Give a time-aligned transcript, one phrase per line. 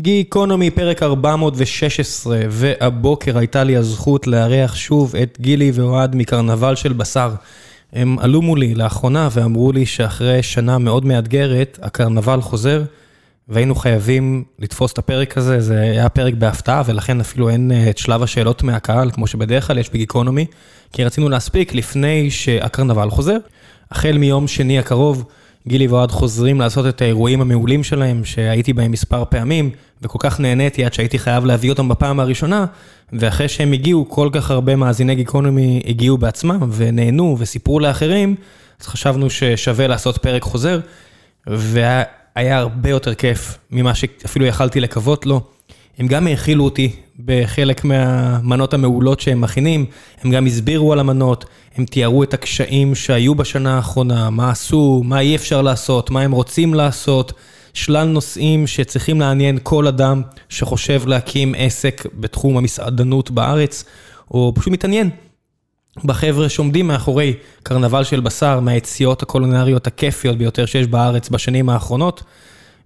[0.00, 7.34] גיקונומי, פרק 416, והבוקר הייתה לי הזכות לארח שוב את גילי ואוהד מקרנבל של בשר.
[7.92, 12.82] הם עלו מולי לאחרונה ואמרו לי שאחרי שנה מאוד מאתגרת, הקרנבל חוזר,
[13.48, 17.98] והיינו חייבים לתפוס את הפרק הזה, זה היה פרק בהפתעה, ולכן אפילו אין אה, את
[17.98, 20.46] שלב השאלות מהקהל, כמו שבדרך כלל יש בגיקונומי,
[20.92, 23.36] כי רצינו להספיק לפני שהקרנבל חוזר.
[23.90, 25.24] החל מיום שני הקרוב,
[25.68, 29.70] גילי ואוהד חוזרים לעשות את האירועים המעולים שלהם, שהייתי בהם מספר פעמים,
[30.02, 32.66] וכל כך נהניתי עד שהייתי חייב להביא אותם בפעם הראשונה,
[33.12, 38.34] ואחרי שהם הגיעו, כל כך הרבה מאזיני גיקונומי הגיעו בעצמם, ונהנו וסיפרו לאחרים,
[38.80, 40.80] אז חשבנו ששווה לעשות פרק חוזר,
[41.46, 45.40] והיה הרבה יותר כיף ממה שאפילו יכלתי לקוות לו.
[45.98, 46.92] הם גם האכילו אותי
[47.24, 49.86] בחלק מהמנות המעולות שהם מכינים,
[50.22, 51.44] הם גם הסבירו על המנות,
[51.76, 56.32] הם תיארו את הקשיים שהיו בשנה האחרונה, מה עשו, מה אי אפשר לעשות, מה הם
[56.32, 57.32] רוצים לעשות,
[57.74, 63.84] שלל נושאים שצריכים לעניין כל אדם שחושב להקים עסק בתחום המסעדנות בארץ,
[64.30, 65.10] או פשוט מתעניין
[66.04, 72.22] בחבר'ה שעומדים מאחורי קרנבל של בשר, מהיציאות הקולונריות הכיפיות ביותר שיש בארץ בשנים האחרונות.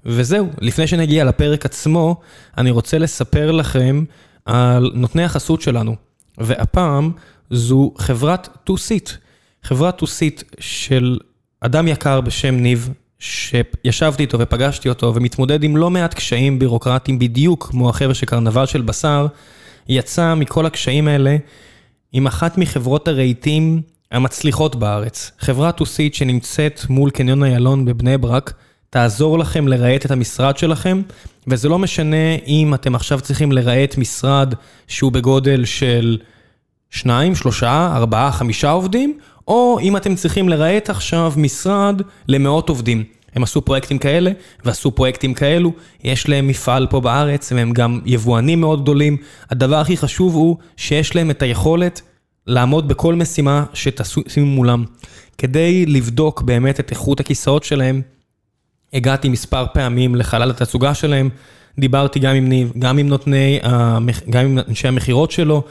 [0.06, 2.20] וזהו, לפני שנגיע לפרק עצמו,
[2.58, 4.04] אני רוצה לספר לכם
[4.44, 5.96] על נותני החסות שלנו.
[6.38, 7.12] והפעם
[7.50, 9.10] זו חברת To-Sit.
[9.62, 11.18] חברת To-Sit של
[11.60, 17.68] אדם יקר בשם ניב, שישבתי איתו ופגשתי אותו ומתמודד עם לא מעט קשיים בירוקרטיים בדיוק
[17.70, 19.26] כמו החבר'ה של קרנבל של בשר,
[19.88, 21.36] יצא מכל הקשיים האלה
[22.12, 25.32] עם אחת מחברות הרהיטים המצליחות בארץ.
[25.38, 28.52] חברת To-Sit שנמצאת מול קניון איילון בבני ברק,
[28.92, 31.02] תעזור לכם לרהט את המשרד שלכם,
[31.46, 34.54] וזה לא משנה אם אתם עכשיו צריכים לרהט משרד
[34.88, 36.18] שהוא בגודל של
[36.90, 43.04] שניים, שלושה, ארבעה, חמישה עובדים, או אם אתם צריכים לרהט עכשיו משרד למאות עובדים.
[43.34, 44.30] הם עשו פרויקטים כאלה,
[44.64, 45.72] ועשו פרויקטים כאלו,
[46.04, 49.16] יש להם מפעל פה בארץ, והם גם יבואנים מאוד גדולים.
[49.50, 52.02] הדבר הכי חשוב הוא שיש להם את היכולת
[52.46, 54.84] לעמוד בכל משימה שתשימו מולם.
[55.38, 58.02] כדי לבדוק באמת את איכות הכיסאות שלהם,
[58.94, 61.28] הגעתי מספר פעמים לחלל התצוגה שלהם,
[61.78, 63.60] דיברתי גם עם ניב, גם עם נותני,
[64.30, 65.62] גם עם אנשי המכירות שלו,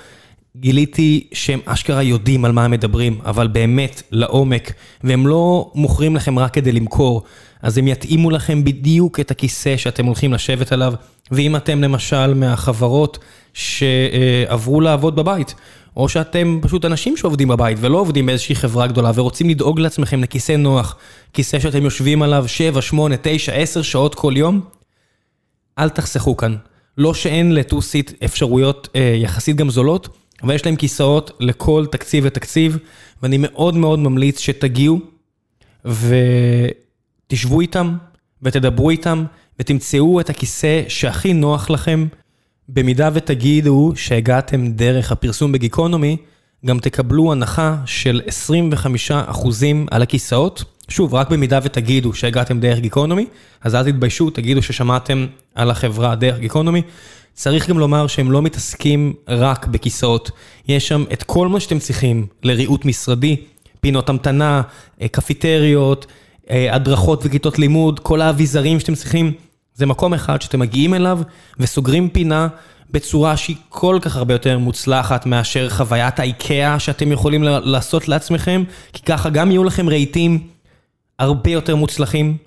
[0.57, 4.73] גיליתי שהם אשכרה יודעים על מה הם מדברים, אבל באמת, לעומק,
[5.03, 7.23] והם לא מוכרים לכם רק כדי למכור,
[7.61, 10.93] אז הם יתאימו לכם בדיוק את הכיסא שאתם הולכים לשבת עליו,
[11.31, 13.19] ואם אתם למשל מהחברות
[13.53, 15.55] שעברו לעבוד בבית,
[15.95, 20.51] או שאתם פשוט אנשים שעובדים בבית ולא עובדים באיזושהי חברה גדולה ורוצים לדאוג לעצמכם לכיסא
[20.51, 20.95] נוח,
[21.33, 24.61] כיסא שאתם יושבים עליו 7, 8, 9, 10 שעות כל יום,
[25.79, 26.55] אל תחסכו כאן.
[26.97, 30.09] לא שאין לטוסיט אפשרויות אה, יחסית גם זולות,
[30.43, 32.77] אבל יש להם כיסאות לכל תקציב ותקציב,
[33.23, 34.99] ואני מאוד מאוד ממליץ שתגיעו
[35.85, 37.97] ותשבו איתם
[38.41, 39.25] ותדברו איתם
[39.59, 42.07] ותמצאו את הכיסא שהכי נוח לכם.
[42.73, 46.17] במידה ותגידו שהגעתם דרך הפרסום בגיקונומי,
[46.65, 48.21] גם תקבלו הנחה של
[49.09, 49.11] 25%
[49.91, 50.63] על הכיסאות.
[50.87, 53.25] שוב, רק במידה ותגידו שהגעתם דרך גיקונומי,
[53.61, 56.81] אז אל תתביישו, תגידו ששמעתם על החברה דרך גיקונומי.
[57.33, 60.31] צריך גם לומר שהם לא מתעסקים רק בכיסאות,
[60.67, 63.35] יש שם את כל מה שאתם צריכים לריהוט משרדי,
[63.81, 64.61] פינות המתנה,
[65.01, 66.05] אה, קפיטריות,
[66.49, 69.33] אה, הדרכות וכיתות לימוד, כל האביזרים שאתם צריכים.
[69.73, 71.19] זה מקום אחד שאתם מגיעים אליו
[71.59, 72.47] וסוגרים פינה
[72.91, 79.03] בצורה שהיא כל כך הרבה יותר מוצלחת מאשר חוויית האיקאה שאתם יכולים לעשות לעצמכם, כי
[79.03, 80.47] ככה גם יהיו לכם רהיטים
[81.19, 82.37] הרבה יותר מוצלחים,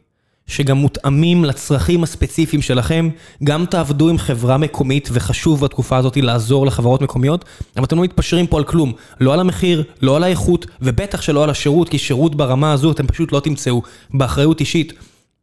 [0.47, 3.09] שגם מותאמים לצרכים הספציפיים שלכם,
[3.45, 7.45] גם תעבדו עם חברה מקומית, וחשוב בתקופה הזאת לעזור לחברות מקומיות,
[7.77, 11.45] אבל אתם לא מתפשרים פה על כלום, לא על המחיר, לא על האיכות, ובטח שלא
[11.45, 13.83] על השירות, כי שירות ברמה הזו אתם פשוט לא תמצאו,
[14.15, 14.93] באחריות אישית.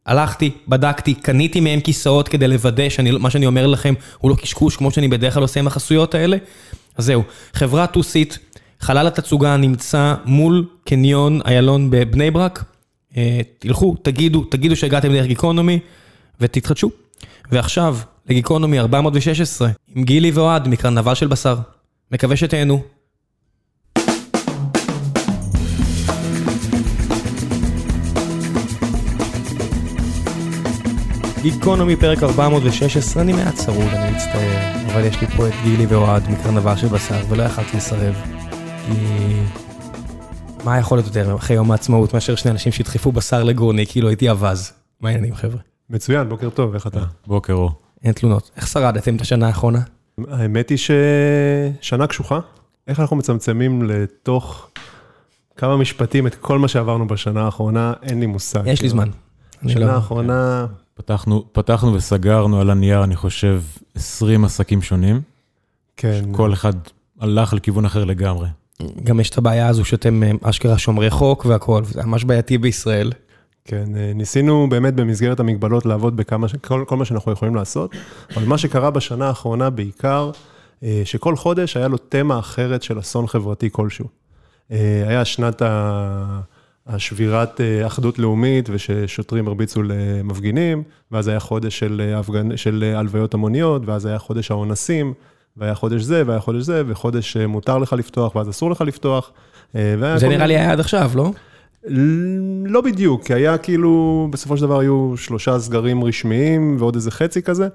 [0.06, 4.90] הלכתי, בדקתי, קניתי מהם כיסאות כדי לוודא שמה שאני אומר לכם הוא לא קשקוש כמו
[4.90, 6.36] שאני בדרך כלל עושה עם החסויות האלה.
[6.96, 8.36] אז זהו, חברת To-Sit,
[8.80, 12.64] חלל התצוגה נמצא מול קניון איילון בבני ברק.
[13.16, 15.78] אה, תלכו, תגידו, תגידו שהגעתם דרך גיקונומי
[16.40, 16.90] ותתחדשו.
[17.50, 17.96] ועכשיו,
[18.28, 21.56] לגיקונומי 416, עם גילי ואוהד מקרנבל של בשר.
[22.12, 22.82] מקווה שתהנו.
[31.42, 36.30] גיקונומי פרק 416, אני מעט צרוד, אני מצטער, אבל יש לי פה את גילי ואוהד
[36.30, 38.14] מקרנבל של בשר, ולא יכלתי לסרב.
[38.86, 38.92] כי...
[40.64, 44.30] מה יכול להיות יותר אחרי יום העצמאות מאשר שני אנשים שידחפו בשר לגורני, כאילו הייתי
[44.30, 44.72] אווז.
[45.00, 45.58] מה העניינים חבר'ה?
[45.90, 47.00] מצוין, בוקר טוב, איך אתה?
[47.26, 47.70] בוקר אור.
[48.04, 48.50] אין תלונות.
[48.56, 49.80] איך שרדתם את השנה האחרונה?
[50.30, 52.40] האמת היא ששנה קשוחה.
[52.88, 54.70] איך אנחנו מצמצמים לתוך
[55.56, 58.62] כמה משפטים את כל מה שעברנו בשנה האחרונה, אין לי מושג.
[58.66, 59.08] יש לי זמן.
[59.68, 63.62] שנה האחרונה, פתחנו, פתחנו וסגרנו על הנייר, אני חושב,
[63.94, 65.20] 20 עסקים שונים.
[65.96, 66.22] כן.
[66.32, 66.72] כל אחד
[67.20, 68.48] הלך לכיוון אחר לגמרי.
[69.04, 73.12] גם יש את הבעיה הזו שאתם אה, אשכרה שומרי חוק והכול, וזה ממש בעייתי בישראל.
[73.64, 77.90] כן, אה, ניסינו באמת במסגרת המגבלות לעבוד בכמה, כל, כל מה שאנחנו יכולים לעשות,
[78.36, 80.30] אבל מה שקרה בשנה האחרונה בעיקר,
[80.82, 84.06] אה, שכל חודש היה לו תמה אחרת של אסון חברתי כלשהו.
[85.06, 86.40] היה שנת ה-
[86.86, 90.82] השבירת אה, אחדות לאומית וששוטרים הרביצו למפגינים,
[91.12, 95.14] ואז היה חודש של, אה, אה, הלוויות המוניות, ואז היה חודש האונסים,
[95.56, 99.30] והיה חודש זה, והיה חודש זה, וחודש מותר לך לפתוח, ואז אסור לך לפתוח.
[100.16, 101.30] זה נראה לי היה עד עכשיו, לא?
[102.66, 107.42] לא בדיוק, כי היה כאילו, בסופו של דבר היו שלושה סגרים רשמיים ועוד איזה חצי
[107.42, 107.68] כזה,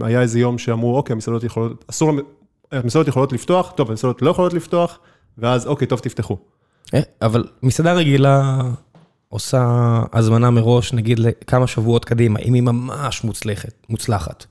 [0.00, 2.12] והיה איזה יום שאמרו, אוקיי, המסעדות יכולות, אסור,
[2.72, 4.98] המסעדות יכולות לפתוח, טוב, המסעדות לא יכולות לפתוח,
[5.38, 6.36] ואז אוקיי, טוב, תפתחו.
[6.94, 8.60] אה, אבל מסעדה רגילה
[9.28, 9.64] עושה
[10.12, 14.46] הזמנה מראש, נגיד לכמה שבועות קדימה, אם היא ממש מוצלחת, מוצלחת.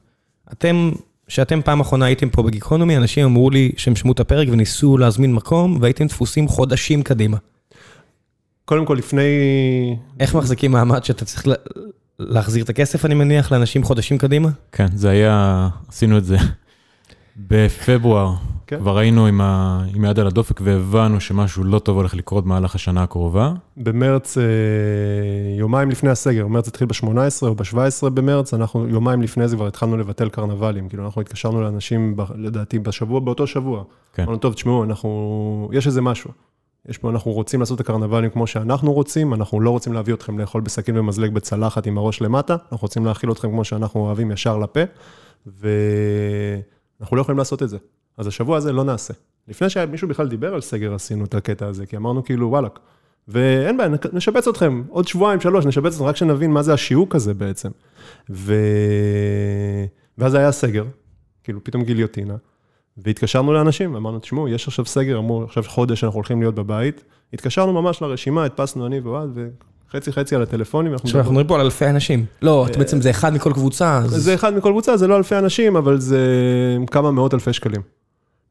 [0.52, 0.92] אתם,
[1.28, 5.34] כשאתם פעם אחרונה הייתם פה בגיקונומי, אנשים אמרו לי שהם שמעו את הפרק וניסו להזמין
[5.34, 7.38] מקום, והייתם דפוסים חודשים קדימה.
[8.66, 9.22] קודם כל, לפני,
[10.20, 11.56] איך מחזיקים מעמד שאתה צריך לה-
[12.20, 14.50] להחזיר את הכסף, אני מניח, לאנשים חודשים קדימה?
[14.72, 16.38] כן, זה היה, עשינו את זה
[17.48, 18.34] בפברואר.
[18.68, 18.80] כן.
[18.80, 22.76] כבר היינו עם, ה, עם היד על הדופק והבנו שמשהו לא טוב הולך לקרות במהלך
[22.76, 23.54] השנה הקרובה.
[23.78, 24.44] במרץ, אה,
[25.58, 27.08] יומיים לפני הסגר, מרץ התחיל ב-18
[27.42, 32.16] או ב-17 במרץ, אנחנו יומיים לפני זה כבר התחלנו לבטל קרנבלים, כאילו אנחנו התקשרנו לאנשים,
[32.16, 33.84] ב- לדעתי, בשבוע, באותו שבוע.
[34.14, 34.24] כן.
[34.24, 36.32] אמרנו, טוב, תשמעו, אנחנו, יש איזה משהו.
[36.90, 40.40] יש פה, אנחנו רוצים לעשות את הקרנבלים כמו שאנחנו רוצים, אנחנו לא רוצים להביא אתכם
[40.40, 44.58] לאכול בסכין ומזלג בצלחת עם הראש למטה, אנחנו רוצים להאכיל אתכם כמו שאנחנו אוהבים ישר
[44.58, 44.80] לפה,
[47.00, 47.78] ואנחנו לא יכולים לעשות את זה.
[48.18, 49.14] אז השבוע הזה לא נעשה.
[49.48, 52.72] לפני שמישהו בכלל דיבר על סגר, עשינו את הקטע הזה, כי אמרנו כאילו, וואלכ.
[53.28, 57.34] ואין בעיה, נשבץ אתכם, עוד שבועיים, שלוש, נשבץ אתכם, רק שנבין מה זה השיעוק הזה
[57.34, 57.70] בעצם.
[58.30, 58.56] ו...
[60.18, 60.86] ואז היה סגר,
[61.44, 62.36] כאילו פתאום גיליוטינה,
[62.98, 67.04] והתקשרנו לאנשים, אמרנו, תשמעו, יש עכשיו סגר, אמרו, עכשיו חודש אנחנו הולכים להיות בבית.
[67.34, 69.40] התקשרנו ממש לרשימה, הדפסנו אני ואוהד,
[69.90, 70.94] וחצי חצי על הטלפונים.
[70.94, 72.26] אנחנו עכשיו אנחנו מדברים פה על אלפי אנשים.
[72.42, 74.02] לא, בעצם זה אחד מכל קבוצה.
[74.06, 76.20] זה אחד מכל קבוצה, זה לא אלפי אנשים, אבל זה
[76.92, 77.82] כמה מאות אלפי שקלים.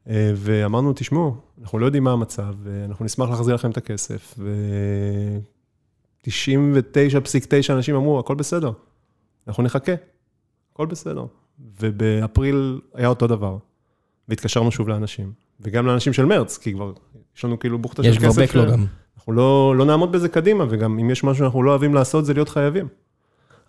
[0.09, 6.29] אה, ואמרנו, תשמעו, אנחנו לא יודעים מה המצב, ואנחנו נשמח להחזיר לכם את הכסף, ו-99.9
[7.73, 8.71] אנשים אמרו, הכל בסדר,
[9.47, 9.91] אנחנו נחכה,
[10.73, 11.25] הכל בסדר.
[11.81, 13.57] ובאפריל היה אותו דבר,
[14.29, 15.31] והתקשרנו שוב לאנשים,
[15.61, 16.91] וגם לאנשים של מרץ, כי כבר
[17.37, 18.31] יש לנו כאילו בוכטה של יש כסף.
[18.31, 18.85] כבר בקלוג ש- גם.
[19.19, 22.33] אנחנו לא, לא נעמוד בזה קדימה, וגם אם יש משהו שאנחנו לא אוהבים לעשות, זה
[22.33, 22.87] להיות חייבים.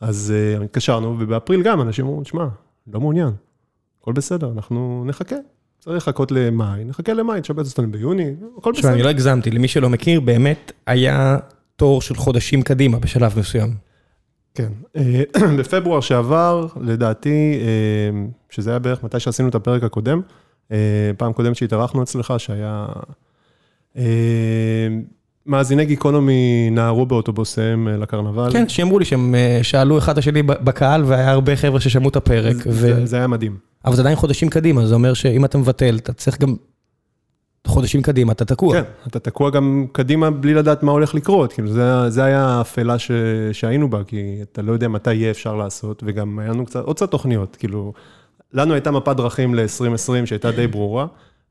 [0.00, 2.46] אז uh, התקשרנו, ובאפריל גם אנשים אמרו, תשמע,
[2.92, 3.30] לא מעוניין,
[4.00, 5.36] הכל בסדר, אנחנו נחכה.
[5.78, 9.04] צריך לחכות למאי, נחכה למאי, תשבץ אותנו ביוני, הכל תשמע, אני בסדר.
[9.04, 11.38] לא הגזמתי, למי שלא מכיר, באמת היה
[11.76, 13.74] תור של חודשים קדימה בשלב מסוים.
[14.54, 14.72] כן.
[14.96, 15.22] אה,
[15.58, 20.20] בפברואר שעבר, לדעתי, אה, שזה היה בערך מתי שעשינו את הפרק הקודם,
[21.16, 22.86] פעם קודמת שהתארחנו אצלך, שהיה...
[25.46, 28.52] מאזיני גיקונומי נהרו באוטובוסיהם אה, לקרנבל.
[28.52, 32.16] כן, שאמרו לי שהם אה, שאלו אחד את השני בקהל, והיה הרבה חבר'ה ששמעו את
[32.16, 32.72] הפרק, זה, ו...
[32.72, 33.56] זה, זה היה מדהים.
[33.84, 36.54] אבל זה עדיין חודשים קדימה, זה אומר שאם אתה מבטל, אתה צריך גם
[37.66, 38.74] חודשים קדימה, אתה תקוע.
[38.74, 42.98] כן, אתה תקוע גם קדימה בלי לדעת מה הולך לקרות, כאילו זה, זה היה האפלה
[42.98, 43.10] ש,
[43.52, 46.96] שהיינו בה, כי אתה לא יודע מתי יהיה אפשר לעשות, וגם היה לנו קצת, עוד
[46.96, 47.92] קצת תוכניות, כאילו,
[48.52, 51.06] לנו הייתה מפת דרכים ל-2020 שהייתה די ברורה,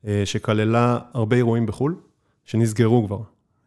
[0.07, 1.95] אה, שכללה הרבה אירועים בחו"ל,
[2.45, 3.19] שנסגרו כבר,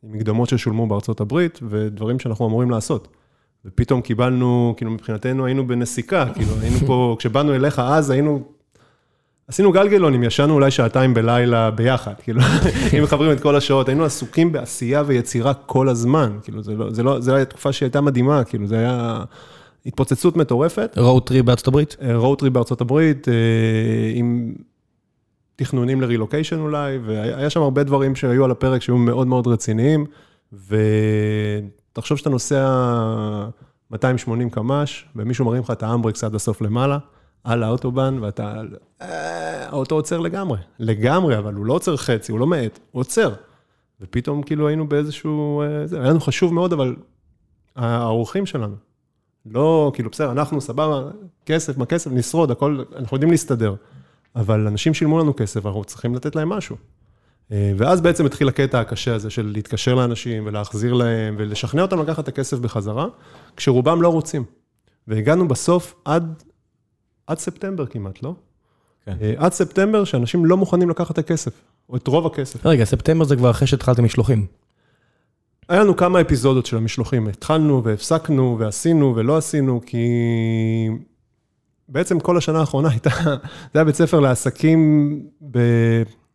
[0.03, 3.09] עם מקדמות ששולמו בארצות הברית, ודברים שאנחנו אמורים לעשות.
[3.65, 8.43] ופתאום קיבלנו, כאילו מבחינתנו היינו בנסיקה, כאילו היינו פה, כשבאנו אליך אז היינו
[9.49, 12.41] עשינו גלגלונים, ישנו אולי שעתיים בלילה ביחד, כאילו,
[12.99, 17.03] אם מחברים את כל השעות, היינו עסוקים בעשייה ויצירה כל הזמן, כאילו, זה לא, זה
[17.03, 19.25] לא, זה הייתה תקופה שהייתה מדהימה, כאילו, זה היה
[19.87, 21.97] התפוצצות מטורפת, road trip בארצות הברית?
[22.15, 23.35] road trip בארצות הברית, אה,
[24.15, 24.55] עם
[25.63, 30.07] תכנונים לרילוקיישן אולי, והיה שם הרבה דברים שהיו על הפרק שהיו מאוד מאוד רציניים,
[31.93, 32.69] ותחשוב שאתה נוסע
[33.91, 36.99] 280 קמ"ש, ומישהו מרים לך את האמברקס עד הסוף למעלה,
[37.45, 38.63] על האוטובן, ואתה,
[39.03, 43.35] אה, האוטו עוצר לגמרי, לגמרי, אבל הוא לא עוצר חצי, הוא לא מאט, הוא עוצר.
[44.01, 46.97] ופתאום כאילו היינו באיזשהו, אה, זה היה לנו חשוב מאוד, אבל
[47.77, 48.77] האורחים שלנו,
[49.47, 51.11] לא, כאילו, בסדר, אנחנו סבבה,
[51.47, 53.75] כסף, מה כסף, נשרוד, הכל, אנחנו יודעים להסתדר.
[54.37, 56.77] אבל אנשים שילמו לנו כסף, אנחנו צריכים לתת להם משהו.
[57.53, 62.19] אה, ואז בעצם התחיל הקטע הקשה הזה של להתקשר לאנשים ולהחזיר להם ולשכנע אותם לקחת
[62.19, 63.07] את הכסף בחזרה,
[63.57, 64.45] כשרובם לא רוצים.
[65.09, 66.43] והגענו בסוף עד,
[67.27, 68.35] עד ספטמבר כמעט, לא?
[69.07, 69.17] כן.
[69.23, 71.53] אה, עד ספטמבר שאנשים לא מוכנים לקחת את הכסף,
[71.89, 72.67] או את רוב הכסף.
[72.67, 74.47] רגע, ספטמבר זה כבר אחרי שהתחלתם משלוחים.
[75.69, 80.07] היה לנו כמה אפיזודות של המשלוחים, התחלנו והפסקנו ועשינו ולא עשינו, כי
[81.93, 83.11] בעצם כל השנה האחרונה הייתה,
[83.73, 85.21] זה היה בית ספר לעסקים
[85.51, 85.59] ב...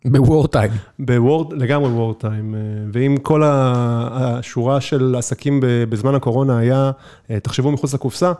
[0.06, 0.72] בוור טיים.
[1.52, 2.56] לגמרי וורד טיים,
[2.94, 6.92] ואם כל השורה של עסקים בזמן הקורונה היה,
[7.32, 8.32] אה, תחשבו מחוץ לקופסה,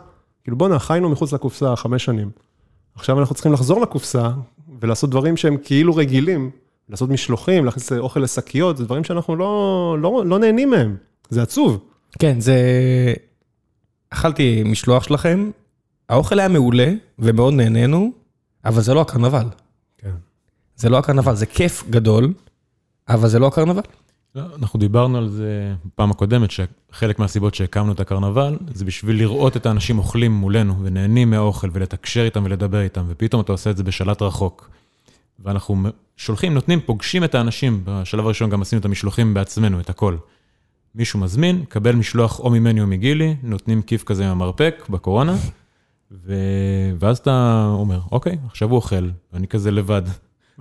[0.44, 2.30] כאילו בואנה, חיינו מחוץ לקופסה חמש שנים.
[2.94, 4.30] עכשיו אנחנו צריכים לחזור לקופסה
[4.80, 6.50] ולעשות דברים שהם כאילו רגילים,
[6.88, 10.96] לעשות משלוחים, להכניס אוכל לשקיות, זה דברים שאנחנו לא, לא, לא נהנים מהם,
[11.30, 11.84] זה עצוב.
[12.18, 12.56] כן, זה...
[14.10, 15.50] אכלתי משלוח שלכם,
[16.08, 18.12] האוכל היה מעולה ומאוד נהנינו,
[18.64, 19.46] אבל זה לא הקרנבל.
[19.98, 20.14] כן.
[20.76, 22.32] זה לא הקרנבל, זה כיף גדול,
[23.08, 23.82] אבל זה לא הקרנבל.
[24.34, 29.56] לא, אנחנו דיברנו על זה בפעם הקודמת, שחלק מהסיבות שהקמנו את הקרנבל, זה בשביל לראות
[29.56, 33.84] את האנשים אוכלים מולנו ונהנים מהאוכל ולתקשר איתם ולדבר איתם, ופתאום אתה עושה את זה
[33.84, 34.70] בשלט רחוק.
[35.44, 35.76] ואנחנו
[36.16, 40.16] שולחים, נותנים, פוגשים את האנשים, בשלב הראשון גם עשינו את המשלוחים בעצמנו, את הכל.
[40.94, 45.36] מישהו מזמין, קבל משלוח או ממני או מגילי, נותנים כיף כזה עם המרפק בקורונה.
[46.98, 50.02] ואז אתה אומר, אוקיי, עכשיו הוא אוכל, ואני כזה לבד.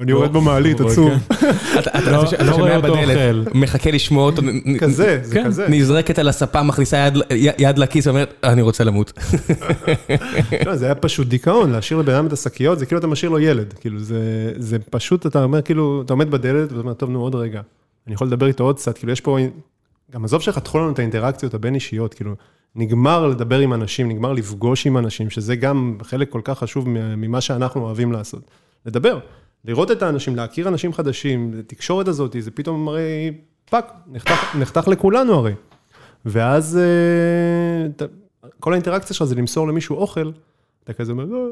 [0.01, 1.09] אני יורד במעלית, עצוב.
[1.09, 1.49] כן.
[1.79, 4.41] אתה אתה- לא- לא שומע בדלת, מחכה לשמוע אותו,
[4.79, 5.67] כזה, זה כן, כזה.
[5.69, 7.07] נזרקת על הספה, מכניסה
[7.57, 9.13] יד- לכיס ואומרת, אני רוצה למות.
[10.65, 13.39] לא, זה היה פשוט דיכאון, להשאיר לבן אדם את השקיות, זה כאילו אתה משאיר לו
[13.39, 13.99] ילד, כאילו
[14.57, 17.61] זה פשוט, אתה אומר כאילו, אתה עומד בדלת ואתה אומר, טוב, נו, עוד רגע,
[18.07, 19.37] אני יכול לדבר איתו עוד קצת, כאילו יש פה,
[20.11, 22.35] גם עזוב שחתכו לנו את האינטראקציות הבין אישיות, כאילו,
[22.75, 27.41] נגמר לדבר עם אנשים, נגמר לפגוש עם אנשים, שזה גם חלק כל כך חשוב ממה
[27.41, 28.51] שאנחנו אוהבים לעשות.
[28.85, 29.19] לדבר,
[29.65, 33.31] לראות את האנשים, להכיר אנשים חדשים, התקשורת הזאת, זה פתאום הרי
[33.69, 35.53] fuck, נחתך, נחתך לכולנו הרי.
[36.25, 38.05] ואז אה,
[38.59, 40.31] כל האינטראקציה שלך זה למסור למישהו אוכל,
[40.83, 41.47] אתה כזה אומר, "לא,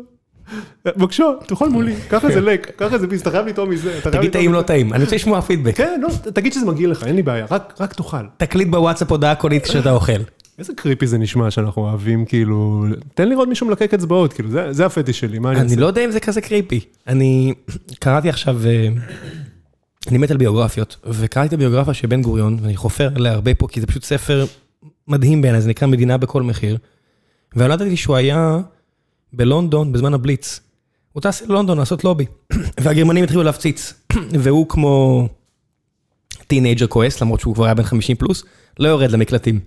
[0.85, 3.99] בבקשה, תאכל מולי, קח איזה לק, קח איזה ביס, אתה חייב לטעום מזה.
[4.11, 5.75] תגיד טעים לא מזה." טעים, אני רוצה לשמוע פידבק.
[5.77, 7.45] כן, לא, תגיד שזה מגיע לך, אין לי בעיה,
[7.79, 8.17] רק תאכל.
[8.37, 10.11] תקליט בוואטסאפ הודעה קולית שאתה אוכל.
[10.59, 14.85] איזה קריפי זה נשמע שאנחנו אוהבים, כאילו, תן לראות מישהו מלקק אצבעות, כאילו, זה- זה
[14.85, 15.75] הפטיש שלי, מה אני אני?
[15.75, 16.79] לא יודע אם זה כזה קריפי.
[17.07, 17.53] אני
[17.99, 18.87] קראתי עכשיו, אה,
[20.07, 23.67] אני מת על ביוגרפיות, וקראתי את הביוגרפיה של בן גוריון, ואני חופר עליה הרבה פה,
[23.67, 24.45] כי זה פשוט ספר
[25.07, 26.77] מדהים בעיניי, זה נקרא מדינה בכל מחיר.
[27.55, 28.57] ולא ידעתי שהוא היה
[29.35, 30.59] בלונדון בזמן הבליץ.
[31.11, 32.25] הוא טס ללונדון לעשות לובי,
[32.83, 33.93] והגרמנים התחילו להפציץ,
[34.43, 35.27] והוא כמו
[36.47, 38.43] teenager כועס, למרות שהוא כבר היה בן 50 פלוס,
[38.79, 39.59] לא יורד למקלטים.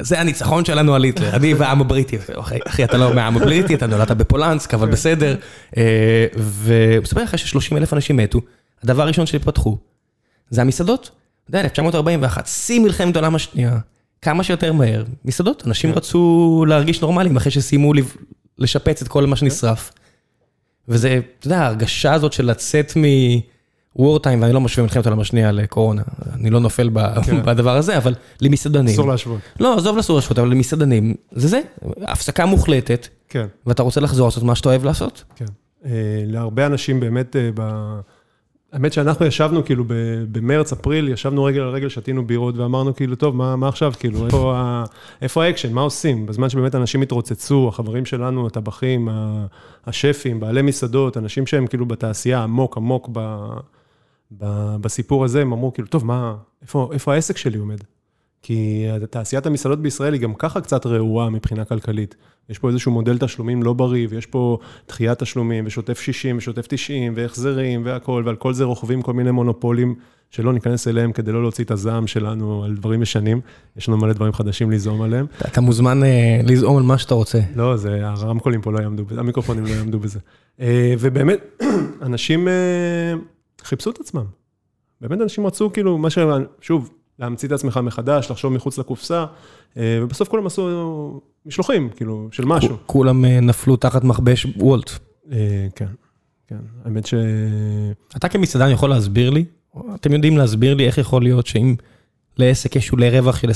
[0.00, 2.16] זה הניצחון שלנו על היטלר, אני והעם הבריטי.
[2.66, 5.36] אחי, אתה לא מהעם הבריטי, אתה נולדת בפלונסק, אבל בסדר.
[5.76, 8.40] אה, והוא מספר לך ש-30 אלף אנשים מתו,
[8.82, 9.78] הדבר הראשון שפתחו,
[10.50, 11.10] זה המסעדות.
[11.44, 13.78] אתה יודע, 1941, שיא מלחמת העולם השנייה,
[14.22, 17.92] כמה שיותר מהר, מסעדות, אנשים רצו להרגיש נורמליים אחרי שסיימו
[18.58, 19.92] לשפץ את כל מה שנשרף.
[20.88, 25.52] וזה, אתה יודע, ההרגשה הזאת של לצאת מ-war time, ואני לא משווה מלחמת העולם השנייה
[25.52, 28.94] לקורונה, אני לא נופל ב- בדבר הזה, אבל למסעדנים.
[28.94, 29.40] אסור להשוות.
[29.60, 31.60] לא, עזוב לסור להשוות, אבל למסעדנים, זה זה,
[32.02, 33.46] הפסקה מוחלטת, כן.
[33.66, 35.24] ואתה רוצה לחזור לעשות מה שאתה אוהב לעשות.
[35.36, 35.44] כן.
[35.84, 35.90] אה,
[36.26, 37.62] להרבה אנשים באמת, אה, ב...
[38.76, 39.84] האמת שאנחנו ישבנו כאילו
[40.32, 44.26] במרץ, אפריל, ישבנו רגל על רגל, שתינו בירות ואמרנו כאילו, טוב, מה, מה עכשיו, כאילו,
[44.26, 44.56] איפה.
[45.22, 46.26] איפה האקשן, מה עושים?
[46.26, 49.08] בזמן שבאמת אנשים התרוצצו, החברים שלנו, הטבחים,
[49.86, 53.46] השפים, בעלי מסעדות, אנשים שהם כאילו בתעשייה עמוק עמוק ב...
[54.38, 54.76] ב...
[54.80, 57.80] בסיפור הזה, הם אמרו כאילו, טוב, מה, איפה, איפה העסק שלי עומד?
[58.46, 62.14] כי תעשיית המסעדות בישראל היא גם ככה קצת רעועה מבחינה כלכלית.
[62.50, 67.12] יש פה איזשהו מודל תשלומים לא בריא, ויש פה דחיית תשלומים, ושוטף 60, ושוטף 90,
[67.16, 69.94] והחזרים, והכול, ועל כל זה רוכבים כל מיני מונופולים,
[70.30, 73.40] שלא ניכנס אליהם כדי לא להוציא את הזעם שלנו על דברים ישנים.
[73.76, 75.26] יש לנו מלא דברים חדשים ליזום עליהם.
[75.48, 77.38] אתה- מוזמן אה, לזעום על מה שאתה רוצה.
[77.56, 80.18] לא, זה, הרמקולים פה לא יעמדו בזה, המיקרופונים לא יעמדו בזה.
[80.60, 81.62] אה, ובאמת,
[82.02, 82.52] אנשים אה,
[83.62, 84.24] חיפשו את עצמם.
[85.00, 86.18] באמת אנשים רצו כאילו, מה ש...
[86.60, 89.24] שוב, להמציא את עצמך מחדש, לחשוב מחוץ לקופסה,
[89.76, 92.76] אה, ובסוף כולם עשו משלוחים, כאילו, של משהו.
[92.86, 94.90] כולם אה, נפלו תחת מכבש וולט.
[95.32, 95.86] אה, כן,
[96.48, 96.58] כן.
[96.84, 97.14] האמת ש...
[98.16, 99.44] אתה כמסעדן יכול להסביר לי,
[99.94, 101.74] אתם יודעים להסביר לי איך יכול להיות שאם
[102.38, 103.50] לעסק יש שולי רווח של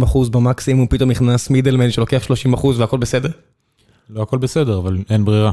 [0.00, 3.30] 25-30 אחוז במקסימום, פתאום נכנס מידלמן שלוקח 30 אחוז והכל בסדר?
[4.10, 5.52] לא הכל בסדר, אבל אין ברירה.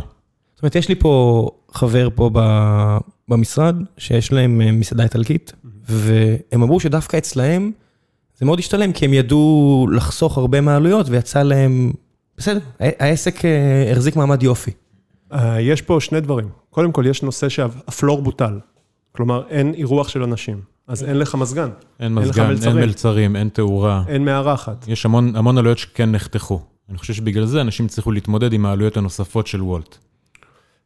[0.55, 2.97] זאת אומרת, יש לי פה חבר פה ב-
[3.29, 5.53] במשרד, שיש להם אה, מסעדה איטלקית,
[5.89, 7.71] והם אמרו שדווקא אצלהם
[8.37, 11.91] זה מאוד השתלם, כי הם ידעו לחסוך הרבה מהעלויות, ויצא להם,
[12.37, 14.71] בסדר, העסק אה, החזיק מעמד יופי.
[15.33, 16.49] אה, יש פה שני דברים.
[16.69, 18.59] קודם כל, יש נושא שהפלור בוטל.
[19.11, 21.69] כלומר, אין אירוח של אנשים, אז אין לך מזגן,
[21.99, 22.75] אין מזגן, אין מלצרים.
[22.75, 24.03] מלצרים, אין תאורה.
[24.07, 24.85] אין מארחת.
[24.87, 26.61] יש המון, המון עלויות שכן נחתכו.
[26.89, 29.97] אני חושב שבגלל זה אנשים צריכו להתמודד עם העלויות הנוספות של וולט.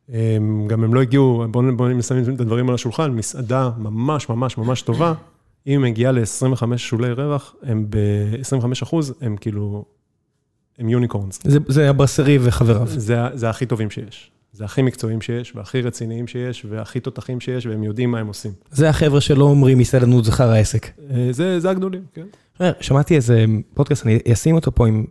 [0.09, 4.57] הם- גם הם לא הגיעו, בואו בוא נשים את הדברים על השולחן, מסעדה ממש ממש
[4.57, 5.13] ממש טובה,
[5.67, 9.85] אם היא מגיעה ל-25 שולי רווח, הם ב-25 אחוז, הם כאילו,
[10.79, 11.39] הם יוניקורנס.
[11.43, 12.87] זה, זה הברסרי וחבריו.
[12.87, 14.31] זה, זה הכי טובים שיש.
[14.53, 18.51] זה הכי מקצועיים שיש, והכי רציניים שיש, והכי תותחים שיש, והם יודעים מה הם עושים.
[18.71, 20.87] זה החבר'ה שלא אומרים מסעדנות זכר העסק.
[21.11, 22.25] אה, זה, זה הגדולים, כן.
[22.79, 25.05] שמעתי איזה פודקאסט, אני אשים אותו פה עם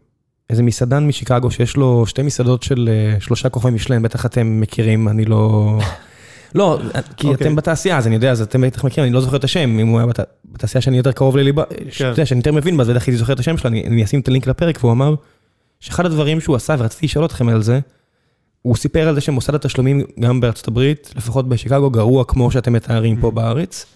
[0.52, 5.08] איזה מסעדן משיקגו שיש לו שתי מסעדות של אה, שלושה כוכבים משלם, בטח אתם מכירים,
[5.08, 5.78] אני לא...
[6.54, 6.78] לא,
[7.16, 7.46] כי אוקיי.
[7.46, 9.88] אתם בתעשייה, אז אני יודע, אז אתם בטח מכירים, אני לא זוכר את השם, אם
[9.88, 10.20] הוא היה בת-
[10.52, 13.16] בתעשייה שאני יותר קרוב לליבה, ש- אתה יודע, שאני יותר מבין בה, אז בטח הייתי
[13.16, 15.14] זוכר את השם שלו, אני אני אשים את הלינק לפרק, והוא אמר
[15.80, 17.80] שאחד הדברים שהוא עשה, ורציתי לשאול אתכם על זה,
[18.62, 23.20] הוא סיפר על זה שמוסד התשלומים גם בארצות הברית, לפחות בשיקגו, גרוע כמו שאתם מתארים
[23.20, 23.86] פה בארץ,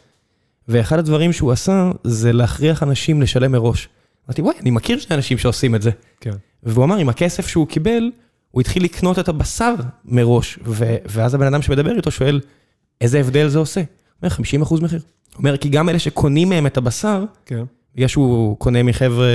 [0.69, 3.89] ואחד הדברים שהוא עשה, זה להכריח אנשים לשלם מראש.
[4.29, 5.91] אמרתי, וואי, אני מכיר שני אנשים שעושים את זה.
[6.21, 6.31] כן.
[6.63, 8.11] והוא אמר, עם הכסף שהוא קיבל,
[8.51, 12.41] הוא התחיל לקנות את הבשר מראש, ו- ואז הבן אדם שמדבר איתו שואל,
[13.01, 13.81] איזה הבדל זה עושה?
[13.81, 13.87] הוא
[14.23, 15.01] אומר, 50 אחוז מחיר.
[15.33, 17.65] הוא אומר, כי גם אלה שקונים מהם את הבשר, כן.
[17.95, 19.27] בגלל שהוא קונה מחבר'ה,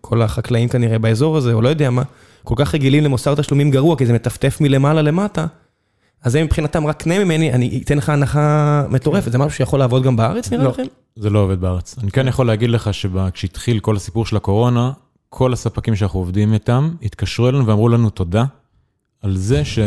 [0.00, 2.02] כל החקלאים כנראה באזור הזה, או לא יודע מה,
[2.44, 5.46] כל כך רגילים למוסר תשלומים גרוע, כי זה מטפטף מלמעלה למטה,
[6.22, 10.02] אז זה מבחינתם רק קנה ממני, אני אתן לך הנחה מטורפת, זה משהו שיכול לעבוד
[10.02, 10.70] גם בארץ נראה לא.
[10.70, 10.82] לכם?
[11.16, 11.96] זה לא עובד בארץ.
[12.02, 14.92] אני כן יכול להגיד לך שכשהתחיל כל הסיפור של הקורונה,
[15.34, 18.44] כל הספקים שאנחנו עובדים איתם, התקשרו אלינו ואמרו לנו תודה
[19.22, 19.78] על זה, ש...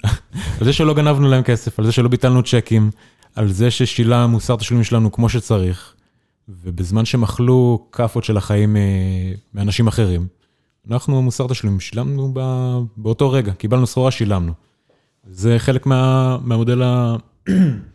[0.60, 2.90] על זה שלא גנבנו להם כסף, על זה שלא ביטלנו צ'קים,
[3.34, 5.94] על זה ששילה מוסר תשלומים שלנו כמו שצריך,
[6.48, 8.82] ובזמן שהם אכלו כאפות של החיים אה,
[9.54, 10.26] מאנשים אחרים,
[10.90, 12.40] אנחנו מוסר תשלומים שילמנו ב...
[12.96, 14.52] באותו רגע, קיבלנו סחורה, שילמנו.
[15.24, 16.36] זה חלק מה...
[16.42, 17.16] מהמודל ה...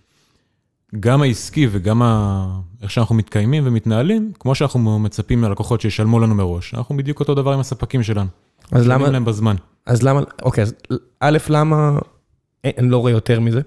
[0.99, 2.59] גם העסקי וגם ה...
[2.81, 7.53] איך שאנחנו מתקיימים ומתנהלים, כמו שאנחנו מצפים מהלקוחות שישלמו לנו מראש, אנחנו בדיוק אותו דבר
[7.53, 8.29] עם הספקים שלנו.
[8.71, 9.55] אז למה, משלמים להם בזמן.
[9.85, 10.73] אז למה, אוקיי, אז
[11.19, 11.99] א', למה,
[12.63, 13.61] אין, אני לא רואה יותר מזה.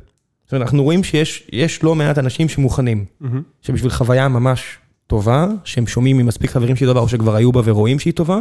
[0.45, 3.43] זאת אומרת, אנחנו רואים שיש יש לא מעט אנשים שמוכנים, מהמם.
[3.63, 7.99] שבשביל חוויה ממש טובה, שהם שומעים ממספיק חברים שהיא טובה, או שכבר היו בה ורואים
[7.99, 8.39] שהיא טובה,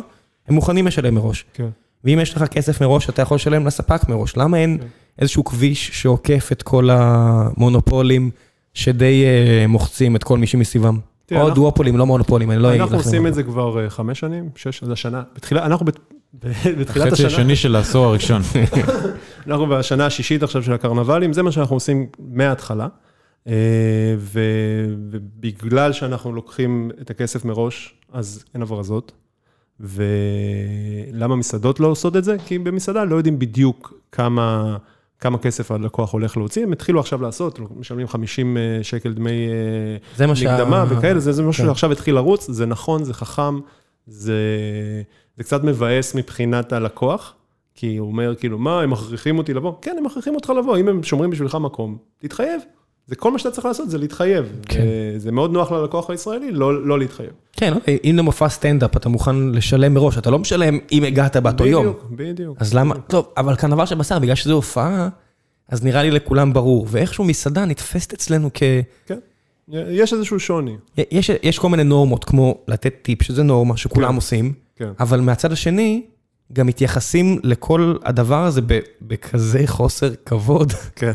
[0.48, 1.46] הם מוכנים לשלם מראש.
[1.54, 1.70] כן.
[2.04, 4.38] ואם יש לך כסף מראש, אתה יכול לשלם לספק מראש.
[4.38, 4.88] למה אין כן.
[5.20, 8.32] איזשהו כביש שעוקף את כל המונופולים,
[8.74, 11.00] שדי אה, מוחצים את כל מי שמסביבם?
[11.32, 13.06] או אנחנו- דואופולים, לא מונופולים, אני לא אגיד אנחנו לכם.
[13.08, 15.24] עושים את זה כבר אה, חמש שנים, שש, זה השנה.
[15.36, 15.86] בתחילה, אנחנו
[16.34, 18.42] בתחילת החצי השנה, השני של העשור הראשון.
[19.48, 22.88] אנחנו בשנה השישית עכשיו של הקרנבלים, זה מה שאנחנו עושים מההתחלה.
[23.48, 24.16] אה,
[25.12, 29.12] ובגלל שאנחנו לוקחים את הכסף מראש, אז אין הברזות.
[29.80, 32.36] ולמה מסעדות לא עושות את זה?
[32.46, 34.78] כי במסעדה לא יודעים בדיוק כמה,
[35.22, 39.48] כמה כסף הלקוח הולך להוציא, הם התחילו עכשיו לעשות, משלמים 50 אה, שקל דמי
[40.20, 41.70] אה, מקדמה וכאלה, זה, זה משהו כן.
[41.70, 43.60] שעכשיו התחיל לרוץ, זה נכון, זה חכם,
[44.08, 44.34] זה,
[45.38, 47.34] זה קצת מבאס מבחינת הלקוח,
[47.76, 49.74] כי הוא אומר כאילו, מה, הם מכריחים אותי לבוא?
[49.82, 52.62] כן, הם מכריחים אותך לבוא, אם הם שומרים בשבילך מקום, תתחייב.
[53.08, 54.52] זה כל מה שאתה צריך לעשות, זה להתחייב.
[54.66, 54.80] כן.
[54.80, 57.32] אה, זה מאוד נוח ללקוח הישראלי לא, לא להתחייב.
[57.62, 61.86] כן, אם למופע סטנדאפ אתה מוכן לשלם מראש, אתה לא משלם אם הגעת באותו יום.
[61.86, 62.58] בדיוק, בדיוק.
[62.60, 65.10] אז למה, טוב, אבל קרנבל של בשר, בגלל שזו הופעה,
[65.70, 66.88] אז נראה לי לכולם ברור.
[66.90, 68.64] ואיכשהו מסעדה נתפסת אצלנו כ...
[69.06, 69.20] כן,
[69.72, 70.76] יש איזשהו שוני.
[71.12, 74.16] יש, יש כל מיני נורמות, כמו לתת טיפ, שזה נורמה שכולם כן.
[74.16, 74.90] עושים, כן.
[75.00, 76.02] אבל מהצד השני,
[76.54, 78.62] גם מתייחסים לכל הדבר הזה
[79.02, 81.12] בכזה חוסר כבוד, כן.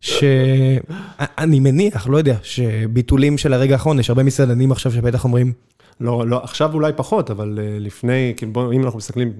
[0.00, 5.52] שאני מניח, לא יודע, שביטולים של הרגע האחרון, יש הרבה מסעדנים עכשיו שבטח אומרים,
[6.00, 9.32] לא, לא, עכשיו אולי פחות, אבל אה, לפני, כאילו בוא, אם אנחנו מסתכלים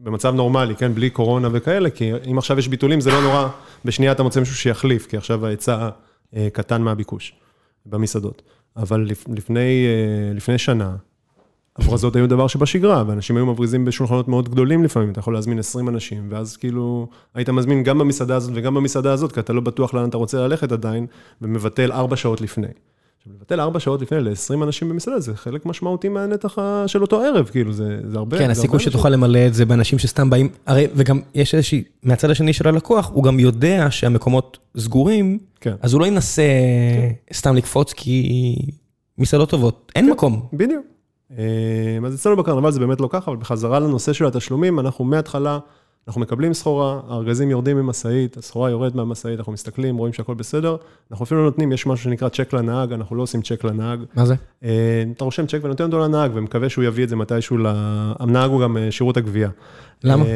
[0.00, 3.48] במצב נורמלי, כן, בלי קורונה וכאלה, כי אם עכשיו יש ביטולים, זה לא נורא,
[3.84, 5.88] בשנייה אתה מוצא מישהו שיחליף, כי עכשיו ההיצע
[6.36, 7.34] אה, קטן מהביקוש
[7.86, 8.42] במסעדות.
[8.76, 10.96] אבל לפ, לפני, אה, לפני שנה,
[11.78, 15.88] הברזות היו דבר שבשגרה, ואנשים היו מבריזים בשולחנות מאוד גדולים לפעמים, אתה יכול להזמין 20
[15.88, 19.94] אנשים, ואז כאילו, היית מזמין גם במסעדה הזאת וגם במסעדה הזאת, כי אתה לא בטוח
[19.94, 21.06] לאן אתה רוצה ללכת עדיין,
[21.42, 22.68] ומבטל 4 שעות לפני.
[23.26, 27.48] עכשיו, לבטל 4 שעות לפני ל-20 אנשים במסעדה, זה חלק משמעותי מהנתח של אותו ערב,
[27.52, 28.38] כאילו, זה, זה הרבה.
[28.38, 32.52] כן, הסיכוי שתוכל למלא את זה באנשים שסתם באים, הרי, וגם יש איזושהי, מהצד השני
[32.52, 35.74] של הלקוח, הוא גם יודע שהמקומות סגורים, כן.
[35.82, 36.42] אז הוא לא ינסה
[37.32, 38.56] סתם לקפוץ, כי
[39.18, 40.46] מסעדות טובות, אין מקום.
[40.52, 40.84] בדיוק.
[41.38, 45.58] אה, אז אצלנו בקרנבל זה באמת לא ככה, אבל בחזרה לנושא של התשלומים, אנחנו מההתחלה,
[46.08, 50.76] אנחנו מקבלים סחורה, הארגזים יורדים ממשאית, הסחורה יורדת מהמשאית, אנחנו מסתכלים, רואים שהכל בסדר,
[51.10, 53.98] אנחנו אפילו לא נותנים, יש משהו שנקרא צ'ק לנהג, אנחנו לא עושים צ'ק לנהג.
[54.14, 54.34] מה זה?
[54.64, 57.66] אה, אתה רושם צ'ק ונותן אותו לנהג, ומקווה שהוא יביא את זה מתישהו ל...
[58.18, 59.48] הנהג הוא גם אה, שירות הגבייה.
[60.04, 60.24] למה?
[60.24, 60.30] אה,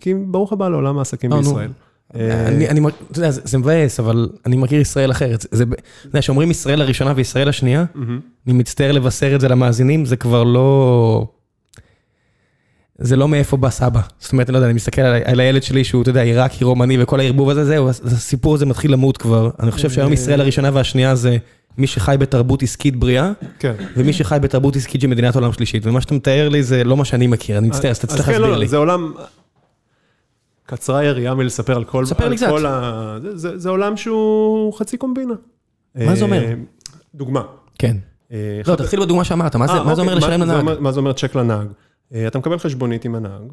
[0.00, 1.30] כי ברוך הבא לעולם העסקים.
[1.30, 1.70] בישראל.
[2.14, 5.46] אני, אני, אתה יודע, זה, מבאס, אבל אני מכיר ישראל אחרת.
[5.50, 7.84] זה, אתה יודע, שאומרים ישראל הראשונה וישראל השנייה.
[8.46, 11.26] אני מצטער לבשר את זה למאזינים, זה כבר לא...
[12.98, 14.00] זה לא מאיפה בא סבא.
[14.18, 16.64] זאת אומרת, אני לא יודע, אני מסתכל על, על הילד שלי שהוא, אתה יודע, עיראקי,
[16.64, 19.50] רומני וכל הערבוב הזה, זהו, הסיפור הזה מתחיל למות כבר.
[19.60, 20.12] אני חושב שהיום.
[20.12, 21.36] ישראל הראשונה והשנייה זה
[21.78, 23.72] מי שחי בתרבות עסקית בריאה, כן.
[23.96, 25.86] ומי שחי בתרבות עסקית של מדינת עולם שלישית.
[25.86, 28.32] ומה שאתה מתאר לי זה לא מה שאני מכיר, אני מצטער, אז אתה צריך כן,
[28.32, 28.68] להסביר לא, לי.
[28.68, 29.12] זה עולם...
[30.66, 32.04] קצרה היריעה מלספר על כל...
[32.06, 32.46] ספר על לי קצת.
[32.66, 33.18] ה...
[33.22, 35.34] זה- זה זה עולם שהוא חצי קומבינה.
[35.94, 36.44] מה זה אומר?
[36.44, 36.54] אה,
[37.14, 37.42] דוגמה.
[37.78, 37.96] כן.
[38.32, 40.78] אה, לא, תתחיל בדוגמה שאמרת, מה זה אה, זה אומר אוקיי, לשלם לנהג?
[40.80, 41.66] מה זה אומר צ'ק לנהג?
[42.14, 43.52] אה, אתה מקבל חשבונית עם הנהג,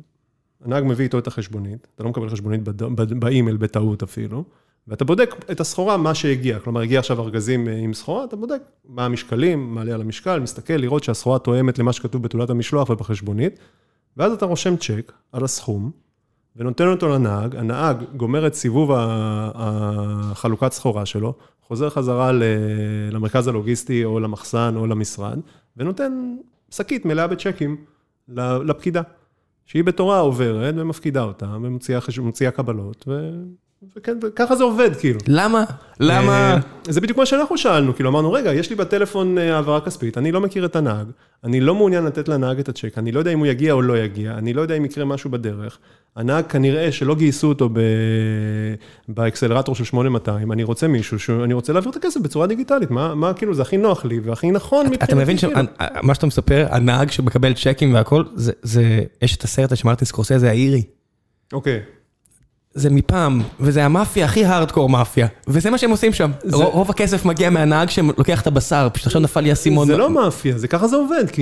[0.66, 2.62] הנהג מביא איתו את החשבונית, אתה לא מקבל חשבונית
[3.20, 4.44] באימייל בטעות אפילו,
[4.88, 6.60] ואתה בודק את הסחורה, מה שהגיע.
[6.60, 10.74] כלומר, הגיע עכשיו ארגזים אה, עם סחורה, אתה בודק מה המשקלים, מעלה על המשקל, מסתכל,
[10.74, 13.60] לראות שהסחורה תואמת למה שכתוב בתעודת המשלוח ובחשבונית,
[14.18, 15.92] ואז אתה רושם צ'ק על הסכום,
[16.56, 18.92] ונותן אותו לנהג, הנהג גומר את סיבוב
[19.56, 22.32] החלוקת סחורה שלו, חוזר חזרה
[23.12, 25.40] למרכז הלוגיסטי או למחסן או למשרד,
[25.78, 26.36] ונותן
[26.70, 27.78] שקית מלאה בצ'קים
[28.66, 29.02] לפקידה,
[29.66, 33.32] שהיא בתורה עוברת ומפקידה אותה, ומוציאה קבלות, ו...
[33.98, 35.20] וכן, וככה זה עובד, כאילו.
[35.28, 35.64] למה?
[36.00, 36.54] למה?
[36.54, 36.58] אה,
[36.94, 40.32] זה בדיוק מה שאנחנו שאלנו, כאילו אמרנו, רגע, יש לי בטלפון אה, העברה כספית, אני
[40.32, 41.08] לא מכיר את הנהג,
[41.44, 43.98] אני לא מעוניין לתת לנהג את הצ'ק, אני לא יודע אם הוא יגיע או לא
[43.98, 45.78] יגיע, אני לא יודע אם יקרה משהו בדרך.
[46.16, 47.80] הנהג כנראה שלא גייסו אותו ב...
[49.10, 51.30] באקסלרטור של 8200, אני רוצה מישהו, ש...
[51.30, 54.52] אני רוצה להעביר את הכסף בצורה דיגיטלית, מה, מה כאילו, זה הכי נוח לי והכי
[54.52, 55.54] נכון אתה מבין כאילו.
[56.02, 58.84] שמה שאתה מספר, הנהג שמקבל צ'קים והכל, זה- זה,
[59.22, 60.84] יש את הסרט הזה שמרטין סקורסזה האירי.
[61.54, 61.82] אוקיי.
[62.76, 66.32] זה מפעם, וזה המאפיה הכי הארדקור מאפיה, וזה מה שהם עושים שם.
[66.44, 69.88] זה- רוב רוב הכסף מגיע מהנהג שלוקח את הבשר, פשוט עכשיו נפל לי האסימון.
[69.88, 71.42] זה לא מאפיה, זה ככה זה עובד, כי,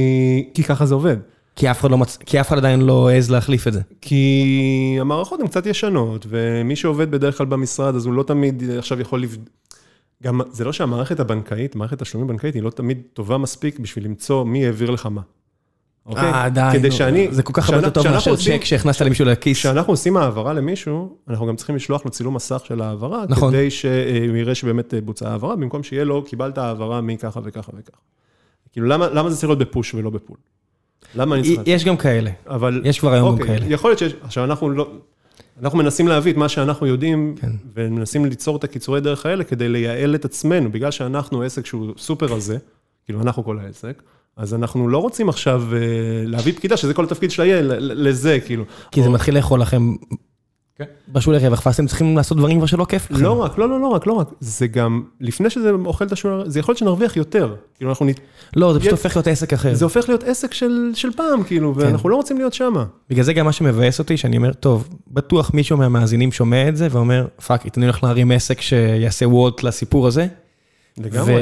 [0.54, 1.18] כי ככה זה עובד.
[1.56, 2.18] כי אף אחד לא מצ...
[2.18, 3.82] כי אף אחד עדיין לא העז להחליף את זה.
[4.02, 9.02] כי המערכות הן קצת ישנות, ומי שעובד בדרך כלל במשרד, אז הוא לא תמיד עכשיו
[9.02, 9.38] יכול לבד...
[10.24, 14.44] גם, זה לא שהמערכת הבנקאית, מערכת תשלומים בנקאית, היא לא תמיד טובה מספיק בשביל למצוא
[14.46, 15.22] מי העביר לך מה.
[16.06, 16.24] אוקיי?
[16.24, 16.70] אה, די.
[16.74, 16.96] כדי נו.
[16.96, 17.28] שאני...
[17.32, 19.58] זה כל כך הרבה יותר טוב מאשר צ'ק שהכנסת למישהו לכיס.
[19.58, 23.54] כשאנחנו עושים העברה למישהו, אנחנו גם צריכים לשלוח לו צילום מסך של ההעברה, נכון.
[23.54, 27.98] כדי שהוא יראה שבאמת בוצעה העברה, במקום שיהיה לו, קיבלת העברה מככה וככה וככה.
[28.72, 30.38] כאילו, למה, למה זה צריך להיות בפוש ולא בפול?
[31.16, 31.60] למה אני צריך...
[31.66, 32.32] יש גם כאלה.
[32.48, 32.82] אבל...
[32.86, 33.74] יש כבר היום גם אוקיי, כאלה.
[33.74, 34.14] יכול להיות שיש...
[34.24, 34.92] עכשיו, אנחנו לא...
[35.62, 37.52] אנחנו מנסים להביא את מה שאנחנו יודעים, כן.
[37.74, 42.26] ומנסים ליצור את הקיצורי דרך האלה כדי לייעל את עצמנו, בגלל שאנחנו עסק שהוא סופר
[42.26, 42.58] רזה,
[43.06, 44.04] כאילו אנחנו כל העסק,
[44.38, 45.80] אז אנחנו לא רוצים עכשיו אה,
[46.26, 48.64] להביא פקידה, שזה כל התפקיד שלה יהיה, לזה, כאילו.
[48.92, 49.94] כי זה או- מתחיל לאכול לכם
[50.76, 50.84] כן.
[51.10, 53.24] בשולי רווח, ואז אתם צריכים לעשות דברים כבר שלא כיף לכם.
[53.24, 56.50] לא רק, לא, לא, לא רק, לא רק, זה גם, לפני שזה אוכל את השוער,
[56.50, 57.56] זה יכול להיות שנרוויח יותר.
[57.76, 58.20] כאילו, אנחנו, נת-
[58.56, 59.74] לא, זה פשוט יש- הופך להיות עסק אחר.
[59.74, 61.80] זה הופך להיות עסק של, של פעם, כאילו, כן.
[61.82, 62.86] ואנחנו לא רוצים להיות שמה.
[63.10, 66.88] בגלל זה גם מה שמבאס אותי, שאני אומר, טוב, בטוח מישהו מהמאזינים שומע את זה
[66.92, 70.28] ואומר, fuck, אני הולך להרים עסק שיעשה וולט לסיפור הזה.
[70.98, 71.34] לגמרי.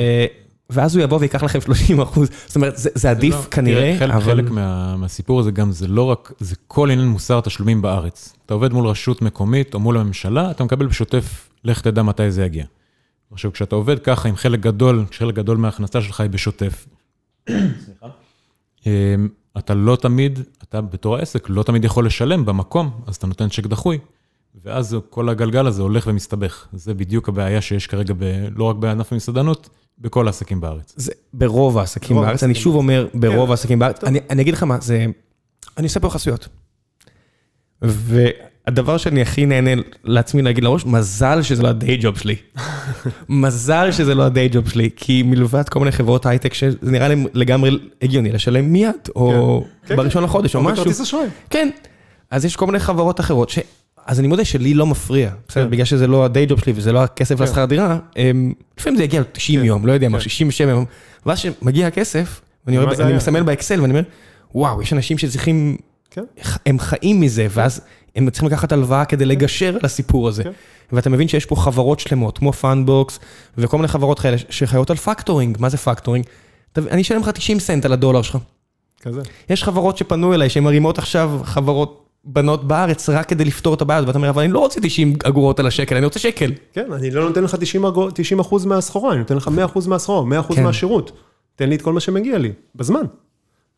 [0.72, 2.30] ואז הוא יבוא ויקח לכם 30 אחוז.
[2.48, 4.24] זאת אומרת, זה זה עדיף לא, כנראה, תראה, חלק, אבל...
[4.24, 8.34] חלק מה, מהסיפור הזה גם זה לא רק, זה כל עניין מוסר התשלומים בארץ.
[8.46, 12.46] אתה עובד מול רשות מקומית או מול הממשלה, אתה מקבל בשוטף, לך תדע מתי זה
[12.46, 12.66] יגיע.
[13.32, 16.88] עכשיו, כשאתה עובד ככה עם חלק גדול, כשחלק גדול מההכנסה שלך היא בשוטף,
[18.86, 23.50] אמ, אתה לא תמיד, אתה בתור העסק לא תמיד יכול לשלם במקום, אז אתה נותן
[23.50, 23.98] צ'ק דחוי,
[24.64, 26.68] ואז כל הגלגל הזה הולך ומסתבך.
[26.74, 30.94] זה בדיוק הבעיה שיש כרגע, ב, לא רק בענף המסעדנות, בכל העסקים בארץ.
[30.98, 33.52] זה ברוב העסקים ברוב בארץ, אני שוב אומר, ברוב כן.
[33.52, 35.06] העסקים בארץ, אני אני אגיד לך מה, זה,
[35.78, 36.48] אני עושה פה חסויות.
[37.82, 42.36] והדבר שאני הכי נהנה לעצמי להגיד לראש, מזל שזה לא הדיי ג'וב שלי.
[43.30, 47.26] מזל שזה לא הדיי ג'וב שלי, כי מלבד כל מיני חברות הייטק שזה נראה להם
[47.34, 50.76] לגמרי הגיוני לשלם מיד, או כן, בראשון לחודש, או או משהו.
[50.76, 51.28] בכרטיס אשראי.
[51.50, 51.70] כן.
[52.32, 53.60] אז יש כל מיני חברות אחרות, ש...
[54.06, 55.70] אז אני מודה שלי לא מפריע, בסדר, כן.
[55.72, 57.44] בגלל שזה לא הדיי ג'וב שלי וזה לא הכסף כן.
[57.44, 59.66] לשכר דירה, הם- לפעמים זה יגיע 90 כן.
[59.66, 60.24] יום, לא יודע מה, כן.
[60.24, 60.86] 67 יום,
[61.26, 62.78] ואז שמגיע הכסף, אני?
[63.16, 64.04] מסמל באקסל ואני אומר,
[64.56, 65.78] וואו, יש אנשים שצריכים,
[66.12, 66.24] כן.
[66.66, 67.82] הם חיים מזה, ואז
[68.16, 70.44] הם צריכים לקחת הלוואה כדי לגשר על הסיפור הזה.
[70.44, 70.52] כן.
[70.92, 73.20] ואתה מבין שיש פה חברות שלמות, כמו Fundbox,
[73.58, 76.26] וכל מיני חברות כאלה שחיות על factoring, מה זה factoring?
[76.78, 78.38] אני אשלם לך 90 סנט על הדולר שלך.
[79.02, 79.22] כזה.
[79.50, 84.08] יש חברות שפנו אליי, שהן מרימות עכשיו חברות בנות בארץ רק כדי לפתור את הבעיות,
[84.08, 86.52] ואתה אומר, אבל אני לא רוצה 90 אגורות על השקל, אני רוצה שקל.
[86.74, 89.88] כן, אני לא נותן לך 90 אגור- 90 אחוז מהסחורה, אני נותן לך 100 אחוז
[89.88, 90.64] מהסחורה, 100 אחוז כן.
[90.64, 91.12] מהשירות.
[91.56, 93.02] תן לי את כל מה שמגיע לי, בזמן.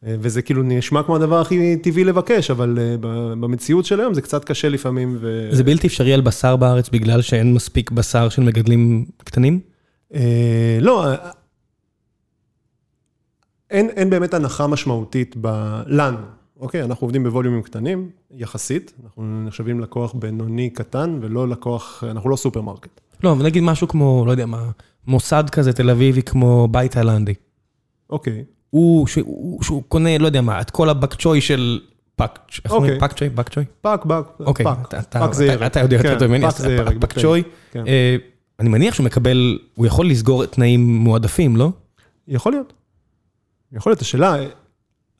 [0.06, 4.14] אה, וזה כאילו נשמע כמו הדבר הכי טבעי לבקש, אבל אה, ב- במציאות של היום
[4.14, 5.18] זה קצת קשה לפעמים.
[5.22, 5.50] ו...
[5.52, 9.60] זה בלתי אפשרי על בשר בארץ בגלל שאין מספיק בשר של מגדלים קטנים?
[10.14, 11.16] אה, לא, אה,
[13.72, 15.48] אין, אין באמת הנחה משמעותית ב...
[15.88, 16.18] לנו,
[16.60, 16.84] אוקיי?
[16.84, 23.02] אנחנו עובדים בווליומים קטנים, יחסית, אנחנו נחשבים לקוח בינוני קטן ולא לקוח, אנחנו לא סופרמרקט.
[23.24, 24.70] לא, אבל נגיד משהו כמו, לא יודע מה,
[25.08, 27.34] מוסד כזה תל אביבי כמו בית תאילנדי.
[28.10, 31.80] אוקיי, הוא, שהוא, שהוא קונה, לא יודע מה, את כל הבוק צ'וי של
[32.16, 32.94] פאק, איך אומרים?
[32.94, 33.00] אוקיי.
[33.08, 33.30] פאקצ'וי?
[33.30, 33.64] בקצ'וי?
[33.82, 35.62] פאק, פאק, אוקיי, פאק, אתה- אתה- פאק זה ירק.
[35.72, 36.46] אתה יודע יותר כן, טוב ממני,
[36.86, 37.88] פאק פאקצ'וי, כן.
[37.88, 38.16] אה,
[38.60, 41.70] אני מניח שהוא מקבל, הוא יכול לסגור תנאים מועדפים, לא?
[42.28, 42.74] יכול להיות.
[43.72, 44.36] יכול להיות, השאלה,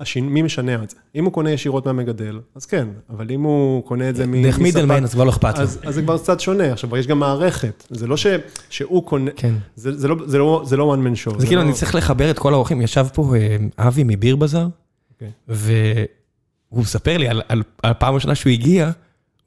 [0.04, 0.30] השינ...
[0.30, 0.96] מי משנע את זה?
[1.16, 4.26] אם הוא קונה ישירות מהמגדל, אז כן, אבל אם הוא קונה את זה.
[4.26, 5.64] דרך מספק, middleman, אז כבר לא אכפת לו.
[5.64, 8.28] אז, אז זה כבר קצת שונה, עכשיו יש גם מערכת, זה לא ש,
[8.70, 9.54] שהוא קונה, כן.
[9.76, 11.40] זה, זה, לא, זה, לא, זה לא one man show.
[11.40, 11.66] זה כאילו, לא...
[11.66, 12.82] אני צריך לחבר את כל האורחים.
[12.82, 14.68] ישב פה אה, אבי מביר בזאר,
[15.14, 15.32] אוקיי.
[15.48, 18.92] והוא מספר לי על, על, על הפעם הראשונה שהוא הגיע,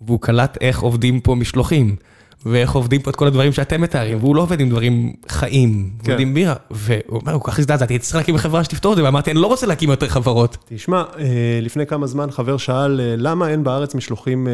[0.00, 1.96] והוא קלט איך עובדים פה משלוחים,
[2.46, 6.04] ואיך עובדים פה את כל הדברים שאתם מתארים, והוא לא עובד עם דברים חיים, הוא
[6.04, 6.12] כן.
[6.12, 6.54] עובד עם בירה.
[6.70, 9.38] והוא אומר, הוא כל כך הזדעזעתי, הייתי צריך להקים חברה שתפתור את זה, ואמרתי, אני
[9.40, 10.56] לא רוצה להקים יותר חברות.
[10.68, 11.24] תשמע, אה,
[11.62, 14.52] לפני כמה זמן חבר שאל, אה, למה אין בארץ משלוחים אה,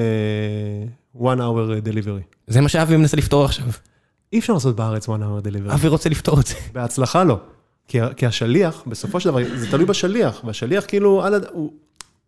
[1.35, 2.37] one hour delivery?
[2.47, 3.67] זה מה שאבי מנסה לפתור עכשיו.
[4.33, 5.75] אי אפשר לעשות בארץ one hour delivery.
[5.75, 6.55] אבי רוצה לפתור את זה.
[6.75, 7.37] בהצלחה לא.
[7.89, 11.73] כי, כי השליח, בסופו של דבר, זה תלוי בשליח, והשליח כאילו, על, הד- הוא,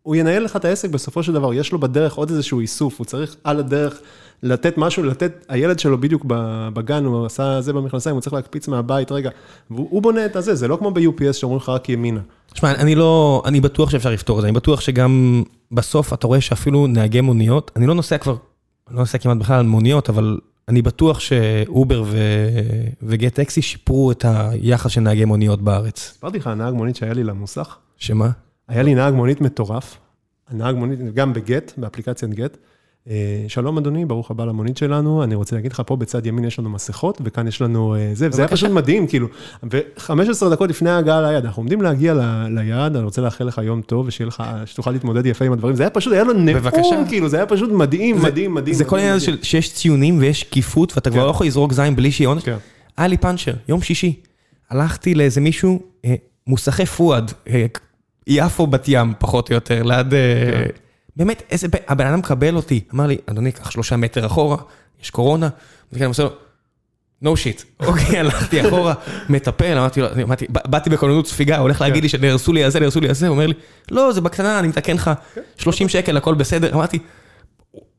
[0.03, 3.05] הוא ינהל לך את העסק בסופו של דבר, יש לו בדרך עוד איזשהו איסוף, הוא
[3.05, 4.01] צריך על הדרך
[4.43, 6.25] לתת משהו, לתת, הילד שלו בדיוק
[6.75, 9.31] בגן, הוא עשה זה במכנסיים, הוא צריך להקפיץ מהבית, רגע,
[9.71, 12.21] והוא הוא בונה את הזה, זה לא כמו ב-UPS שאומרים לך רק ימינה.
[12.53, 15.43] תשמע, אני לא, אני בטוח שאפשר לפתור את זה, אני בטוח שגם
[15.73, 18.37] בסוף אתה רואה שאפילו נהגי מוניות, אני לא נוסע כבר,
[18.89, 22.49] אני לא נוסע כמעט בכלל על מוניות, אבל אני בטוח שאובר ו-
[23.03, 26.11] וגט טקסי שיפרו את היחס של נהגי מוניות בארץ.
[26.13, 28.31] סיפרתי לך, הנהג מונית שהיה לי למוסך, שמה?
[28.69, 29.99] היה לי נהג מונית מטורף,
[30.49, 32.57] הנהג מונית, גם בגט, באפליקציית גט.
[33.11, 36.59] אה, שלום אדוני, ברוך הבא למונית שלנו, אני רוצה להגיד לך, פה בצד ימין יש
[36.59, 39.29] לנו מסכות, וכאן יש לנו אה, זה, וזה היה פשוט מדהים, כאילו,
[39.63, 42.15] ו-15 דקות לפני ההגעה ליעד, אנחנו עומדים להגיע
[42.51, 45.83] ליעד, אני רוצה לאחל לך יום טוב, ושיהיה לך, שתוכל להתמודד יפה עם הדברים, זה
[45.83, 46.33] היה פשוט, היה לו.
[46.33, 48.77] נאום, כאילו, זה היה פשוט מדהים, מדהים, מדהים.
[48.77, 51.27] זה כל העניין הזה שיש ציונים ויש שקיפות, ואתה כבר כן.
[51.27, 52.45] לא יכול לזרוק זין בלי שיהיה עונש.
[52.45, 52.57] כן.
[52.97, 54.21] היה לי פאנצ'ר, יום שישי.
[54.71, 56.15] הלכתי לאיזה מישהו, אה,
[56.47, 57.33] מוסכי פואד,
[58.27, 60.15] יפו בת ים, פחות או יותר, ליד...
[61.19, 61.25] כן.
[61.25, 61.67] באמת, איזה...
[61.89, 64.57] הבן אדם מקבל אותי, אמר לי, אדוני, קח שלושה מטר אחורה,
[65.03, 65.49] יש קורונה.
[65.97, 66.31] אני עושה לו,
[67.25, 67.65] no shit.
[67.87, 68.95] אוקיי, הלכתי אחורה,
[69.29, 73.01] מטפל, אמרתי לו, אמרתי, "ב- באתי בכוננות ספיגה, הולך להגיד לי שנהרסו לי הזה, נהרסו
[73.01, 73.55] לי הזה, הוא אומר לי,
[73.91, 75.11] לא, זה בקטנה, אני מתקן לך
[75.57, 76.75] 30 שקל, הכל בסדר.
[76.75, 76.99] אמרתי,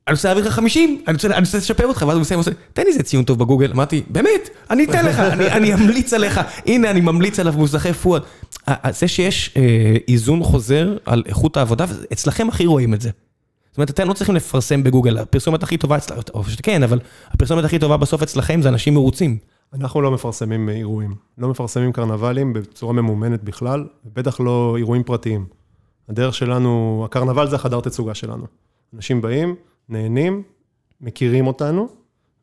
[0.08, 2.84] אני רוצה להעביר לך 50, אני רוצה, לשפר אותך, ואז הוא מסיים, הוא עושה, תן
[2.84, 3.72] לי איזה ציון טוב בגוגל.
[3.72, 8.22] אמרתי, באמת, אני אתן לך, אני, אמליץ עליך, הנה אני ממליץ עליו מוסכי פואד.
[8.89, 13.10] זה שיש אה, איזון חוזר על איכות העבודה, אצלכם הכי רואים את זה.
[13.72, 17.00] זאת אומרת, אתם לא צריכים לפרסם בגוגל, הפרסומת הכי טובה אצלכם, או שכן, אבל
[17.32, 19.38] הפרסומת הכי טובה בסוף אצלכם זה אנשים מרוצים.
[19.74, 25.46] אנחנו לא מפרסמים אירועים, לא מפרסמים קרנבלים בצורה ממומנת בכלל, בטח לא אירועים פרטיים.
[26.10, 28.46] הדרך שלנו, הקרנבל זה החדר תצוגה שלנו.
[28.96, 29.56] אנשים באים,
[29.89, 30.43] נהנים,
[31.02, 31.88] מכירים אותנו,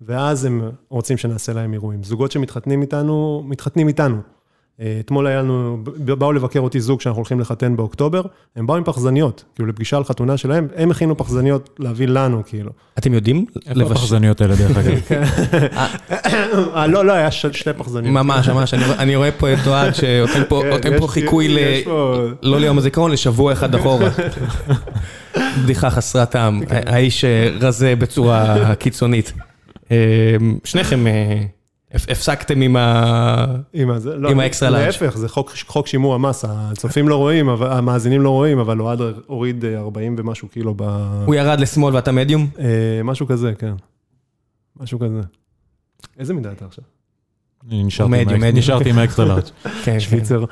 [0.01, 2.03] ואז הם רוצים שנעשה להם אירועים.
[2.03, 4.17] זוגות שמתחתנים איתנו, מתחתנים איתנו.
[5.01, 8.23] אתמול היה לנו, באו לבקר אותי זוג שאנחנו הולכים לחתן באוקטובר,
[8.57, 12.71] הם באו עם פחזניות, כאילו לפגישה על חתונה שלהם, הם הכינו פחזניות להביא לנו, כאילו.
[12.99, 15.01] אתם יודעים איפה הפחזניות האלה דרך אגב?
[16.75, 18.15] אה, לא, לא, היה שתי פחזניות.
[18.15, 21.85] ממש, ממש, אני, אני רואה פה את אוהד שנותן פה, כן, חיקוי
[22.43, 24.11] לא ליום הזיכרון, לשבוע אחד אחורה.
[25.63, 26.81] בדיחה חסרת טעם, כן.
[26.87, 29.33] האיש אה, רזה בצורה קיצונית.
[29.91, 29.97] אה,
[30.65, 31.05] שניכם
[31.95, 33.45] הפסקתם עם ה...
[33.73, 34.87] עם, הזה, לא, עם האקסטרה לארג'.
[34.87, 39.01] להפך, זה חוק, חוק שימור המס, הצופים לא רואים, אבל, המאזינים לא רואים, אבל אוהד
[39.27, 40.83] הוריד אה, 40 ומשהו קילו ב...
[41.27, 42.49] הוא ירד לשמאל ואתה מדיום?
[42.59, 43.73] אה, משהו כזה, כן.
[44.81, 45.21] משהו כזה.
[46.19, 46.85] איזה מידה אתה עכשיו?
[47.71, 49.43] אני נשארתי עם ה extra large.
[49.63, 50.01] כן, כן.
[50.01, 50.45] שוויצר.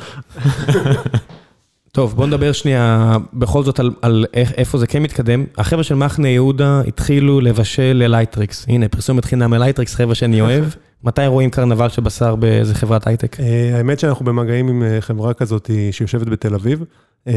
[1.92, 5.44] טוב, בוא נדבר שנייה בכל זאת על, על איך, איפה זה כן מתקדם.
[5.58, 8.66] החבר'ה של מחנה יהודה התחילו לבשל ללייטריקס.
[8.68, 10.64] הנה, פרסומת חינם ללייטריקס, חבר'ה שאני אוהב.
[11.04, 13.40] מתי רואים קרנבל של בשר באיזה חברת הייטק?
[13.40, 16.84] אה, האמת שאנחנו במגעים עם אה, חברה כזאת שיושבת בתל אביב.
[17.28, 17.32] אה,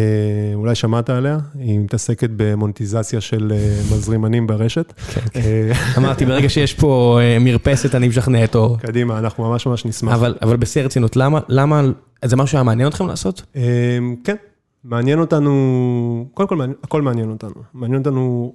[0.53, 3.53] אולי שמעת עליה, היא מתעסקת במונטיזציה של
[3.91, 4.93] מזרימנים ברשת.
[5.35, 8.77] אה, אמרתי, ברגע שיש פה מרפסת, אני משכנע את אור.
[8.77, 10.13] קדימה, אנחנו ממש ממש נשמח.
[10.41, 11.81] אבל, בשיא הרצינות, למה, למה,
[12.25, 13.41] זה משהו שהיה מעניין אתכם לעשות?
[14.23, 14.35] כן,
[14.83, 17.55] מעניין אותנו, קודם כל, הכל מעניין אותנו.
[17.73, 18.53] מעניין אותנו,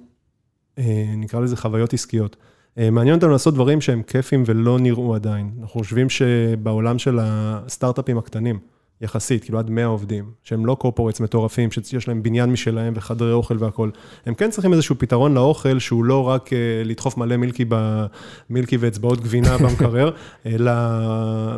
[1.17, 2.35] נקרא לזה חוויות עסקיות.
[2.77, 5.51] אה, מעניין אותנו לעשות דברים שהם כיפים ולא נראו עדיין.
[5.61, 8.59] אנחנו חושבים שבעולם של הסטארט-אפים הקטנים,
[9.01, 13.55] יחסית, כאילו עד 100 עובדים, שהם לא קורפורטס מטורפים, שיש להם בניין משלהם וחדרי אוכל
[13.59, 13.91] והכול,
[14.25, 18.05] הם כן צריכים איזשהו פתרון לאוכל שהוא לא רק אה, לדחוף מלא מילקי, ב,
[18.49, 20.11] מילקי ואצבעות גבינה במקרר,
[20.45, 20.71] אלא,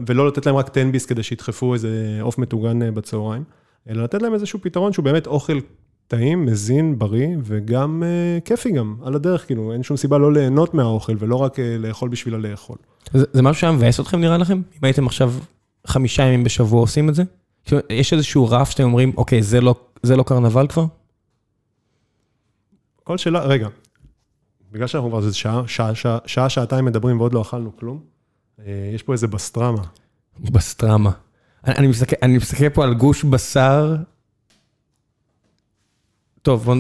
[0.08, 3.44] ולא לתת להם רק 10 ביס כדי שידחפו איזה עוף מטוגן אה, בצהריים,
[3.90, 5.60] אלא לתת להם איזשהו פתרון שהוא באמת אוכל
[6.12, 10.74] טעים, מזין, בריא, וגם אה, כיפי גם, על הדרך, כאילו, אין שום סיבה לא ליהנות
[10.74, 12.78] מהאוכל ולא רק אה, לאכול בשביל הלאכול.
[13.14, 14.54] זה, זה משהו שהיה מבאס אתכם נראה לכם?
[14.54, 15.34] אם הייתם עכשיו
[15.88, 17.24] חמישה ימים בשבוע עושים את זה?
[17.66, 20.86] כאילו, יש איזשהו רף שאתם אומרים, אוקיי, זה לא, זה לא קרנבל כבר?
[23.04, 23.68] כל שאלה, רגע,
[24.72, 28.00] בגלל שאנחנו כבר איזה שעה, שעה, שעה, שעה, שעתיים מדברים ועוד לא אכלנו כלום,
[28.60, 29.84] אה, יש פה איזה בסטרמה.
[30.40, 31.12] בסטרמה.
[31.68, 33.96] אני, אני, מסתכל, אני מסתכל פה על גוש בשר.
[36.42, 36.76] טוב, בוא,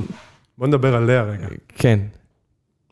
[0.57, 1.47] בוא נדבר עליה רגע.
[1.67, 1.99] כן.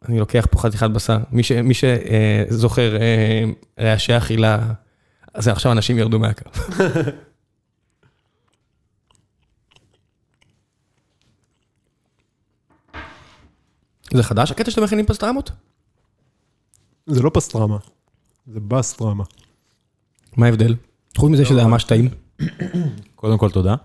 [0.08, 1.18] אני לוקח פה חתיכת בשר.
[1.32, 3.44] מי, ש, מי שזוכר אה,
[3.80, 4.74] רעשי אכילה,
[5.34, 6.50] אז עכשיו אנשים ירדו מהקו.
[14.14, 15.52] זה חדש הקטע שאתם מכינים פסטרמות?
[17.06, 17.78] זה לא פסטרמה,
[18.48, 19.24] זה בסטרמה.
[20.38, 20.76] מה ההבדל?
[21.18, 22.10] חוץ מזה שזה ממש טעים.
[23.16, 23.76] קודם כל, תודה.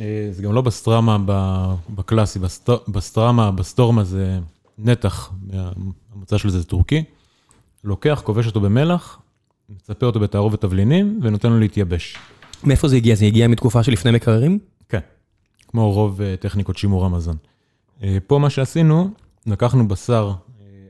[0.00, 1.18] אה, זה גם לא בסטרמה
[1.90, 4.38] בקלאסי, בסט- בסטרמה, בסטורמה זה
[4.78, 5.32] נתח,
[6.14, 7.04] המוצא של זה זה טורקי.
[7.84, 9.18] לוקח, כובש אותו במלח,
[9.70, 12.16] מצפה אותו בתערובת תבלינים ונותן לו להתייבש.
[12.64, 13.14] מאיפה זה הגיע?
[13.14, 14.58] זה הגיע מתקופה שלפני מקררים?
[14.88, 14.98] כן,
[15.68, 17.36] כמו רוב אה, טכניקות שימור המזון.
[18.02, 19.10] אה, פה מה שעשינו,
[19.46, 20.32] לקחנו בשר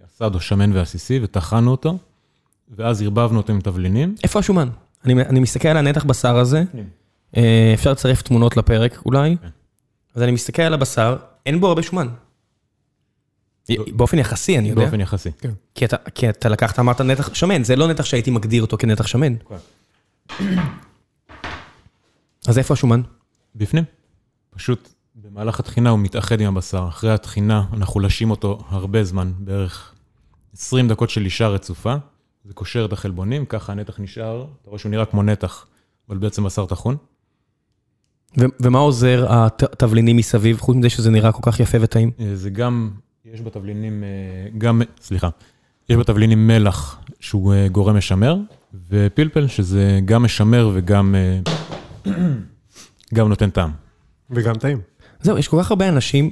[0.07, 1.99] אסד או שמן ועסיסי וטחנו אותו,
[2.77, 4.15] ואז ערבבנו אותו עם תבלינים.
[4.25, 4.69] איפה השומן?
[5.05, 6.81] אני, אני מסתכל על הנתח בשר הזה, אה,
[7.75, 9.49] אפשר לצרף תמונות לפרק אולי, כן.
[10.15, 11.17] אז אני מסתכל על הבשר,
[11.47, 12.09] אין בו הרבה שומן.
[13.69, 13.85] לא.
[13.93, 14.83] באופן יחסי, אני יודע.
[14.83, 15.31] באופן יחסי.
[15.75, 19.07] כי אתה, כי אתה לקחת, אמרת נתח שמן, זה לא נתח שהייתי מגדיר אותו כנתח
[19.07, 19.35] שמן.
[22.47, 23.03] אז איפה השומן?
[23.55, 23.85] בפנים.
[24.51, 26.87] פשוט במהלך הטחינה הוא מתאחד עם הבשר.
[26.89, 29.95] אחרי הטחינה אנחנו לשים אותו הרבה זמן, בערך
[30.55, 31.95] 20 דקות של אישה רצופה.
[32.45, 35.67] זה קושר את החלבונים, ככה הנתח נשאר, אתה רואה שהוא נראה כמו נתח,
[36.09, 36.97] אבל בעצם בשר טחון.
[38.37, 42.11] ומה עוזר התבלינים מסביב, חוץ מזה שזה נראה כל כך יפה וטעים?
[42.21, 42.91] אה, זה גם,
[43.25, 45.29] יש בתבלינים, אה, גם, סליחה,
[45.89, 48.37] יש בתבלינים מלח שהוא אה, גורם משמר,
[48.91, 51.15] ופלפל שזה גם משמר וגם
[53.15, 53.71] גם נותן טעם.
[54.31, 54.81] וגם טעים.
[55.23, 56.31] זהו, יש כל כך הרבה אנשים,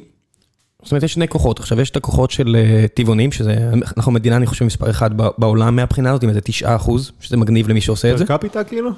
[0.83, 1.61] זאת אומרת, יש שני כוחות.
[1.61, 2.57] עכשיו, יש את הכוחות של
[2.95, 7.13] טבעונים, שזה, אנחנו מדינה, אני חושב, מספר אחד בעולם מהבחינה הזאת, עם איזה 9 אחוז,
[7.21, 8.27] שזה מגניב למי שעושה את זה.
[8.27, 8.91] פר קפיטה כאילו?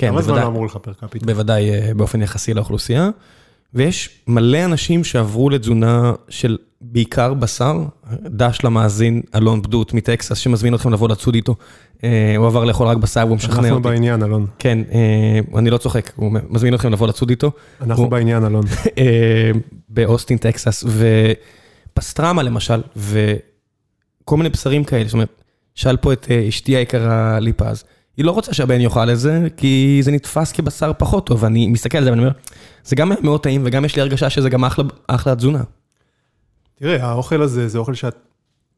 [0.00, 1.26] כן, כמה זמן בוודאי, אמרו לך פר קפיטה?
[1.26, 3.10] בוודאי אה, באופן יחסי לאוכלוסייה.
[3.74, 7.78] ויש מלא אנשים שעברו לתזונה של בעיקר בשר,
[8.22, 11.54] דש למאזין אלון בדות מטקסס, שמזמין אתכם לבוא לצוד איתו.
[12.04, 13.88] אה, הוא עבר לאכול רק בשר והוא משכנע אנחנו אותי.
[13.88, 14.46] בעניין, אלון.
[14.58, 17.50] כן, אה, אני לא צוחק, הוא מזמין אתכם לבוא לצוד איתו.
[17.80, 18.64] אנחנו הוא- בעניין, אלון.
[19.88, 20.84] באוסטין, טקסס,
[21.92, 25.42] ופסטרמה למשל, וכל מיני בשרים כאלה, זאת אומרת,
[25.74, 27.84] שאל פה את אשתי היקרה ליפז,
[28.16, 31.98] היא לא רוצה שהבן יאכל את זה, כי זה נתפס כבשר פחות טוב, ואני מסתכל
[31.98, 32.32] על זה ואני אומר,
[32.84, 35.62] זה גם מאוד טעים, וגם יש לי הרגשה שזה גם אחלה, אחלה תזונה.
[36.74, 38.16] תראה, האוכל הזה זה אוכל שאת...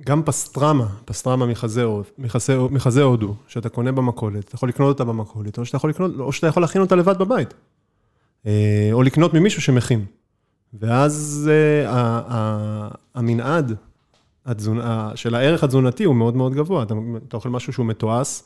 [0.06, 5.04] גם פסטרמה, פסטרמה מחזה, הוד- מחזה, מחזה הודו, שאתה קונה במכולת, אתה יכול לקנות אותה
[5.04, 7.54] במכולת, או שאתה יכול, לקנות, או שאתה יכול להכין אותה לבד בבית.
[8.46, 10.04] אה, או לקנות ממישהו שמכין.
[10.74, 13.72] ואז אה, המנעד
[14.46, 14.80] התזונ...
[14.80, 16.82] ה- של הערך התזונתי הוא מאוד מאוד גבוה.
[16.82, 16.94] אתה,
[17.28, 18.42] אתה אוכל משהו שהוא מתועש,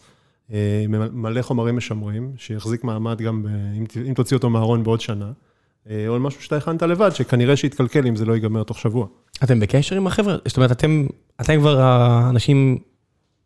[1.12, 3.46] מלא חומרים משמרים, שיחזיק מעמד גם ב,
[4.08, 5.32] אם, תוציא אותו מהארון בעוד שנה,
[5.90, 9.06] אה, או משהו שאתה הכנת לבד, שכנראה שיתקלקל אם זה לא ייגמר תוך שבוע.
[9.44, 10.36] אתם בקשר עם החבר'ה?
[10.46, 11.06] זאת אומרת, אתם,
[11.40, 12.78] אתם כבר האנשים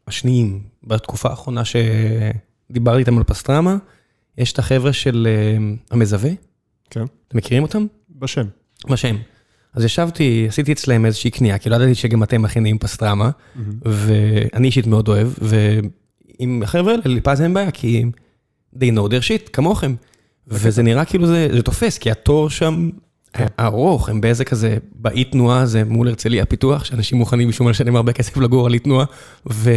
[0.07, 3.77] השניים בתקופה האחרונה שדיברתי איתם על פסטרמה,
[4.39, 5.59] יש את החבר'ה של אה,
[5.91, 6.31] המזווה,
[6.91, 7.05] כן.
[7.29, 7.87] אתם מכירים אותם?
[8.19, 8.47] בשם.
[8.97, 9.19] שהם.
[9.75, 13.31] אז ישבתי, עשיתי אצלם איזושהי קנייה, כי לא ידעתי שגם אתם מכינים פסטרמה,
[13.83, 15.29] ואני אישית מאוד אוהב,
[16.38, 18.05] ועם החבר'ה האלה, ליפז אין בעיה, כי
[18.75, 19.95] they know their shit, כמוכם.
[20.47, 22.90] וזה נראה כאילו זה, זה תופס, כי התור שם
[23.61, 27.97] ארוך, הם באיזה כזה, באי תנועה הזה מול הרצליה פיתוח, שאנשים מוכנים משום מה לשלם
[27.97, 29.05] הרבה כסף לגור על אי תנועה,
[29.51, 29.71] ו...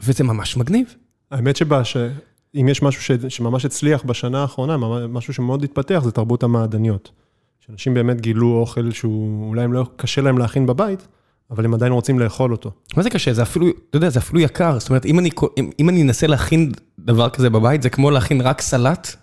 [0.00, 0.94] וזה ממש מגניב.
[1.30, 3.10] האמת שבה, שאם יש משהו ש...
[3.28, 4.76] שממש הצליח בשנה האחרונה,
[5.08, 7.10] משהו שמאוד התפתח, זה תרבות המעדניות.
[7.66, 11.08] שאנשים באמת גילו אוכל שהוא, אולי לא, קשה להם להכין בבית,
[11.52, 12.70] אבל הם עדיין רוצים לאכול אותו.
[12.96, 13.32] מה זה קשה?
[13.32, 14.78] זה אפילו, אתה יודע, זה אפילו יקר.
[14.78, 18.40] זאת אומרת, אם אני, אם, אם אני אנסה להכין דבר כזה בבית, זה כמו להכין
[18.40, 19.16] רק סלט.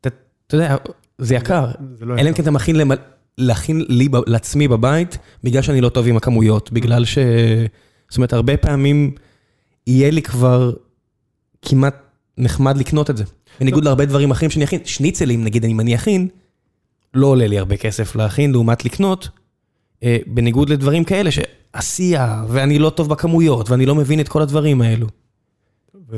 [0.00, 0.08] אתה,
[0.46, 0.76] אתה יודע,
[1.18, 1.66] זה יקר.
[1.98, 2.36] זה לא אלא אם יקר.
[2.36, 2.90] כן אתה מכין למ-
[3.38, 7.18] להכין לי, לעצמי בבית, בגלל שאני לא טוב עם הכמויות, בגלל ש...
[8.08, 9.10] זאת אומרת, הרבה פעמים
[9.86, 10.72] יהיה לי כבר
[11.62, 11.94] כמעט
[12.38, 13.24] נחמד לקנות את זה.
[13.60, 14.80] בניגוד להרבה דברים אחרים שאני אכין.
[14.84, 16.28] שניצלים, נגיד, אם אני אכין,
[17.14, 19.28] לא עולה לי הרבה כסף להכין לעומת לקנות,
[20.26, 25.06] בניגוד לדברים כאלה שעשייה, ואני לא טוב בכמויות, ואני לא מבין את כל הדברים האלו.
[26.10, 26.16] ו...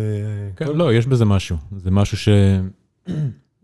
[0.56, 1.56] כן, לא, יש בזה משהו.
[1.76, 2.28] זה משהו ש...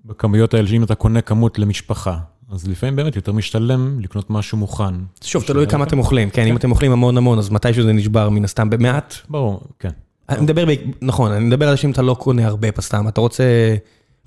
[0.04, 2.18] בכמויות האלה, שאם אתה קונה כמות למשפחה,
[2.52, 4.94] אז לפעמים באמת יותר משתלם לקנות משהו מוכן.
[5.24, 8.28] שוב, תלוי כמה אתם אוכלים, כן, אם אתם אוכלים המון המון, אז מתישהו זה נשבר
[8.28, 9.14] מן הסתם במעט.
[9.28, 9.90] ברור, כן.
[10.28, 10.64] אני מדבר,
[11.02, 13.44] נכון, אני מדבר על זה שאם אתה לא קונה הרבה פסטרמה, אתה רוצה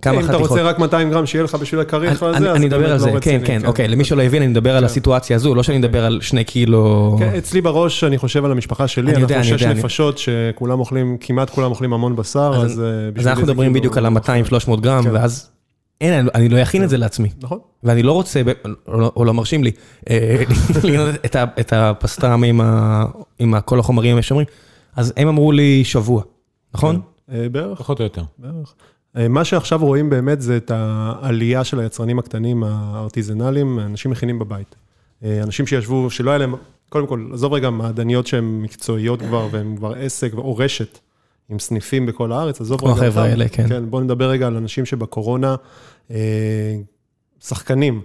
[0.02, 0.50] כמה אם אתה חתיכות.
[0.50, 2.89] רוצה רק 200 גרם שיהיה לך בשביל הכריך אני- הזה, אז אני זה מדבר באמת
[2.89, 4.86] על לא זה, כן, רציני, כן, אוקיי, למי שלא הבין, אני מדבר על כן.
[4.86, 7.16] הסיטואציה הזו, לא שאני מדבר על שני קילו...
[7.20, 11.18] כן, אצלי בראש, אני חושב על המשפחה שלי, אני יודע, אנחנו שש נפשות שכולם אוכלים,
[11.20, 15.04] כמעט כולם אוכלים המון בשר, אז- אז אה, אנחנו מדברים כאילו- בדיוק על ה-200-300 גרם,
[15.04, 15.10] כן.
[15.14, 15.50] ואז
[16.02, 17.30] אין, אני- לא אכין את זה לעצמי.
[17.41, 17.60] נכון.
[17.84, 18.41] ואני לא רוצה,
[18.88, 19.72] או לא- או לא מרשים לי,
[20.10, 20.43] אה,
[20.84, 21.16] לקנות
[21.60, 22.43] את הפסטרם
[23.39, 24.46] עם כל החומרים המשמרים,
[24.96, 26.22] אז הם אמרו לי שבוע,
[26.74, 27.02] נכון?
[27.32, 27.80] אה, בערך.
[27.80, 28.24] פחות או יותר.
[28.38, 28.74] בערך.
[29.18, 34.76] אה, מה שעכשיו רואים באמת זה את העלייה של היצרנים הקטנים הארטיזנליים, אנשים מכינים בבית.
[35.24, 36.55] אה, אנשים שישבו, שלא היה להם,
[36.89, 40.99] קודם כל, עזוב רגע מעדניות שהן מקצועיות כבר, והן כבר עסק או רשת
[41.49, 43.32] עם סניפים בכל הארץ, עזוב כמו רגע החבר'ה אותם.
[43.32, 43.70] האלה, כן.
[43.70, 45.55] כן, בואו נדבר רגע על אנשים שבקורונה,
[46.11, 46.76] אה,
[47.41, 48.01] שחקנים,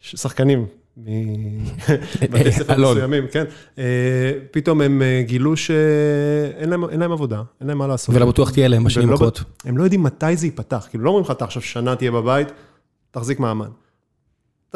[0.00, 0.66] שחקנים.
[0.96, 2.76] מבתי ספר.
[2.92, 3.44] מסוימים, כן.
[3.78, 3.84] אה,
[4.50, 6.70] פתאום הם אה, גילו שאין
[7.00, 8.14] להם, עבודה, אין להם מה לעשות.
[8.14, 9.40] ולא בטוח תהיה להם בשנים לא הקרובות.
[9.40, 12.10] ב- הם לא יודעים מתי זה ייפתח, כאילו לא אומרים לך, אתה עכשיו שנה תהיה
[12.10, 12.48] בבית,
[13.10, 13.68] תחזיק מעמד.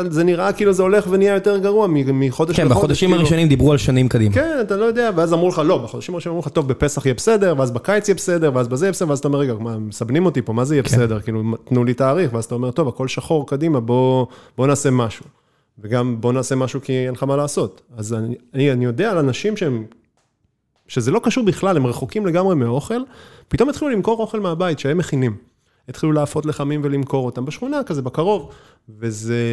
[0.09, 2.77] זה נראה כאילו זה הולך ונהיה יותר גרוע מחודש כן, לחודש.
[2.79, 3.21] בחודשים כאילו.
[3.21, 4.35] הראשונים דיברו על שנים קדימה.
[4.35, 7.15] כן, אתה לא יודע, ואז אמרו לך, לא, בחודשים הראשונים אמרו לך, טוב, בפסח יהיה
[7.15, 10.27] בסדר, ואז בקיץ יהיה בסדר, ואז בזה יהיה בסדר, ואז אתה אומר, רגע, מה, מסבנים
[10.27, 10.89] אותי פה, מה זה יהיה כן.
[10.89, 11.21] בסדר?
[11.21, 15.25] כאילו, תנו לי תאריך, ואז אתה אומר, טוב, הכל שחור, קדימה, בוא, בוא נעשה משהו.
[15.79, 17.83] וגם בוא נעשה משהו כי אין לך מה לעשות.
[17.97, 19.87] אז אני, אני, אני יודע על אנשים שהם,
[20.89, 23.01] שזה לא קשור בכלל, הם רחוקים לגמרי מאוכל,
[23.49, 25.37] פתאום התחילו למכור אוכל מהבית שהם מכינים.
[25.89, 28.53] התחילו להפות לחמים ולמכור אותם בשכונה כזה, בקרוב,
[28.89, 29.41] וזה...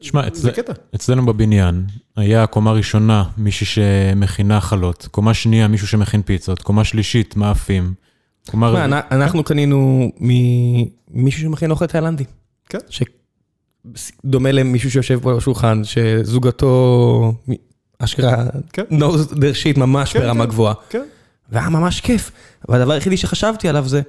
[0.00, 0.50] תשמע, אצל-.
[0.94, 1.84] אצלנו בבניין
[2.16, 7.94] היה קומה ראשונה מישהי שמכינה חלות, קומה שנייה מישהו שמכין פיצות, קומה שלישית מאפים,
[8.50, 9.12] קומה רביעית.
[9.12, 12.24] אנחנו קנינו ממישהו שמכין אוכל תאילנדי.
[12.68, 12.78] כן.
[13.94, 17.52] שדומה למישהו שיושב פה בשולחן, שזוגתו, מ-
[17.98, 18.82] אשכרה, כן.
[18.90, 20.50] knows their shit ממש כן, ברמה כן.
[20.50, 20.74] גבוהה.
[20.90, 21.02] כן.
[21.52, 22.30] והיה ממש כיף.
[22.68, 24.00] והדבר היחידי שחשבתי עליו זה,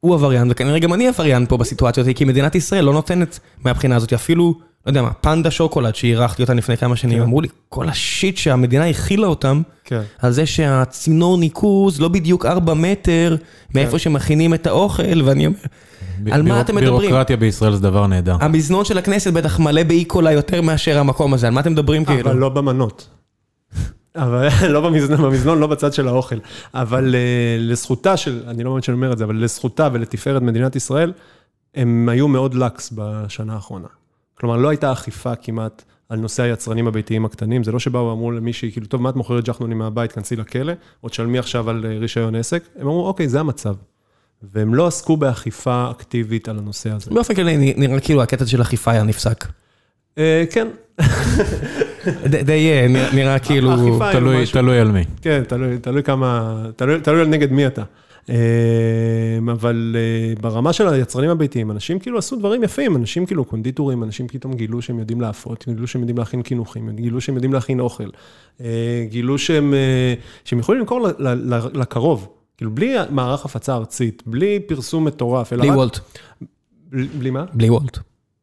[0.00, 3.96] הוא עבריין, וכנראה גם אני עבריין פה בסיטואציה הזאת, כי מדינת ישראל לא נותנת מהבחינה
[3.96, 4.54] הזאת, אפילו,
[4.86, 7.24] לא יודע מה, פנדה שוקולד שאירחתי אותה לפני כמה שנים, כן.
[7.24, 10.02] אמרו לי, כל השיט שהמדינה הכילה אותם, כן.
[10.18, 13.36] על זה שהצינור ניקוז לא בדיוק 4 מטר
[13.74, 13.98] מאיפה כן.
[13.98, 15.58] שמכינים את האוכל, ואני אומר,
[16.30, 17.00] על מה אתם מדברים?
[17.00, 18.36] בירוקרטיה בישראל זה דבר נהדר.
[18.40, 22.30] המזנון של הכנסת בטח מלא באיקולה יותר מאשר המקום הזה, על מה אתם מדברים כאילו?
[22.30, 23.08] אבל לא במנות.
[24.16, 26.36] אבל לא במזנון, במזנון, לא בצד של האוכל.
[26.74, 30.76] אבל אה, לזכותה של, אני לא מאמין שאני אומר את זה, אבל לזכותה ולתפארת מדינת
[30.76, 31.12] ישראל,
[31.74, 33.88] הם היו מאוד לקס בשנה האחרונה.
[34.44, 38.72] כלומר, לא הייתה אכיפה כמעט על נושא היצרנים הביתיים הקטנים, זה לא שבאו ואמרו למישהי,
[38.72, 40.72] כאילו, טוב, מה את מוכרת ג'חנונים מהבית, כנסי לכלא,
[41.02, 42.62] או תשלמי עכשיו על אה, רישיון עסק.
[42.76, 43.74] הם אמרו, אוקיי, זה המצב.
[44.54, 47.10] והם לא עסקו באכיפה אקטיבית על הנושא הזה.
[47.10, 49.44] באופן כללי נראה כאילו הקטע של אכיפה היה נפסק.
[50.18, 50.68] אה, כן,
[52.46, 53.70] די- אה, נראה- כאילו...
[54.52, 55.04] תלוי- על מי.
[55.22, 55.42] כן,
[55.82, 56.62] תלוי, כמה,
[57.02, 57.82] תלוי, נגד מי אתה.
[58.30, 64.02] אה, אבל אה, ברמה של היצרנים הביתיים, אנשים כאילו עשו דברים יפים, אנשים כאילו קונדיטורים,
[64.02, 67.80] אנשים פתאום גילו שהם יודעים להפות, גילו שהם יודעים להכין קינוחים, גילו שהם יודעים להכין
[67.80, 68.08] אוכל,
[68.60, 70.14] אה, גילו שהם, אה,
[70.44, 71.08] שהם יכולים למכור
[71.74, 75.76] לקרוב, כאילו בלי מערך הפצה ארצית, בלי פרסום מטורף, אלא בלי רק...
[75.76, 75.98] וולט.
[76.90, 77.44] בלי, בלי מה?
[77.52, 77.98] בלי וולט.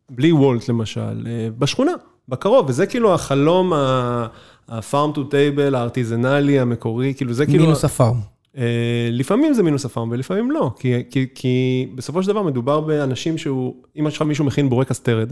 [0.09, 1.27] בלי וולט למשל,
[1.57, 1.91] בשכונה,
[2.29, 7.63] בקרוב, וזה כאילו החלום ה-farm to table, הארטיזנלי, המקורי, כאילו זה כאילו...
[7.63, 8.30] מינוס הפארם.
[8.57, 8.63] אה,
[9.11, 13.73] לפעמים זה מינוס הפארם ולפעמים לא, כי, כי, כי בסופו של דבר מדובר באנשים שהוא,
[13.99, 15.31] אם עכשיו מישהו מכין בורקס טרד,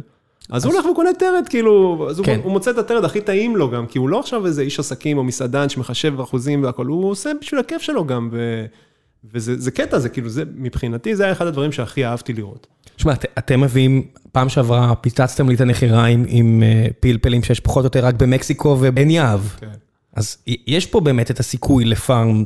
[0.49, 2.35] אז הוא הולך וקונה טרד, כאילו, אז כן.
[2.35, 4.79] הוא, הוא מוצא את הטרד הכי טעים לו גם, כי הוא לא עכשיו איזה איש
[4.79, 8.65] עסקים או מסעדן שמחשב אחוזים והכל, הוא עושה בשביל הכיף שלו גם, ו,
[9.33, 12.67] וזה זה קטע, זה כאילו, זה, מבחינתי זה היה אחד הדברים שהכי אהבתי לראות.
[12.95, 17.83] תשמע, את- אתם מביאים, פעם שעברה פיצצתם לי את הנחירה עם- אה, פלפלים שיש פחות
[17.83, 19.39] או יותר רק במקסיקו ובעין יהב.
[19.59, 19.67] כן.
[20.15, 22.45] אז יש פה באמת את הסיכוי לפארם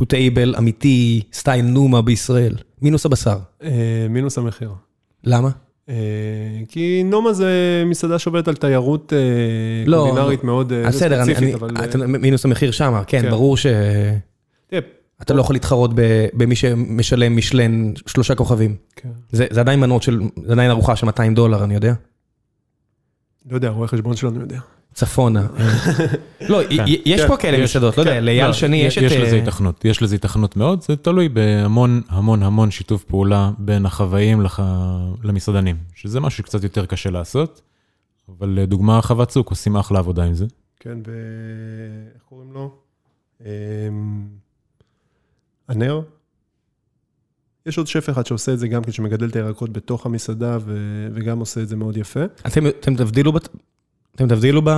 [0.00, 2.54] to table אמיתי, סטייל נומה בישראל.
[2.82, 3.38] מינוס הבשר.
[3.62, 3.70] אה,
[4.10, 4.70] מינוס המחיר.
[5.24, 5.50] למה?
[5.88, 5.94] אה,
[6.68, 7.50] כי נומה זה
[7.86, 9.12] מסעדה שעובדת על תיירות
[9.94, 11.70] קולינרית מאוד בסדר, ספציפית, אבל...
[11.84, 13.30] אתם- מינוס המחיר שמה, כן, כן.
[13.30, 13.74] ברור שאתה
[15.24, 15.90] תראה, לא יכול להתחרות
[16.34, 18.76] במי שמשלם משלן שלושה כוכבים.
[18.96, 19.08] כן.
[19.32, 21.94] זה זה עדיין מנות של, זה עדיין ארוחה של 200 דולר, אני יודע.
[23.50, 24.58] לא יודע, רואה חשבון שלנו יודע.
[24.96, 25.46] צפונה.
[26.50, 28.24] לא, י- יש כן, פה כאלה מסעדות, לא יודע, כן.
[28.24, 29.02] לאייל לא, שני יש את...
[29.02, 33.50] יש לזה אה, היתכנות, יש לזה היתכנות מאוד, זה תלוי בהמון המון המון שיתוף פעולה
[33.58, 34.42] בין החוואים.
[35.22, 37.62] למסעדנים, שזה משהו שקצת יותר קשה לעשות,
[38.38, 40.46] אבל לדוגמה חוות צוק עושים אחלה עבודה עם זה.
[40.80, 41.08] כן, ב...
[42.14, 42.70] איך קוראים לו?
[43.40, 43.46] אמ,
[45.68, 46.00] הנר.
[47.66, 50.76] יש עוד שף אחד שעושה את זה גם כן, שמגדל את הירקות בתוך המסעדה, ו...
[51.14, 52.20] וגם עושה את זה מאוד יפה.
[52.46, 53.48] אתם אתם תבדילו בת-
[54.16, 54.70] אתם תבדילו ב...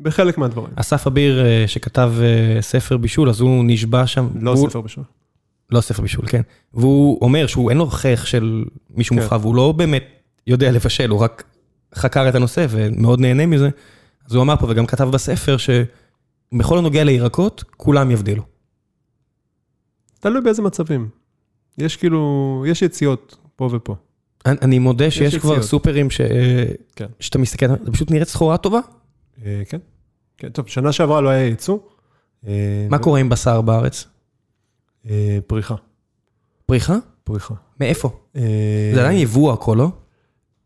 [0.00, 0.72] בחלק מהדברים.
[0.76, 4.28] אסף אביר אה, שכתב אה, ספר בישול, אז הוא נשבע שם.
[4.40, 5.04] לא הוא- ספר בשביל.
[5.70, 6.40] לא ספר בישול, כן.
[6.74, 9.22] והוא אומר שהוא אין לו חייך של מישהו כן.
[9.22, 10.04] מובחר, והוא לא באמת
[10.46, 11.44] יודע לבשל, הוא רק
[11.94, 13.68] חקר את הנושא ומאוד נהנה מזה.
[14.26, 18.42] אז הוא אמר פה וגם כתב בספר שבכל הנוגע לירקות, כולם יבדילו.
[20.20, 21.08] תלוי באיזה מצבים.
[21.78, 22.20] יש כאילו,
[22.68, 23.96] יש יציאות פה ופה.
[24.46, 25.62] אני, אני מודה שיש כבר.
[25.62, 26.20] סופרים ש...
[26.96, 27.06] כן.
[27.20, 28.80] שאתה מסתכל, זה פשוט נראית סחורה טובה.
[29.44, 29.78] אה, כן.
[30.38, 31.78] כן, טוב, שנה שעברה לא היה ייצוא.
[32.46, 32.52] אה,
[32.90, 34.06] מה ו- קורה עם בשר בארץ?
[35.10, 35.74] אה, פריחה,
[36.66, 36.96] פריחה?
[37.24, 37.54] פריחה.
[37.80, 38.10] מאיפה?
[38.36, 38.42] אה,
[38.94, 39.88] זה עדיין יבוא הכל, לא?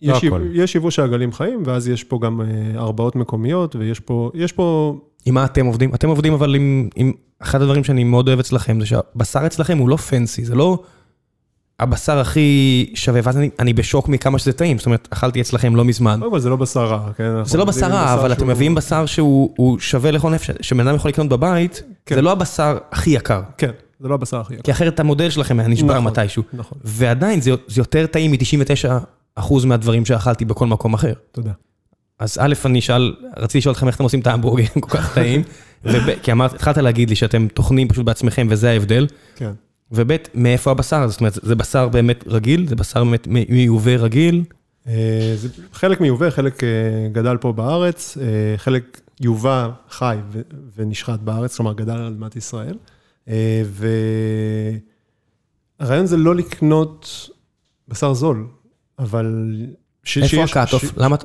[0.02, 0.46] יש לא יבוא- הכל.
[0.54, 4.96] יש יבוא שהעגלים חיים, ואז יש פה גם אה, הרבעות מקומיות, ויש פה, יש פה,
[5.26, 5.94] עם מה אתם עובדים?
[5.94, 7.12] אתם עובדים אבל עם, עם...
[7.42, 10.82] אחד הדברים שאני מאוד אוהב אצלכם זה שהבשר אצלכם הוא לא פנסי, זה לא
[11.80, 15.84] הבשר הכי שווה, ואז אני, אני בשוק מכמה שזה טעים, זאת אומרת, אכלתי אצלכם לא
[15.84, 16.18] מזמן.
[16.20, 17.44] קודם כל זה לא בשר רע, כן?
[17.44, 20.96] זה לא בשר רע, אבל אתם מביאים בשר שהוא הוא שווה לכל נפש, שבן אדם
[20.96, 22.14] יכול לקנות בבית, כן.
[22.14, 23.42] זה לא הבשר הכי יקר.
[23.58, 23.70] כן,
[24.00, 24.62] זה לא הבשר הכי יקר.
[24.62, 26.42] כי אחרת המודל שלכם היה נשבר נכון, מתישהו.
[26.52, 31.12] נכון, ועדיין זה, יותר טעים מ-99% מהדברים שאכלתי בכל מקום אחר.
[31.32, 31.52] תודה.
[32.18, 35.42] אז א', אני אשאל, רציתי לשאול אתכם איך אתם עושים את ההמבורגר כל כך טעים,
[36.22, 39.06] כי אמרת, התחלת להגיד לי שאתם טוחנים פשוט בעצמכם וזה ההבדל,
[39.36, 39.50] כן.
[39.92, 41.08] וב', מאיפה הבשר?
[41.08, 42.68] זאת אומרת, זה בשר באמת רגיל?
[42.68, 44.44] זה בשר באמת מיובא רגיל?
[44.86, 46.68] אה, זה חלק מיובא, חלק אה,
[47.12, 48.24] גדל פה בארץ, אה,
[48.56, 50.16] חלק יובא חי
[50.76, 52.74] ונשחט בארץ, כלומר גדל על אדמת ישראל.
[55.80, 57.28] והרעיון זה לא לקנות
[57.88, 58.46] בשר זול,
[58.98, 59.56] אבל...
[60.04, 60.84] ש- איפה ה cut-off?
[60.84, 61.16] ש- למה,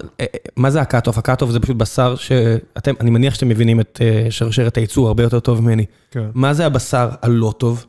[0.55, 1.17] מה זה ה cut-off?
[1.17, 5.39] ה cut-off זה פשוט בשר שאתם, אני מניח שאתם מבינים את שרשרת הייצור הרבה יותר
[5.39, 5.85] טוב ממני.
[6.11, 6.29] כן.
[6.33, 7.85] מה זה הבשר הלא טוב?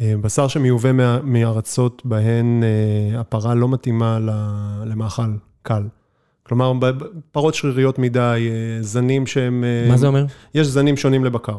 [0.00, 4.18] אה, בשר שמיובא מה- מארצות בהן אה, הפרה לא מתאימה
[4.86, 5.22] למאכל
[5.62, 5.82] קל.
[6.42, 6.72] כלומר,
[7.32, 9.64] פרות שריריות מדי, אה, זנים שהם...
[9.88, 10.24] מה זה אומר?
[10.54, 11.58] יש זנים שונים לבקר,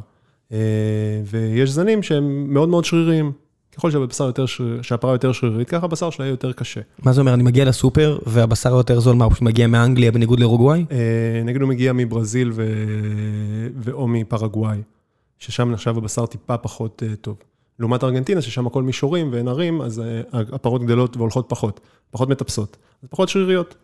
[1.25, 3.31] ויש זנים שהם מאוד מאוד שריריים.
[3.75, 6.81] ככל שהבשר יותר שריר, שהפרה יותר שרירית, ככה הבשר שלה יהיה יותר קשה.
[7.03, 7.33] מה זה אומר?
[7.33, 10.85] אני מגיע לסופר והבשר היותר זול, מה, הוא פשוט מגיע מאנגליה בניגוד לאורוגוואי?
[11.45, 12.65] נגיד הוא מגיע מברזיל ו...
[13.77, 14.77] ואו מפרגוואי,
[15.39, 17.35] ששם נחשב הבשר טיפה פחות טוב.
[17.79, 21.79] לעומת ארגנטינה, ששם הכל מישורים ואין ערים, אז אה, הפרות גדלות והולכות פחות,
[22.11, 23.75] פחות מטפסות, אז פחות שריריות.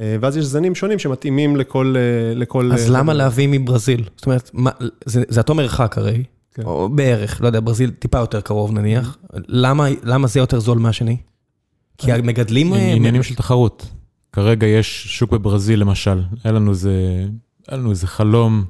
[0.00, 1.94] אה, ואז יש זנים שונים שמתאימים לכל...
[1.96, 4.04] אה, לכל אז למה להביא מברזיל?
[4.16, 4.70] זאת אומרת, מה-
[5.04, 6.24] זה זה אותו מרחק הרי,
[6.54, 6.62] כן.
[6.62, 9.18] או בערך, לא יודע, ברזיל טיפה יותר קרוב נניח.
[9.32, 11.16] למה למה זה יותר זול מהשני?
[11.98, 12.74] כי המגדלים...
[12.74, 13.86] עניינים של תחרות.
[14.32, 17.24] כרגע יש שוק בברזיל למשל, היה לנו איזה,
[17.68, 18.64] היה לנו איזה חלום,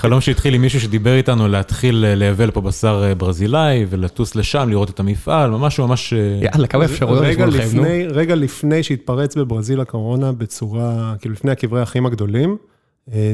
[0.00, 4.68] חלום שהתחיל עם מישהו שדיבר איתנו להתחיל אה, לייבא פה בשר אה, ברזילאי ולטוס לשם,
[4.68, 6.12] לראות את המפעל, ממש ממש...
[6.12, 7.82] אה, יאללה, כמה אפשרויות יש לכם, נו.
[7.82, 12.56] לפני, רגע לפני שהתפרץ בברזיל הקורונה בצורה, כאילו לפני הקברי האחים הגדולים,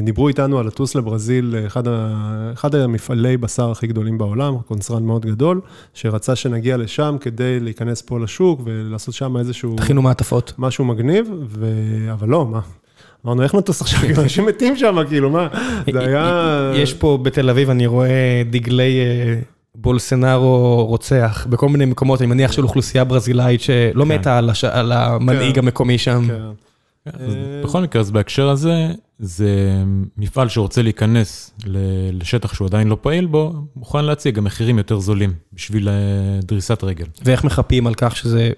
[0.03, 2.13] דיברו איתנו על לטוס לברזיל, אחד, ה,
[2.53, 5.61] אחד המפעלי בשר הכי גדולים בעולם, קונצרן מאוד גדול,
[5.93, 10.53] שרצה שנגיע לשם כדי להיכנס פה לשוק ולעשות שם איזשהו תכינו מעטפות.
[10.57, 11.67] משהו מגניב, ו...
[12.11, 12.59] אבל לא, מה?
[13.25, 13.99] אמרנו, איך נטוס עכשיו?
[14.23, 15.47] אנשים מתים שם, כאילו, מה?
[15.93, 16.71] זה היה...
[16.75, 19.39] יש פה בתל אביב, אני רואה דגלי אה,
[19.75, 24.11] בולסנארו רוצח בכל מיני מקומות, אני מניח של אוכלוסייה ברזילאית שלא כן.
[24.11, 24.39] מתה
[24.71, 25.61] על המנהיג כן.
[25.61, 26.27] המקומי שם.
[26.27, 26.33] כן.
[27.13, 28.87] אז בכל מקרה, אז בהקשר הזה,
[29.19, 29.83] זה
[30.17, 34.99] מפעל שרוצה להיכנס ל- לשטח שהוא עדיין לא פעיל בו, מוכן להציג גם מחירים יותר
[34.99, 35.93] זולים בשביל אה,
[36.43, 37.05] דריסת רגל.
[37.25, 38.51] ואיך מחפים על כך שזה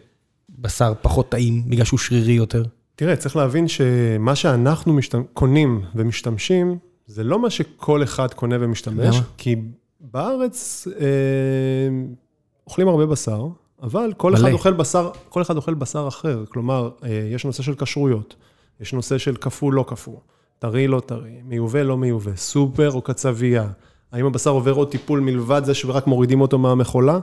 [0.59, 2.63] בשר פחות טעים, בגלל שהוא שרירי יותר?
[2.99, 5.23] תראה, צריך להבין שמה שאנחנו משתמ...
[5.33, 6.77] קונים ומשתמשים,
[7.07, 9.25] זה לא מה שכל אחד קונה ומשתמש, למה?
[9.37, 9.55] כי
[9.99, 11.07] בארץ אה,
[12.67, 13.47] אוכלים הרבה בשר,
[13.83, 14.39] אבל כל מלא.
[14.39, 16.43] אחד אוכל בשר, כל אחד אוכל בשר אחר.
[16.49, 18.35] כלומר, אה, יש נושא של כשרויות,
[18.79, 20.17] יש נושא של קפוא, לא קפוא,
[20.59, 23.67] טרי, לא טרי, מיובא, לא מיובא, סופר או קצבייה.
[24.11, 27.19] האם הבשר עובר עוד טיפול מלבד זה שרק מורידים אותו מהמכולה?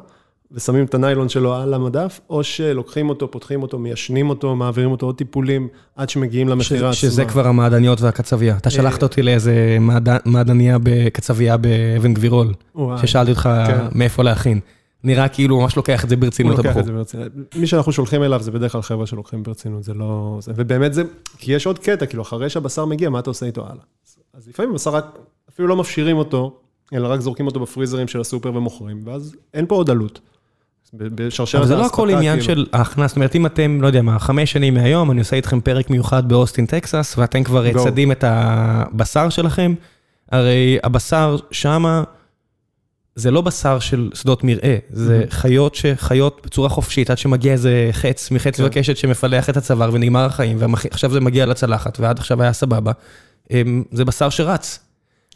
[0.53, 5.07] ושמים את הניילון שלו על המדף, או שלוקחים אותו, פותחים אותו, מיישנים אותו, מעבירים אותו
[5.07, 6.93] עוד טיפולים, עד שמגיעים למכירה עצמה.
[6.93, 8.57] שזה כבר המעדניות והקצבייה.
[8.57, 12.55] אתה שלחת אותי לאיזה מעד- מעדניה בקצבייה באבן גבירול,
[12.97, 13.85] ששאלתי אותך כן.
[13.95, 14.61] מאיפה להכין.
[15.05, 16.81] נראה כאילו הוא ממש לוקח את זה הוא ברצינות לוקח הבחור.
[16.81, 17.27] את זה ברצינות.
[17.57, 20.39] מי שאנחנו שולחים אליו זה בדרך כלל חבר'ה שלוקחים ברצינות, זה לא...
[20.49, 21.03] ובאמת זה...
[21.39, 23.83] כי יש עוד קטע, כאילו, אחרי שהבשר מגיע, מה אתה עושה איתו הלאה?
[24.35, 25.19] אז לפעמים הבשר רק,
[25.51, 26.57] אפילו לא מפשירים אותו,
[26.93, 30.21] אלא רק זורקים אותו בפריזרים של הסופר ומוכרים, ואז אין פה עוד עלות.
[30.99, 32.55] בשרשרת אבל זה לא האספקה, הכל עניין כאילו.
[32.55, 35.61] של ההכנס, זאת אומרת, אם אתם, לא יודע מה, חמש שנים מהיום, אני עושה איתכם
[35.61, 37.85] פרק מיוחד באוסטין, טקסס, ואתם כבר.
[37.85, 39.75] צדים את הבשר שלכם,
[40.33, 42.03] הרי הבשר שמה,
[43.15, 48.31] זה לא בשר של שדות מרעה, זה חיות שחיות בצורה חופשית, עד שמגיע איזה חץ
[48.31, 48.65] מחץ כן.
[48.67, 52.93] וקשת שמפלח את הצוואר ונגמר החיים, ועכשיו זה מגיע לצלחת, ועד עכשיו היה סבבה.
[53.93, 54.79] זה בשר שרץ,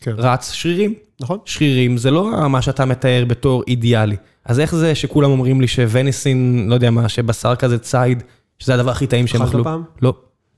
[0.01, 0.13] כן.
[0.19, 0.95] רץ שרירים.
[1.21, 1.39] נכון?
[1.45, 4.17] שרירים, זה לא מה שאתה מתאר בתור אידיאלי.
[4.51, 8.23] אז איך זה שכולם אומרים לי ווניסין, לא יודע מה, שבשר כזה ציד,
[8.59, 9.65] שזה הדבר הכי טעים שהם אכלו?
[9.65, 9.83] פעם?
[10.03, 10.15] לא.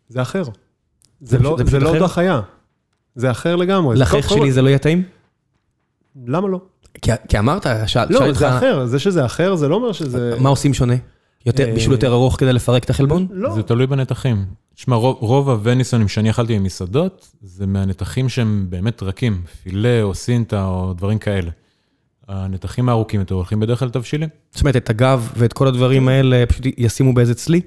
[0.08, 0.44] זה אחר.
[0.44, 0.50] זה
[1.20, 1.98] זה פשוט- לא זה זה פשוט לא אחר?
[2.02, 2.40] אותה חיה.
[3.14, 3.96] זה אחר לגמרי.
[4.10, 5.02] כל- שלי זה לא יהיה טעים?
[6.26, 6.60] למה לא?
[7.02, 8.86] כי, כי אמרת, שאל, לא, שאל אותך, זה אחר.
[8.86, 10.36] זה שזה אחר, זה לא אומר שזה...
[10.40, 10.94] מה עושים שונה?
[11.46, 13.26] יותר, אה, בשביל יותר ארוך כדי לפרק את החלבון?
[13.30, 13.54] לא.
[13.54, 14.44] זה תלוי בנתחים.
[14.74, 20.64] תשמע, רוב, רוב הווניסונים שאני אכלתי במסעדות, זה מהנתחים שהם באמת רכים, פילה או סינטה
[20.64, 21.50] או דברים כאלה.
[22.28, 24.28] הנתחים הארוכים יותר הולכים בדרך כלל לתבשילים.
[24.50, 27.60] זאת אומרת, את הגב ואת כל הדברים האלה פשוט ישימו באיזה צלי?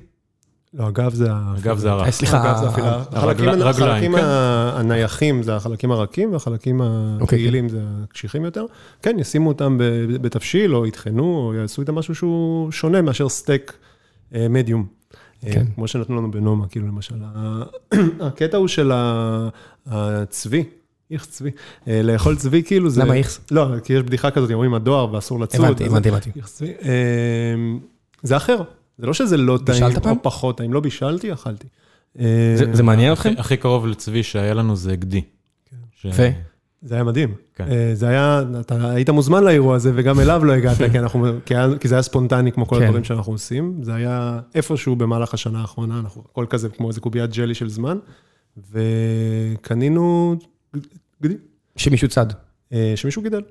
[0.73, 1.31] לא, הגב זה...
[1.31, 2.09] ה- אגב, זה אה, הרך.
[2.09, 3.01] סליחה, הגב זה הפילה.
[3.11, 4.23] החלקים- כן.
[4.75, 8.65] הנייחים זה החלקים הרכים, והחלקים אוקיי, הקהילים זה הקשיחים יותר.
[9.01, 9.77] כן, ישימו אותם
[10.21, 13.73] בתבשיל, או יטחנו, או יעשו איתם משהו שהוא שונה מאשר סטייק
[14.35, 14.85] אה, מדיום.
[15.45, 15.65] אה, כן.
[15.75, 17.15] כמו שנתנו לנו בנומה, כאילו למשל.
[18.27, 18.91] הקטע הוא של
[19.87, 20.63] הצבי,
[21.11, 21.49] איך צבי,
[21.87, 23.01] אה, לאכול צבי כאילו זה...
[23.01, 23.39] למה איכס?
[23.51, 25.65] לא, כי יש בדיחה כזאת, אומרים הדואר ואסור לצוד.
[25.65, 26.31] הבנתי, הבנתי, הבנתי.
[26.35, 26.73] איך צבי.
[26.83, 27.55] אה,
[28.23, 28.61] זה אחר,
[28.97, 30.17] זה לא שזה לא טעים בישלת פעם?
[30.17, 31.67] או פחות טעים, לא בישלתי, אכלתי.
[32.15, 33.33] זה, זה מעניין אתכם?
[33.37, 35.21] הכי קרוב לצבי שהיה לנו זה גדי.
[35.95, 36.05] ש...
[36.05, 36.29] ו?
[36.85, 37.33] זה היה מדהים.
[37.55, 37.65] כן.
[37.71, 41.55] אה, זה היה, אתה היית מוזמן לאירוע הזה וגם אליו לא הגעת, כי, אנחנו, כי,
[41.55, 42.83] היה, כי זה היה ספונטני כמו כל כן.
[42.83, 43.79] הדברים שאנחנו עושים.
[43.81, 47.97] זה היה איפשהו במהלך השנה האחרונה, אנחנו הכל כזה כמו איזה קוביית ג'לי של זמן,
[48.71, 50.35] וקנינו
[51.23, 51.33] גדי,
[51.75, 52.25] שמישהו צד.
[52.73, 53.41] אה, שמישהו גידל.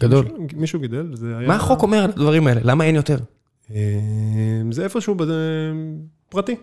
[0.00, 0.24] גדול.
[0.38, 1.48] מישהו, מישהו גידל, זה היה...
[1.48, 2.60] מה החוק אומר על הדברים האלה?
[2.64, 3.18] למה אין יותר?
[3.74, 3.78] אה,
[4.70, 5.26] זה איפשהו בד...
[6.28, 6.56] פרטי.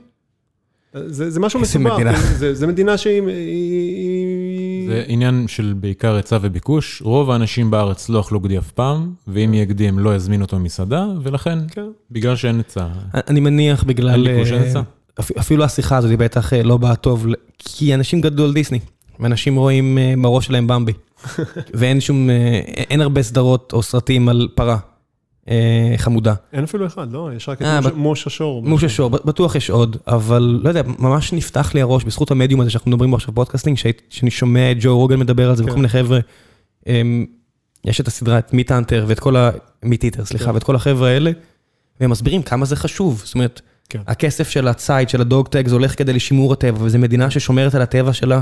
[1.06, 2.14] זה, זה משהו איזה מסובך, מדינה.
[2.40, 3.22] זה, זה מדינה שהיא...
[3.22, 7.02] היא- היא- זה עניין של בעיקר היצע וביקוש.
[7.02, 10.60] רוב האנשים בארץ לא אכלו גדי אף פעם, ואם יהיה גדי הם לא יזמינו אותו
[10.60, 11.86] ממסעדה, ולכן, כן.
[12.12, 12.88] בגלל שאין היצע.
[13.14, 14.10] אני מניח בגלל...
[14.10, 14.82] אין ביקוש, אין אה, היצע.
[15.20, 17.28] אפ- אפילו השיחה הזאת היא בטח אה, לא באה טוב,
[17.60, 18.80] כי אנשים גדלו על דיסני,
[19.20, 20.94] ואנשים רואים אה, בראש שלהם במבי.
[21.74, 24.78] ואין שום, אה, אין הרבה סדרות או סרטים על פרה
[25.50, 26.34] אה, חמודה.
[26.54, 27.30] אין אפילו אחד, לא?
[27.36, 28.64] יש רק את אה, מוש- השור.
[28.64, 32.70] מושה שור, בטוח יש עוד, אבל לא יודע, ממש נפתח לי הראש בזכות המדיום הזה
[32.70, 33.78] שאנחנו מדברים בו עכשיו בפודקאסטינג,
[34.10, 35.70] שאני שומע את ג'ו רוגן מדבר על זה כן.
[35.70, 36.20] וכל מיני חבר'ה.
[37.86, 39.50] יש את הסדרה, את מיט האנטר ואת כל ה...
[39.84, 40.52] מיט איטר, סליחה, כן.
[40.54, 41.32] ואת כל החבר'ה האלה,
[42.00, 43.22] והם מסבירים כמה זה חשוב.
[43.26, 44.00] זאת אומרת, כן.
[44.08, 47.82] הכסף של הציד, של הדוג טג, זה הולך כדי לשימור הטבע, וזו מדינה ששומרת על
[47.82, 48.42] הטבע שלה.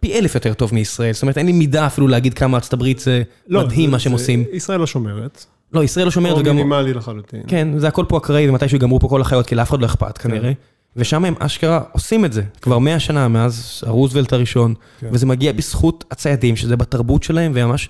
[0.00, 1.12] פי אלף יותר טוב מישראל.
[1.12, 3.98] זאת אומרת, אין לי מידה אפילו להגיד כמה ארצות הברית זה לא, מדהים זה- מה
[3.98, 4.44] שהם עושים.
[4.52, 5.44] ישראל לא שומרת.
[5.72, 6.56] לא, ישראל לא שומרת או וגם...
[6.56, 7.42] מינימלי לחלוטין.
[7.46, 10.18] כן, זה הכל פה אקראי, ומתישהו יגמרו פה כל החיות, כי לאף אחד לא אכפת
[10.18, 10.52] כנראה.
[10.96, 15.08] ושם הם אשכרה עושים את זה, כבר מאה שנה מאז הרוזוולט הראשון, כן.
[15.12, 17.88] וזה מגיע בזכות הציידים, שזה בתרבות שלהם, והם ממש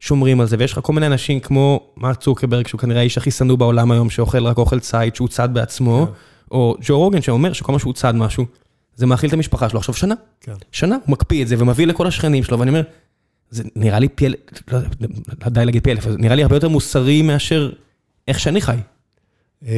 [0.00, 0.56] שומרים על זה.
[0.58, 4.10] ויש לך כל מיני אנשים כמו מרק צוקרברג, שהוא כנראה האיש הכי שנוא בעולם היום,
[4.10, 6.12] שאוכל רק אוכל ציד, שהוא צד בעצמו, כן.
[6.50, 8.46] או ג'ו רוגן שאומר שכל מה שהוא צד משהו,
[8.96, 10.14] זה מאכיל את המשפחה שלו עכשיו שנה.
[10.40, 10.52] כן.
[10.72, 12.82] שנה, הוא מקפיא את זה ומביא לכל השכנים שלו, ואני אומר,
[13.50, 14.38] זה נראה לי פי אלף,
[14.72, 14.88] לא יודע,
[15.48, 17.72] די להגיד פי אלף, נראה לי הרבה יותר מוסרי מאשר
[18.28, 18.76] איך שאני חי.
[19.68, 19.72] אה,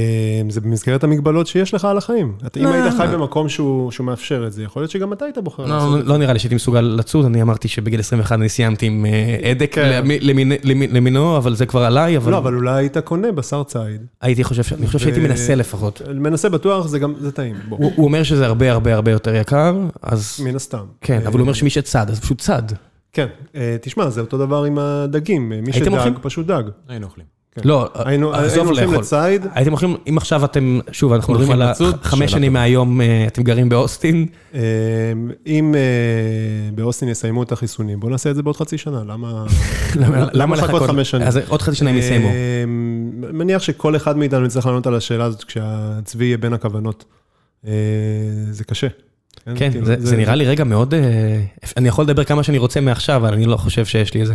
[0.49, 2.33] זה במסגרת המגבלות שיש לך על החיים.
[2.47, 2.75] אתה- אם לא.
[2.75, 5.75] היית חי במקום שהוא שהוא מאפשר את זה, יכול להיות שגם אתה היית בוחר לא,
[5.75, 6.09] לעשות את זה.
[6.13, 9.75] לא נראה לי שהייתי מסוגל לצוד, אני אמרתי שבגיל 21 אני סיימתי עם אה, הדק
[9.75, 10.03] כן.
[10.93, 14.01] למינו, אבל זה כבר עליי, אבל לא, אבל אולי היית קונה בשר ציד.
[14.21, 16.03] הייתי חושב, אני חושב שהייתי ו- מנסה לפחות.
[16.15, 17.57] מנסה בטוח, זה גם, זה טעים.
[17.69, 20.85] הוא הוא אומר שזה הרבה הרבה הרבה יותר יקר, אז מן הסתם.
[21.01, 22.63] כן, אה, אבל הוא אומר שמי שצד, אז פשוט צד.
[23.13, 23.27] כן,
[23.57, 25.49] אה, תשמע, זה אותו דבר עם הדגים.
[25.63, 26.13] מי שדג?
[26.23, 26.63] פשוט דג.
[26.89, 27.36] היינו אוכלים.
[27.65, 28.33] לא, היינו
[28.65, 28.95] הולכים.
[28.95, 32.53] לציד, הייתם הולכים, אם עכשיו אתם, שוב, אנחנו מדברים על שאלה שנים.
[32.53, 34.61] מהיום, אה, אתם גרים באוסטין, אה,
[35.47, 35.81] אם אה,
[36.75, 39.45] באוסטין יסיימו את החיסונים, בואו נעשה את זה בעוד חצי שנה, למה...
[40.33, 41.27] למה לחכות חמש שנים?
[41.27, 42.29] אז עוד חצי שנה הם יסיימו.
[42.29, 42.33] אה,
[43.33, 47.05] מניח שכל אחד מאיתנו יצטרך לענות על השאלה הזאת כשהצבי יהיה בין הכוונות.
[47.67, 47.73] אה,
[48.51, 48.87] זה קשה.
[49.55, 50.95] כן, כאילו, זה- נראה לי רגע מאוד,
[51.77, 54.35] אני יכול לדבר כמה שאני רוצה מעכשיו, אבל אני לא חושב שיש לי את זה.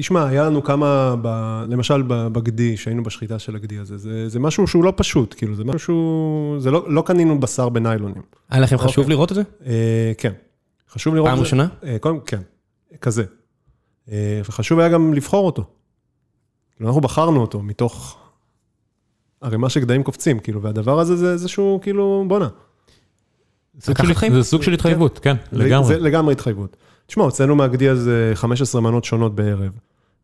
[0.00, 1.28] תשמע, היה לנו כמה, ב,
[1.68, 5.54] למשל ב- בגדי, שהיינו בשחיטה של הגדי הזה, זה, זה משהו שהוא לא פשוט, כאילו,
[5.54, 8.22] זה משהו שהוא, זה לא, לא קנינו בשר בניילונים.
[8.50, 9.10] היה לכם חשוב אוקיי.
[9.10, 9.42] לראות את זה?
[9.66, 10.32] אה, כן.
[10.90, 11.28] חשוב לראות...
[11.28, 11.68] פעם את זה- ראשונה?
[11.84, 12.40] אה, קודם, כן,
[13.00, 13.24] כזה.
[14.10, 15.64] אה, וחשוב היה גם לבחור אותו.
[16.76, 18.18] כאילו, אנחנו בחרנו אותו מתוך
[19.40, 22.48] ערימה של גדיים קופצים, כאילו, והדבר הזה זה איזשהו, כאילו, בואנה.
[23.74, 23.92] זה
[24.42, 26.00] סוג של התחייבות, כן, זה לגמרי.
[26.00, 26.76] לגמרי התחייבות.
[27.06, 29.72] תשמע, הוצאנו מהגדי הזה 15 מנות שונות בערב,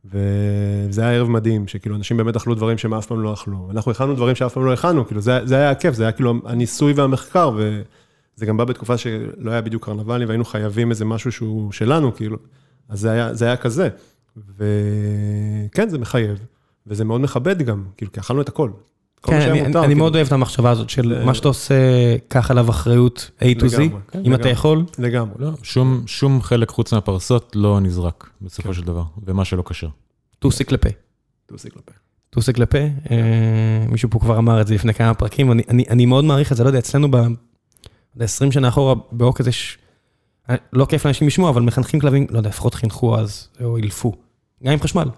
[0.05, 3.69] וזה היה ערב מדהים, שכאילו אנשים באמת אכלו דברים שהם אף פעם לא אכלו.
[3.71, 6.35] אנחנו הכנו דברים שאף פעם לא הכנו, כאילו זה, זה היה הכיף, זה היה כאילו
[6.45, 11.73] הניסוי והמחקר, וזה גם בא בתקופה שלא היה בדיוק קרנבלים, והיינו חייבים איזה משהו שהוא
[11.73, 12.37] שלנו, כאילו,
[12.89, 13.89] אז זה היה, זה היה כזה.
[14.57, 16.39] וכן, זה מחייב,
[16.87, 18.71] וזה מאוד מכבד גם, כאילו, כי אכלנו את הכל.
[19.27, 19.99] כן, אני- מותר, אני כאילו.
[19.99, 21.75] מאוד אוהב את המחשבה הזאת של זה- מה שאתה עושה,
[22.29, 24.49] קח עליו אחריות A to Z, לגמרי, כן, אם אתה.
[24.49, 24.85] יכול.
[24.99, 25.35] לגמרי.
[25.39, 28.75] לא, שום, שום חלק חוץ מהפרסות לא נזרק בסופו כן.
[28.75, 29.89] של דבר, ומה שלא כשר.
[30.39, 30.89] טוסיק לפה.
[31.47, 31.93] תוסיק לפה.
[32.31, 33.17] טוסיק לפה, אה,
[33.89, 36.57] מישהו פה כבר אמר את זה לפני כמה פרקים, אני, אני, אני מאוד מעריך את
[36.57, 37.17] זה, לא יודע, אצלנו ב...
[38.17, 39.79] ב- 20 שנה אחורה, בעוקץ יש...
[40.51, 44.13] אה, לא כיף לאנשים לשמוע, אבל מחנכים כלבים, לא יודע, לפחות חינכו אז, או אילפו.
[44.65, 45.09] גם עם חשמל.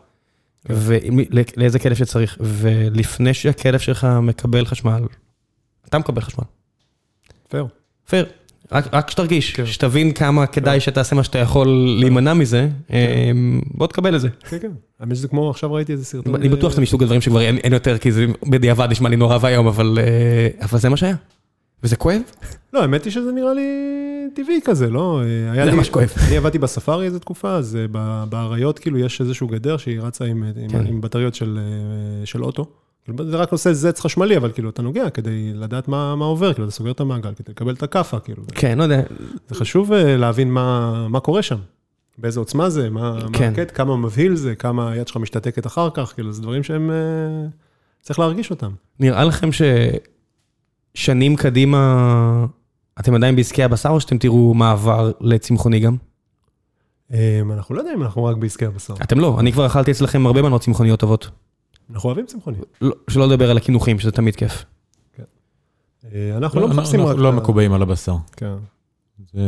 [0.68, 5.02] ולאיזה כלב שצריך, ולפני שהכלב שלך מקבל חשמל,
[5.88, 6.44] אתה מקבל חשמל.
[7.48, 7.66] פייר.
[8.08, 8.26] פייר.
[8.72, 9.66] רק, שתרגיש, כן.
[9.66, 13.30] שתבין כמה כדאי שתעשה מה שאתה יכול להימנע מזה, אה,
[13.66, 14.28] בוא תקבל את זה.
[14.50, 14.70] כן, כן.
[15.00, 16.34] האמת שזה כמו, עכשיו ראיתי איזה סרטון.
[16.34, 19.66] אני בטוח שזה מסוג הדברים שכבר אין יותר, כי זה בדיעבד נשמע לי נורא ואיום,
[19.66, 21.16] אבל אה, אבל זה מה שהיה.
[21.82, 22.20] וזה כואב?
[22.72, 23.70] לא, האמת היא שזה נראה לי
[24.34, 25.22] טבעי כזה, לא?
[25.56, 26.12] אה, זה ממש כואב.
[26.28, 27.86] אני עבדתי בספארי איזה תקופה, אז אה,
[28.26, 30.86] באריות כאילו יש איזשהו גדר שהיא רצה עם, עם, כן.
[30.86, 32.66] עם בטריות של, אה, של אוטו.
[33.04, 36.52] כאילו, זה רק עושה זץ חשמלי, אבל כאילו, אתה נוגע כדי לדעת מה, מה עובר,
[36.52, 38.42] כאילו, אתה סוגר את המעגל כדי לקבל את הכאפה, כאילו.
[38.54, 39.02] כן, לא יודע.
[39.48, 41.58] זה חשוב אה, להבין מה, מה קורה שם,
[42.18, 43.44] באיזה עוצמה זה, מה, כן.
[43.44, 46.90] מה הקט, כמה מבהיל זה, כמה היד שלך משתתקת אחר כך, כאילו, זה דברים שהם...
[46.90, 46.96] אה,
[48.02, 48.70] צריך להרגיש אותם.
[49.00, 49.48] נראה לכם
[50.94, 52.46] ששנים קדימה
[53.00, 55.96] אתם עדיין בעסקי הבשר, או שאתם תראו מעבר לצמחוני גם?
[57.12, 58.94] אה, אנחנו לא יודעים אם אנחנו רק בעסקי הבשר.
[59.02, 61.30] אתם לא, אני כבר אכלתי אצלכם הרבה מנות צמחוניות טובות.
[61.90, 62.60] אנחנו אוהבים צמחונים.
[62.80, 64.64] לא- שלא לדבר על הקינוחים, שזה תמיד כיף.
[66.14, 67.18] אה, אנחנו לא מחפשים אנחנו רק...
[67.20, 68.14] לא את ה- מקובעים על הבשר.
[68.36, 68.54] כן.
[69.32, 69.40] זה...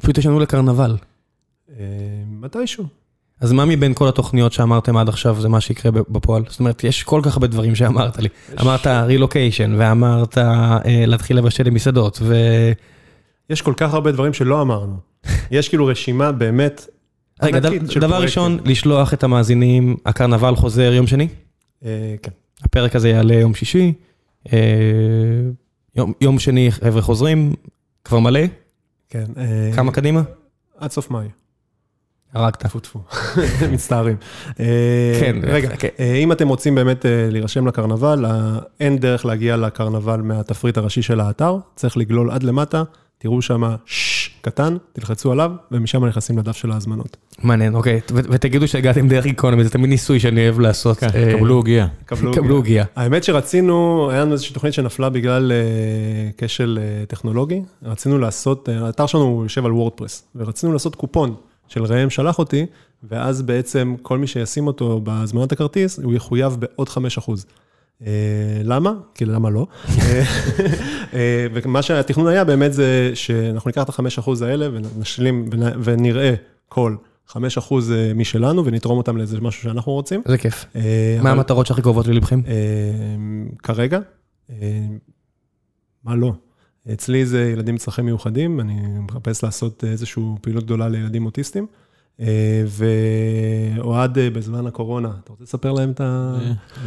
[0.00, 0.96] פשוט יש לנו לקרנבל.
[1.70, 1.84] אה,
[2.30, 2.84] מתישהו.
[3.40, 6.42] אז מה מבין כל התוכניות שאמרתם עד עכשיו זה מה שיקרה בפועל?
[6.48, 8.28] זאת אומרת, יש כל כך הרבה דברים שאמרת לי.
[8.60, 12.34] אמרת רילוקיישן, ואמרת אה, להתחיל לבשל למסעדות, ו...
[13.50, 14.96] יש כל כך הרבה דברים שלא אמרנו.
[15.50, 16.86] יש כאילו רשימה באמת...
[17.42, 18.22] רגע, ענקית דבר של דבר.
[18.22, 21.28] ראשון, לשלוח את המאזינים, הקרנבל חוזר יום שני,
[21.84, 22.30] אה, כן.
[22.62, 23.92] הפרק הזה יעלה יום שישי,
[24.52, 24.58] אה,
[25.96, 27.54] יום- יום שני חבר'ה חוזרים,
[28.04, 28.40] כבר מלא,
[29.08, 29.24] כן.
[29.36, 30.22] אה, כמה קדימה?
[30.78, 31.26] עד סוף מאי.
[32.36, 32.56] הרגת.
[32.56, 33.00] טפו טפו.
[33.72, 34.16] מצטערים.
[34.60, 35.88] אה, כן, רגע, כן.
[36.00, 38.24] אה, אם אתם רוצים באמת אה, להירשם לקרנבל,
[38.80, 42.82] אין דרך להגיע לקרנבל מהתפריט הראשי של האתר, צריך לגלול עד למטה,
[43.18, 47.16] תראו שם שש קטן, תלחצו עליו, ומשם נכנסים לדף של ההזמנות.
[47.42, 50.98] מעניין, אוקיי, ותגידו שהגעתם דרך גיקונומי, זה תמיד ניסוי שאני אוהב לעשות.
[50.98, 51.08] כן,
[51.38, 51.86] קבלו עוגיה.
[52.04, 52.84] קבלו עוגיה.
[52.96, 55.52] האמת שרצינו, היה לנו איזושהי תוכנית שנפלה בגלל
[56.38, 56.78] כשל
[57.08, 61.34] טכנולוגי, רצינו לעשות, האתר שלנו יושב על וורדפרס, ורצינו לעשות קופון
[61.68, 62.66] של ראם שלח אותי,
[63.02, 66.92] ואז בעצם כל מי שישים אותו בהזמנת הכרטיס, הוא יחויב בעוד 5%.
[68.06, 68.12] אה,
[68.64, 68.92] למה?
[69.14, 69.66] כי למה לא?
[71.14, 76.34] אה, ומה שהתכנון היה באמת זה שאנחנו ניקח את ה-5% האלה ונשלים ונ- ונראה
[76.68, 76.96] כל
[77.28, 77.34] 5%
[78.14, 80.22] משלנו ונתרום אותם לאיזה משהו שאנחנו רוצים.
[80.26, 80.64] איזה כיף.
[80.76, 82.40] אה, מה המטרות שהכי קרובות ללבכם?
[82.46, 82.52] אה,
[83.62, 83.98] כרגע,
[84.50, 84.56] אה,
[86.04, 86.32] מה לא?
[86.92, 91.66] אצלי זה ילדים עם צרכים מיוחדים, אני מחפש לעשות איזושהי פעילות גדולה לילדים אוטיסטים.
[92.20, 96.38] אה, ואוהד אה, בזמן הקורונה, אתה רוצה לספר להם את ה...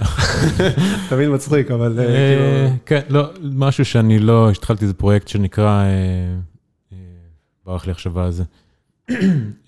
[1.09, 2.77] תמיד מצחיק, אבל אה, אה, כאילו...
[2.85, 5.87] כן, לא, משהו שאני לא, התחלתי איזה פרויקט שנקרא, אה,
[6.93, 6.97] אה,
[7.65, 8.43] ברח לי עכשיו על זה,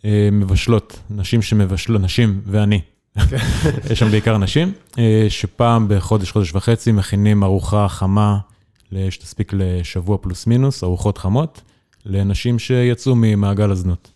[0.06, 2.82] אה, מבשלות, נשים שמבשלות, נשים ואני.
[3.92, 8.38] יש שם בעיקר נשים, אה, שפעם בחודש, חודש וחצי מכינים ארוחה חמה,
[9.10, 11.62] שתספיק לשבוע פלוס מינוס, ארוחות חמות,
[12.06, 14.12] לנשים שיצאו ממעגל הזנות.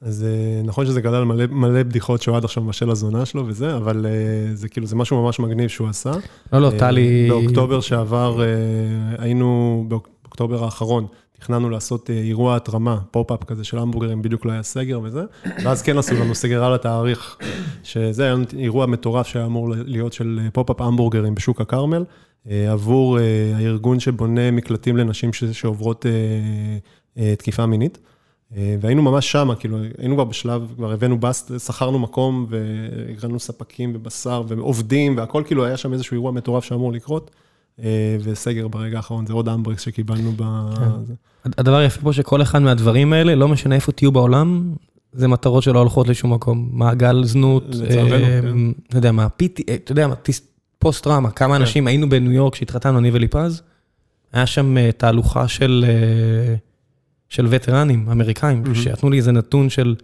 [0.00, 3.76] אז אה, נכון שזה גדל מלא, מלא בדיחות שהוא עד עכשיו מבשל לזונה שלו וזה,
[3.76, 4.10] אבל אה,
[4.54, 6.10] זה כאילו, זה משהו ממש מגניב שהוא עשה.
[6.52, 7.28] לא, לא, אה, טלי...
[7.28, 8.40] באוקטובר שעבר,
[9.18, 11.06] היינו, באוק- באוקטובר האחרון,
[11.38, 15.22] תכננו לעשות אירוע התרמה, pop-up כזה של המבורגרים, בדיוק לא היה סגר וזה,
[15.64, 17.36] ואז כן עשו לנו סגר על התאריך,
[17.82, 22.04] שזה היה אירוע מטורף שהיה אמור להיות של pop-up המבורגרים בשוק הכרמל,
[22.46, 26.12] עבור אה, הארגון שבונה מקלטים לנשים שעוברות אה,
[27.22, 27.98] אה, תקיפה מינית.
[28.56, 33.92] אה, והיינו ממש שמה, כאילו, היינו כבר בשלב, כבר הבאנו בסט, שכרנו מקום והגרנו ספקים
[33.94, 37.30] ובשר ועובדים והכל, כאילו היה שם איזשהו אירוע מטורף שאמור לקרות,
[37.82, 40.44] אה, וסגר ברגע האחרון, זה עוד אמברקס שקיבלנו ב...
[41.04, 41.14] זה.
[41.44, 44.74] הדבר היפה פה שכל אחד מהדברים האלה, לא משנה איפה תהיו בעולם,
[45.12, 46.68] זה מטרות שלא הולכות לשום מקום.
[46.72, 48.70] מעגל זנות, אה, כן.
[48.88, 49.22] אתה יודע מה,
[49.68, 50.14] אה, אתה יודע מה,
[50.78, 53.62] פוסט-טראומה, כמה אנשים היינו בניו יורק כשהתחתנו, אני וליפז,
[54.32, 56.54] היה שם אה, תהלוכה של אה,
[57.28, 58.74] של וטרנים אמריקאים, מהמם.
[58.74, 59.94] שנתנו לי איזה נתון של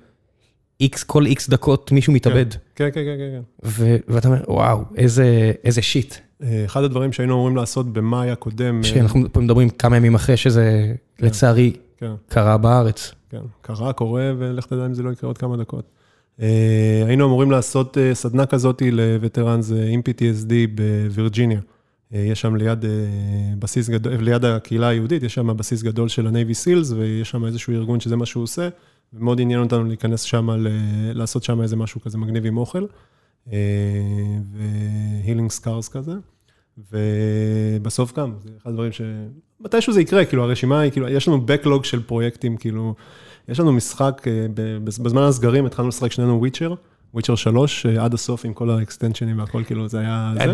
[0.80, 2.50] איקס, כל איקס דקות מישהו מתאבד.
[2.50, 3.42] כן, כן, כן, כן, כן.
[3.64, 6.14] ו- ואתה אומר, וואו, איזה איזה שיט.
[6.42, 10.94] אה, אחד הדברים שהיינו אמורים לעשות במאי הקודם, שאנחנו פה מדברים כמה ימים אחרי שזה,
[11.16, 11.26] כן.
[11.26, 13.12] לצערי, כן, קרה בארץ.
[13.30, 15.93] כן, קרה, קורה, ולך תדע אם זה לא יקרה עוד כמה דקות.
[16.40, 21.60] אה, היינו אמורים לעשות אה, סדנה כזאת לווטרנס עם PTSD בווירג'יניה,
[22.14, 22.84] אה, יש שם ליד
[23.58, 27.72] בסיס גדול, ליד הקהילה היהודית, יש שם בסיס גדול של ה-Navy סילס, ויש שם איזשהו
[27.72, 28.68] ארגון שזה מה שהוא עושה,
[29.12, 30.48] ומאוד עניין אותנו להיכנס שם,
[31.14, 32.84] לעשות שם איזה משהו כזה מגניב עם אוכל,
[34.52, 36.12] ו healing scars כזה.
[36.92, 39.00] ובסוף גם, זה אחד הדברים ש...
[39.60, 42.94] מתישהו זה יקרה, כאילו הרשימה היא, כאילו, יש לנו backlog של פרויקטים, כאילו,
[43.48, 44.22] יש לנו משחק,
[44.84, 46.74] בזמן הסגרים התחלנו לשחק שנינו Witcher.
[47.14, 50.44] Witcher 3 אה, עד הסוף עם כל ה extension ים והכל, כאילו זה היה זה.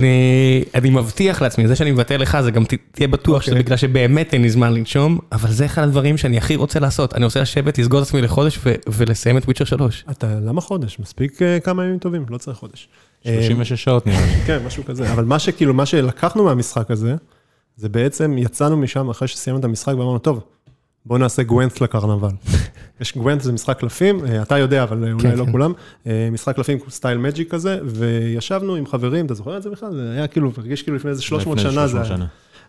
[0.74, 3.62] אני מבטיח לעצמי, זה שאני מבטא לך, זה גם תהיה בטוח שזה אוקיי.
[3.62, 7.14] בגלל שבאמת אין לי זמן לנשום, אבל זה אחד הדברים שאני הכי רוצה לעשות.
[7.14, 10.05] אני רוצה לשבת, לסגור את עצמי לחודש ולסיים את Witcher 3.
[10.11, 10.99] אתה, למה חודש?
[10.99, 12.88] מספיק אה, כמה ימים טובים, לא צריך חודש.
[13.24, 14.32] 36 אה, שעות נראה לי.
[14.47, 15.12] כן, משהו כזה.
[15.12, 17.14] אבל מה שכאילו, מה שלקחנו מהמשחק הזה,
[17.76, 20.41] זה בעצם יצאנו משם אחרי שסיימנו את המשחק ואמרנו, טוב,
[21.11, 22.28] בוא נעשה גוונט לקרנבל.
[23.00, 25.52] יש גוונט זה משחק קלפים, אה, אתה יודע, אבל אולי כן, לא כן.
[25.52, 25.72] כולם,
[26.06, 29.92] אה, משחק קלפים סטייל מג'יק כזה, וישבנו עם חברים, אתה זוכר את זה בכלל?
[29.92, 32.16] זה היה כאילו, הרגיש כאילו לפני איזה 300 שנה זה היה.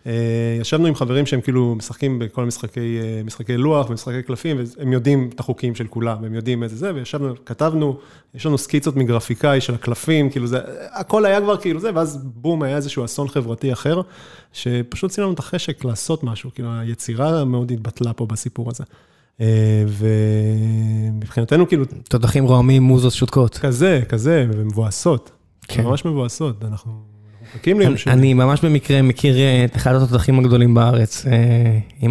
[0.08, 4.94] אה, ישבנו עם חברים שהם כאילו משחקים בכל משחקי, אה, משחקי לוח ומשחקי קלפים, והם
[4.94, 7.98] יודעים את החוקים של כולם, הם יודעים איזה זה, וישבנו, כתבנו,
[8.36, 10.60] יש לנו סקיצות מגרפיקאי של הקלפים, כאילו זה,
[10.94, 14.02] הכל היה כבר כאילו זה, ואז בום, היה איזשהו אסון חברתי אחר,
[14.54, 18.84] שפשוט עשינו לנו את החשק לעשות משהו, כאילו היצירה מאוד התבטלה פה בסיפור הזה.
[19.42, 19.84] אה,
[21.14, 21.86] ומבחינתנו כאילו...
[22.10, 23.58] תותחים רועמים, מוזות שותקות.
[23.58, 25.32] כזה, כזה, ומבואסות.
[25.68, 25.84] כן.
[25.84, 27.11] ממש מבואסות, אנחנו...
[27.56, 28.14] מחכים ליום שני.
[28.14, 31.26] אני ממש במקרה מכיר אה, את אחד התותחים הגדולים בארץ.
[31.26, 32.08] אה,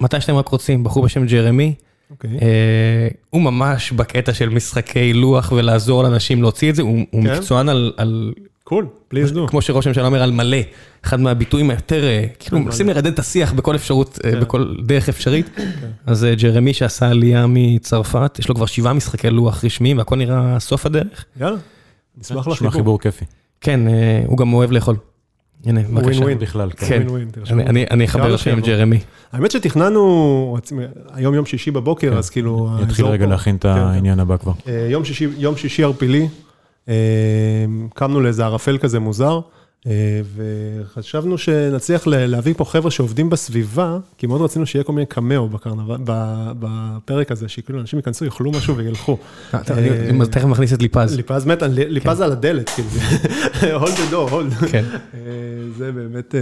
[0.00, 1.74] מתי שאתם רק רוצים, בחור בשם ג'רמי.
[2.10, 2.30] אוקיי.
[2.42, 7.18] אה, הוא ממש בקטע של משחקי לוח ולעזור לאנשים להוציא את זה, הוא כן.
[7.18, 8.32] מקצוען על...
[8.64, 9.46] cool, please do.
[9.48, 10.56] כמו שראש הממשלה אומר על מלא,
[11.04, 12.04] אחד מהביטויים היותר,
[12.38, 14.40] כאילו מנסים לרדד את השיח בכל אפשרות, כן.
[14.40, 15.48] בכל דרך אפשרית.
[15.56, 15.70] כן.
[16.06, 20.86] אז ג'רמי שעשה עלייה מצרפת, יש לו כבר שבעה משחקי לוח רשמיים והכל נראה סוף
[20.86, 21.24] הדרך.
[21.40, 21.56] יאללה,
[22.18, 22.70] נשמח לחיבור.
[22.70, 23.24] חיבור כיפי.
[23.60, 24.96] כן, אה, הוא גם אוהב לאכול.
[25.64, 26.06] הנה, בבקשה.
[26.06, 26.70] ווין ווין בכלל.
[26.76, 27.06] כן,
[27.90, 28.98] אני אחבר לכם עם ג'רמי.
[29.32, 30.56] האמת שתכננו,
[31.12, 32.16] היום יום שישי בבוקר, כן.
[32.16, 32.68] אז כאילו...
[32.80, 34.20] נתחיל רגע להכין את כן, העניין כן.
[34.20, 34.52] הבא כבר.
[34.68, 34.88] אה,
[35.38, 36.28] יום שישי ערפילי,
[36.88, 36.94] אה,
[37.94, 39.40] קמנו לאיזה ערפל כזה מוזר.
[39.86, 45.48] אה, וחשבנו שנצליח להביא פה חבר'ה שעובדים בסביבה, כי מאוד רצינו שיהיה כל מיני קמאו
[46.58, 49.18] בפרק הזה, שכאילו אנשים ייכנסו, יאכלו משהו וילכו.
[49.54, 51.16] אה, אה, תכף מכניס את ליפז.
[51.16, 52.22] ליפז מת, ליפז כן.
[52.22, 52.88] על הדלת, כאילו,
[53.84, 54.66] hold the door, hold.
[54.70, 54.84] כן.
[55.78, 56.34] זה באמת...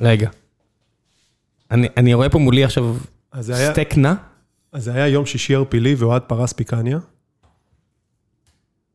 [0.00, 0.30] רגע.
[1.70, 2.96] אני רואה פה מולי עכשיו
[3.42, 4.14] סטייק נא.
[4.72, 6.98] אז זה היה יום שישי ערפילי ואוהד פורס פיקניה.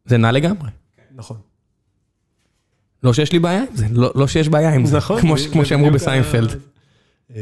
[0.06, 0.70] זה נא לגמרי.
[1.16, 1.38] נכון.
[3.06, 5.92] לא שיש לי בעיה עם זה, לא, לא שיש בעיה עם זה, נכון, כמו, שאמרו
[5.92, 6.56] בסיינפלד.
[7.36, 7.42] אה,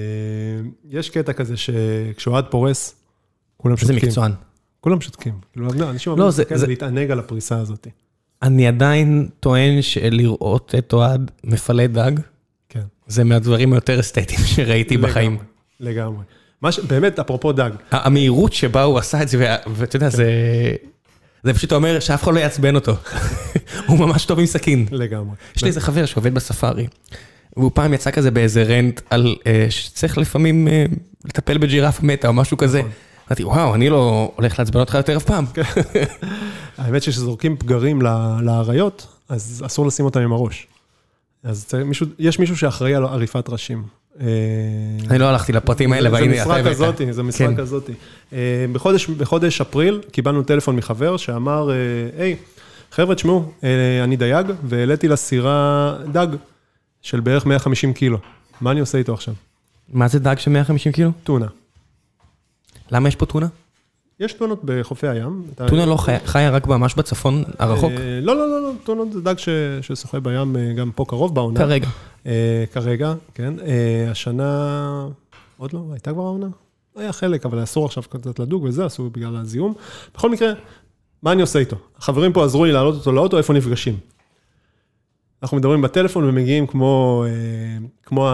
[0.90, 2.96] יש קטע כזה שכשאוהד פורס,
[3.58, 4.00] כולם שותקים.
[4.00, 4.32] זה מקצוען.
[4.80, 5.34] כולם שותקים.
[5.54, 7.88] כאילו, אנשים אומרים לא, זה להתענג על הפריסה הזאת.
[8.42, 12.12] אני עדיין טוען שלראות את אוהד מפלה דג,
[12.70, 12.84] כן.
[13.08, 15.38] זה מהדברים היותר אסתטיים שראיתי בחיים.
[15.80, 16.24] לגמרי.
[16.88, 17.72] באמת, אפרופו דג.
[17.92, 20.26] המהירות שבה הוא עשה את זה, ואתה יודע, זה...
[21.44, 22.94] זה פשוט אומר שאף אחד לא יעצבן אותו.
[23.88, 24.86] הוא ממש טוב עם סכין.
[24.92, 25.36] לגמרי.
[25.56, 26.88] יש לי איזה חבר שעובד בספארי,
[27.58, 30.86] והוא פעם יצא כזה באיזה רנט על אה, שצריך לפעמים אה,
[31.26, 32.80] לטפל בג'ירף מתה או משהו כזה.
[32.80, 32.92] נכון.
[33.28, 35.46] אמרתי, וואו, אני לא הולך לעצבן אותך יותר אף פעם.
[36.78, 38.02] האמת שכשזורקים פגרים
[38.42, 40.68] לאריות, אז אסור לשים אותם עם הראש.
[41.44, 41.72] אז
[42.20, 43.84] יש מישהו שאחראי על עריפת ראשים.
[44.22, 44.28] אה,
[45.10, 46.64] אני לא הלכתי לפרטים האלה, והנה אתה הבאת.
[46.64, 47.58] זה משרה כזאתי, זה משרה כן.
[47.58, 47.92] כזאתי.
[48.34, 48.66] אה,
[49.18, 51.76] בחודש אפריל קיבלנו טלפון מחבר שאמר, אה,
[52.24, 52.36] היי,
[52.92, 53.52] חבר'ה, תשמעו,
[54.04, 56.28] אני דייג, והעליתי לסירה דג
[57.02, 58.18] של בערך 150 קילו.
[58.62, 59.34] מה אני עושה איתו עכשיו?
[59.90, 61.12] מה זה דג של 150 קילו?
[61.24, 61.48] טונה.
[62.92, 63.48] למה יש פה טונה?
[64.20, 65.44] יש טונות בחופי הים.
[65.68, 67.92] טונה לא חיה רק ממש בצפון הרחוק?
[68.22, 69.36] לא, לא, לא, לא, טונות זה דג
[69.82, 71.60] ששוחה בים גם פה קרוב בעונה.
[71.60, 71.88] כרגע.
[72.26, 73.54] אה, כרגע, כן.
[73.60, 75.08] אה, השנה,
[75.58, 76.48] עוד לא, הייתה כבר העונה?
[76.96, 79.74] היה חלק, אבל אסור עכשיו קצת לדוג וזה, אסור בגלל הזיהום.
[80.16, 80.54] בכל מקרה,
[81.24, 81.76] מה אני עושה איתו?
[81.98, 83.98] החברים פה עזרו לי להעלות אותו לאוטו, איפה נפגשים?
[85.44, 88.30] אנחנו מדברים בטלפון ומגיעים כמו, אה, כמו.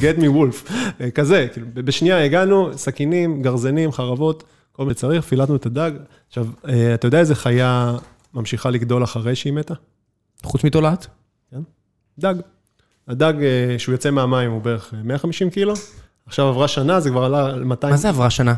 [0.00, 0.72] Get me wolf,
[1.14, 5.92] כזה, כאילו, בשנייה הגענו, סכינים, גרזנים, חרבות, כל מה שצריך, פילטנו את הדג.
[6.28, 6.46] עכשיו,
[6.94, 7.96] אתה יודע איזה חיה
[8.34, 9.74] ממשיכה לגדול אחרי שהיא מתה?
[10.42, 11.06] חוץ מתולעת?
[11.50, 11.60] כן.
[12.18, 12.34] דג.
[13.08, 15.74] הדג, אה, שהוא יוצא מהמים, הוא בערך 150 קילו.
[16.26, 17.90] עכשיו עברה שנה, זה כבר עלה ל 200.
[17.90, 18.54] מה זה עברה שנה?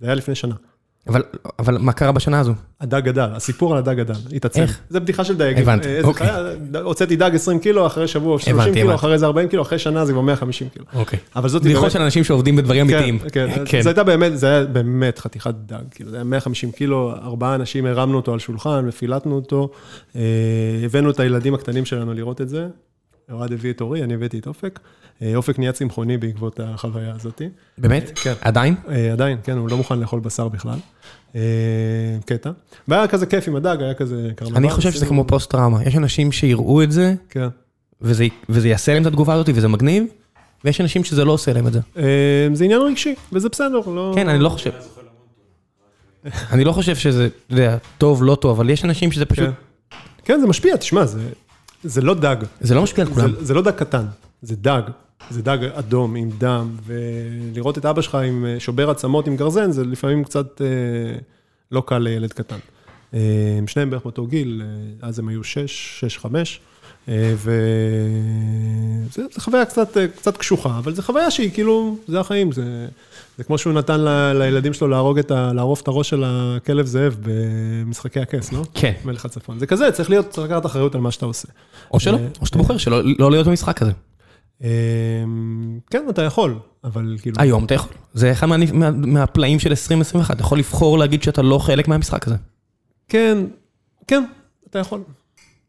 [0.00, 0.54] זה היה לפני שנה.
[1.08, 1.22] אבל,
[1.58, 2.52] אבל מה קרה בשנה הזו?
[2.80, 4.60] הדג גדל, הסיפור על הדג גדל, התעצם.
[4.60, 4.80] איך?
[4.88, 5.62] זה בדיחה של דייגים.
[5.62, 6.26] הבנתי, איזה אוקיי.
[6.26, 9.00] חיה, הוצאתי דג 20 קילו, אחרי שבוע 30 הבנתי, קילו, הבנתי.
[9.00, 10.84] אחרי זה 40 קילו, אחרי שנה זה כבר 150 קילו.
[10.94, 11.18] אוקיי.
[11.36, 13.18] אבל זאת בדיחות של אנשים שעובדים בדברים אמיתיים.
[13.18, 17.12] כן, כן, זה הייתה באמת, זה היה באמת חתיכת דג, כאילו, זה היה 150 קילו,
[17.22, 19.68] ארבעה אנשים הרמנו אותו על שולחן ופילטנו אותו,
[20.16, 20.20] אה,
[20.84, 22.66] הבאנו את הילדים הקטנים שלנו לראות את זה,
[23.32, 24.80] אוהד הביא את אורי, אני הבאתי את אופק,
[25.22, 27.42] אה, אופק נהיה צמחוני בעקבות החוויה הזאת.
[27.78, 28.12] באמת?
[28.14, 28.32] כן.
[28.40, 28.74] עדיין?
[28.88, 30.78] אה, עדיין, כן, הוא לא מוכן לאכול בשר בכלל.
[31.34, 31.40] אה,
[32.26, 32.50] קטע.
[32.88, 34.56] והיה כזה כיף עם הדג, היה כזה קרנבל.
[34.56, 35.84] אני חושב שזה כמו פוסט טראומה.
[35.84, 37.48] יש אנשים שיראו את זה, כן.
[38.00, 40.04] וזה, וזה יעשה להם את התגובה הזאת, וזה מגניב,
[40.64, 41.80] ויש אנשים שזה לא עושה להם את זה.
[42.54, 44.12] זה עניין רגשי, וזה בסדר, לא...
[44.14, 44.70] כן, אני לא חושב.
[46.52, 49.96] אני לא חושב שזה, אתה יודע, טוב, לא טוב, אבל יש אנשים שזה פשוט, כן.
[50.24, 51.20] כן, זה משפיע, תשמע, זה,
[51.86, 52.36] זה לא דג.
[52.60, 53.32] זה לא משפיע על כולם.
[53.32, 54.04] זה, זה לא דג קטן,
[54.42, 54.82] זה דג.
[55.30, 59.70] זה דג אדום עם דם, ולראות את אבא שלך עם אה, שובר עצמות עם גרזן,
[59.72, 60.66] זה לפעמים קצת אה,
[61.72, 62.58] לא קל לילד קטן.
[63.14, 63.20] אה,
[63.58, 66.60] הם שניהם בערך באותו גיל, אה, אז הם היו שש, שש, חמש,
[67.08, 72.88] אה, וזו חוויה קצת, אה, קצת קשוחה, אבל זו חוויה שהיא כאילו, זה החיים, זה,
[73.38, 75.52] זה כמו שהוא נתן ל, לילדים שלו להרוג את ה...
[75.52, 78.62] לערוף את הראש של הכלב זאב במשחקי הכס, לא?
[78.74, 78.92] כן.
[79.04, 79.58] מלך הצפון.
[79.58, 81.48] זה כזה, צריך להיות, צריך לקחת אחריות על מה שאתה עושה.
[81.90, 83.92] או שלא, אה, או שאתה בוחר שלא לא להיות במשחק הזה.
[84.62, 84.68] אמ,
[85.90, 87.36] כן, אתה יכול, אבל כאילו...
[87.38, 87.92] היום אתה יכול.
[88.14, 92.26] זה אחד מה- מה- מהפלאים של 2021, אתה יכול לבחור להגיד שאתה לא חלק מהמשחק
[92.26, 92.36] הזה.
[93.08, 93.38] כן,
[94.06, 94.24] כן,
[94.70, 95.00] אתה יכול.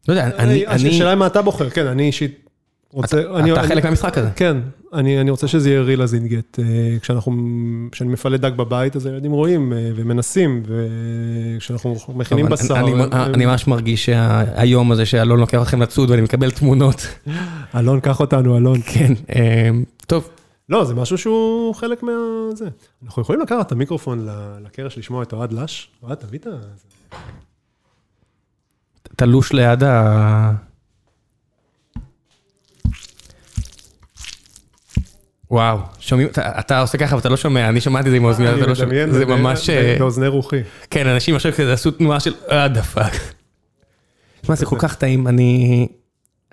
[0.08, 2.47] לא יודע, אני, אני, השאלה היא מה אתה בוחר, כן, אני אישית
[2.94, 3.22] רוצה...
[3.22, 4.30] אתה אני- אתה אני- חלק מהמשחק הזה.
[4.36, 4.58] כן,
[4.94, 6.60] אני אני רוצה שזה יהיה רילה זינגט.
[6.60, 6.66] אה,
[7.02, 7.34] כשאנחנו,
[7.92, 10.64] כשאני מפלט דג בבית, אז הילדים רואים אה, ומנסים,
[11.56, 12.80] וכשאנחנו מכינים טוב, בשר...
[12.80, 17.08] אני- אני- הם- אני ממש מרגיש שהיום הזה שאלון לוקח אתכם לצוד ואני מקבל תמונות.
[17.78, 18.80] אלון, קח אותנו, אלון.
[18.86, 19.70] כן, אה,
[20.08, 20.30] טוב,
[20.70, 22.12] לא, זה משהו שהוא חלק מה...
[22.56, 22.68] זה.
[23.06, 24.28] אנחנו יכולים לקחת את המיקרופון
[24.66, 25.90] לקרש לשמוע את אוהד לש?
[26.04, 26.50] אוהד, תביא את ה...
[29.16, 30.52] תלוש ליד ה...
[35.52, 38.58] וואו, שומעים, אתה, אתה עושה ככה ואתה לא שומע, אני שמעתי את זה עם האוזניות,
[38.58, 40.60] אתה לא שומע, זה ב- ממש, אה, באוזני רוחי.
[40.90, 43.14] כן, אנשים עכשיו כזה עשו תנועה של what the fuck.
[44.42, 45.88] תשמע, זה כל כך טעים, אני,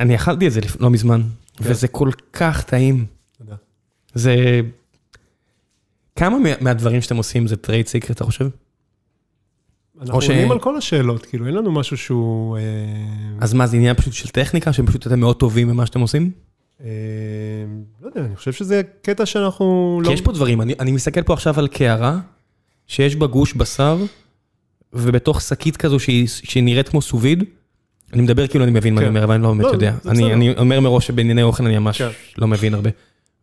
[0.01, 1.23] אני אכלתי את זה לפ- לא מזמן,
[1.61, 3.07] וזה כל כך טעים.
[3.39, 3.55] תודה.
[4.15, 4.61] זה...
[6.17, 8.49] כמה מה- מהדברים שאתם עושים זה trade secret, אתה חושב?
[10.01, 12.57] אנחנו ש- עונים על כל השאלות, כאילו, אין לנו משהו שהוא...
[12.59, 12.63] אה,
[13.41, 16.31] אז מה, זה עניין פשוט של טכניקה, שפשוט אתם מאוד טובים במה שאתם עושים?
[16.85, 16.91] אה,
[18.03, 20.09] לא יודע, אני חושב שזה קטע שאנחנו לא...
[20.09, 22.19] כי יש פה דברים, אני, אני מסתכל פה עכשיו על קערה,
[22.87, 23.99] שיש בה גוש בשר,
[24.93, 27.45] ובתוך שקית כזו שהיא, שהיא נראית כמו סוביד,
[28.13, 29.11] אני מדבר כאילו אני מבין מה אני כן.
[29.11, 29.95] אומר, אבל אני לא באמת לא, יודע.
[30.07, 30.33] אני.
[30.33, 32.09] אני אומר מראש שבענייני אוכל אני ממש כן.
[32.39, 32.91] לא מבין הרבה.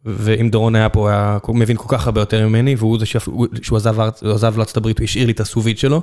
[0.05, 3.77] ואם דורון היה פה, הוא היה מבין כל כך הרבה יותר ממני, והוא זה שהוא
[3.77, 3.99] עזב
[4.33, 6.01] עזב לארצות הברית, הוא השאיר לי את הסוביד שלו,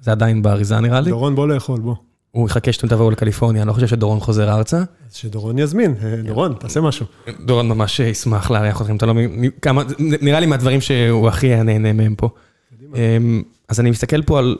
[0.00, 1.10] זה עדיין באריזה נראה לי.
[1.10, 1.94] דורון, בוא לאכול, בוא.
[2.32, 4.78] הוא יחכה שאתם תבואו לקליפורניה, אני לא חושב שדורון חוזר ארצה.
[4.78, 7.06] אז שדורון יזמין, אה, דורון, תעשה משהו.
[7.44, 9.50] דורון ממש ישמח לארח אתכם, אתה לא מבין,
[9.98, 12.28] נראה לי מהדברים שהוא הכי היה נהנה מהם פה.
[12.94, 14.56] אמ, אז אני מסתכל פה על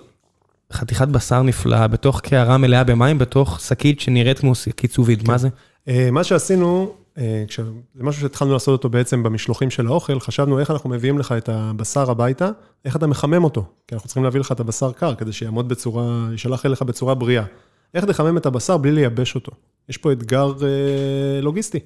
[0.72, 5.48] חתיכת בשר נפלאה, בתוך קערה מלאה במים, בתוך שקית שנראית כמו שקית סוביד, מה זה?
[5.88, 6.99] אה, מה שעשינו, אה,
[7.48, 7.60] כש-
[7.94, 11.48] זה משהו שהתחלנו לעשות אותו בעצם במשלוחים של האוכל, חשבנו איך אנחנו מביאים לך את
[11.48, 12.50] הבשר הביתה,
[12.84, 16.28] איך אתה מחמם אותו, כי אנחנו צריכים להביא לך את הבשר קר, כדי שיעמוד בצורה,
[16.32, 17.44] יישלח אליך בצורה בריאה.
[17.94, 19.52] איך לחמם את הבשר בלי לייבש אותו?
[19.88, 21.78] יש פה אתגר אה, לוגיסטי.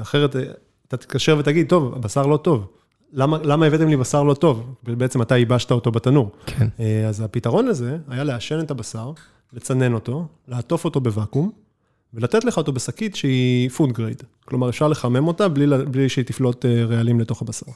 [0.00, 0.42] אחרת, אה,
[0.88, 2.66] אתה תתקשר ותגיד, טוב, הבשר לא טוב.
[3.12, 4.74] למה, למה הבאתם לי בשר לא טוב?
[4.82, 6.30] בעצם אתה ייבשת אותו בתנור.
[6.46, 6.68] כן.
[6.80, 9.12] אה, אז הפתרון לזה היה לעשן את הבשר,
[9.52, 11.52] לצנן אותו, לעטוף אותו בוואקום,
[12.14, 14.24] ולתת לך אותו בשקית שהיא food grade.
[14.44, 17.66] כלומר, אפשר לחמם אותה בלי, בלי שהיא תפלוט אה, רעלים לתוך הבשר.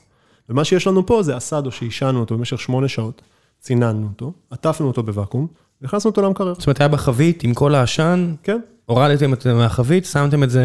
[0.48, 3.22] ומה שיש לנו פה זה אסדו שהשענו אותו במשך שמונה שעות,
[3.60, 5.46] ציננו אותו, עטפנו אותו בוואקום,
[5.82, 6.54] והכנסנו אותו למקרר.
[6.54, 10.64] זאת אומרת, היה בחבית עם כל העשן, כן, הורדתם את זה מהחבית, שמתם את זה,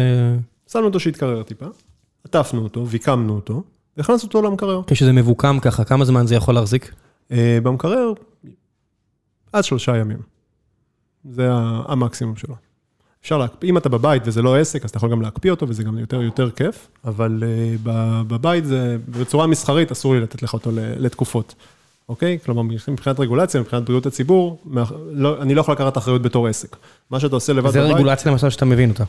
[0.72, 1.66] שמנו אותו שיתקרר טיפה,
[2.24, 3.62] עטפנו אותו, ויקמנו אותו,
[3.96, 4.80] והכנסנו אותו למקרר.
[4.86, 6.94] כשזה מבוקם ככה, כמה זמן זה יכול להחזיק?
[7.32, 8.12] אה, במקרר,
[9.52, 10.18] עד שלושה ימים.
[11.30, 11.48] זה
[11.86, 12.54] המקסימום שלו.
[13.24, 15.82] אפשר להקפיא, אם אתה בבית וזה לא עסק, אז אתה יכול גם להקפיא אותו, וזה
[15.82, 17.88] גם יותר יותר כיף, אבל uh,
[18.28, 21.54] בבית זה, בצורה מסחרית אסור לי לתת לך אותו לתקופות,
[22.08, 22.38] אוקיי?
[22.44, 24.62] כלומר, מבחינת רגולציה, מבחינת בריאות הציבור,
[25.10, 26.76] לא, אני לא יכול לקחת אחריות בתור עסק.
[27.10, 27.96] מה שאתה עושה לבד זה בבית...
[27.96, 29.04] רגולציה למשל שאתה מבין אותה.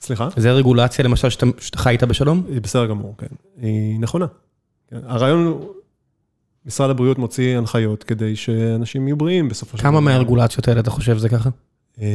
[0.00, 0.28] סליחה?
[0.36, 2.42] זה רגולציה למשל שאתה שאתה חי איתה בשלום?
[2.48, 3.26] היא בסדר גמור, כן.
[3.56, 4.26] היא נכונה.
[4.90, 4.98] כן.
[5.06, 5.72] הרעיון הוא,
[6.66, 9.90] משרד הבריאות מוציא הנחיות כדי שאנשים יהיו בריאים בסופו של דבר.
[9.90, 11.50] כמה מהרגולציות האלה אתה חושב זה ככה?
[12.02, 12.06] אה,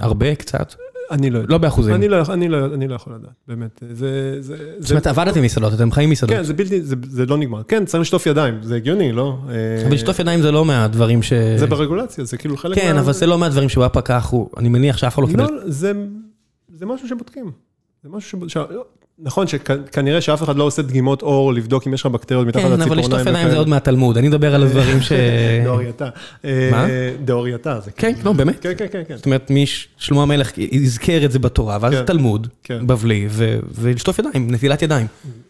[0.00, 0.34] הרבה?
[0.34, 0.74] קצת?
[1.10, 1.48] אני לא יודע.
[1.52, 1.94] לא באחוזים.
[1.94, 3.82] אני לא, אני לא, אני לא יכול לדעת, באמת.
[3.92, 6.36] זה, זה, זאת אומרת, עבדתם מסעדות, אתם חיים מסעדות.
[6.36, 7.62] כן, זה בלתי, זה, זה לא נגמר.
[7.62, 9.38] כן, צריך לשטוף ידיים, זה הגיוני, לא?
[9.86, 11.32] אבל לשטוף ידיים זה לא מהדברים ש...
[11.56, 14.96] זה ברגולציה, זה כאילו חלק כן, אבל זה לא מהדברים שבא פקח, הוא- אני מניח
[14.96, 15.42] שאף אחד לא קיבל...
[15.44, 15.92] לא, זה,
[16.74, 17.50] זה משהו שבודקים.
[18.02, 18.56] זה משהו ש...
[19.18, 22.68] נכון שכנראה שאף אחד לא עושה דגימות עור לבדוק אם יש לך בקטריות מתחת כן,
[22.70, 22.92] לציפורניים.
[22.92, 23.56] אבל לשטוף ידיים זה.
[23.58, 25.12] עוד מהתלמוד, אני מדבר על הדברים ש...
[25.64, 26.08] דאורייתא.
[26.44, 26.86] מה?
[27.24, 28.60] דאורייתא, זה כן, כאילו- לא, באמת.
[28.60, 29.16] כן, כן, כן, כן.
[29.16, 29.64] זאת אומרת, מי
[29.98, 32.04] שלמה המלך הזכר את זה בתורה, ואז כן.
[32.04, 32.86] תלמוד, כן.
[32.86, 33.28] בבלי,
[33.74, 35.06] ולשטוף ידיים, נטילת ידיים.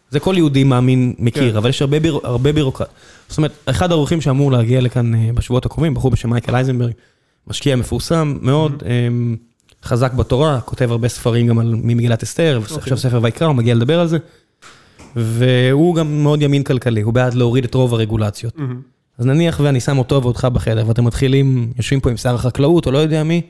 [0.09, 1.57] זה כל יהודי מאמין מכיר, כן.
[1.57, 2.87] אבל יש הרבה ביר- הרבה בירוקרט.
[3.27, 6.91] זאת אומרת, אחד האורחים שאמור להגיע לכאן אה, בשבועות הקרובים, בחור בשם מייקל אייזנברג,
[7.47, 9.35] משקיע מפורסם מאוד, אמ,
[9.83, 12.77] חזק בתורה, כותב הרבה ספרים גם על ממגילת אסתר, אוקיי.
[12.77, 14.17] עכשיו ספר ויקרא, הוא מגיע לדבר על זה.
[15.15, 18.57] והוא גם מאוד ימין כלכלי, הוא בעד להוריד את רוב הרגולציות.
[18.57, 18.81] מהמם.
[19.17, 22.91] אז נניח ואני שם אותו ואותך בחדר, ואתם מתחילים, יושבים פה עם שר החקלאות או
[22.91, 23.41] לא יודע מי,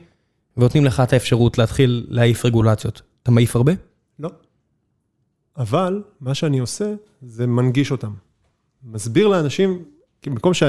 [0.56, 3.02] ונותנים לך את האפשרות להתחיל להעיף רגולציות.
[3.22, 3.72] אתה מעיף הרבה?
[4.18, 4.30] לא.
[5.56, 8.10] אבל מה שאני עושה, זה מנגיש אותם.
[8.84, 9.82] מסביר לאנשים,
[10.26, 10.62] במקום ש...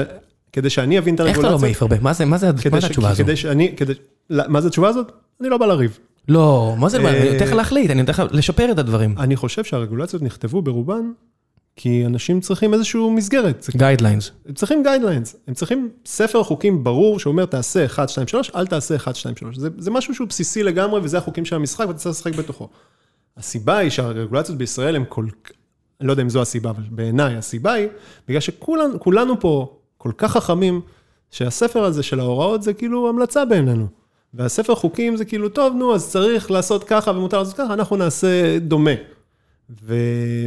[0.52, 1.50] כדי שאני אבין את איך הרגולציה...
[1.50, 2.00] אתה לא מעיף הרבה?
[2.00, 3.22] מה זה, מה זה, מה זה התשובה הזו?
[3.24, 3.76] כדי שאני...
[3.76, 3.92] כדי...
[4.30, 5.12] מה זה התשובה הזאת?
[5.40, 5.98] אני לא בא לריב.
[6.28, 9.14] לא, מה זה, אה, אני נותן לך להחליט, אני נותן לך לשפר את הדברים.
[9.18, 11.10] אני חושב שהרגולציות נכתבו ברובן,
[11.76, 13.66] כי אנשים צריכים איזושהי מסגרת.
[13.76, 14.30] guidelines.
[14.46, 18.96] הם צריכים guidelines, הם צריכים ספר חוקים ברור שאומר תעשה 1, 2, 3, אל תעשה
[18.96, 19.56] 1, 2, 3.
[19.56, 22.68] זה, זה משהו שהוא בסיסי לגמרי וזה החוקים של המשחק ואתה צריך לשחק בתוכו.
[23.36, 25.24] הסיבה היא שהרגולציות בישראל הן כל...
[26.00, 27.88] אני לא יודע אם זו הסיבה, אבל בעיניי הסיבה היא,
[28.28, 30.80] בגלל שכולנו כולנו פה כל כך חכמים,
[31.30, 33.86] שהספר הזה של ההוראות זה כאילו המלצה בעינינו.
[34.34, 38.58] והספר חוקים זה כאילו, טוב, נו, אז צריך לעשות ככה ומותר לעשות ככה, אנחנו נעשה
[38.58, 38.90] דומה.
[39.86, 39.94] ו...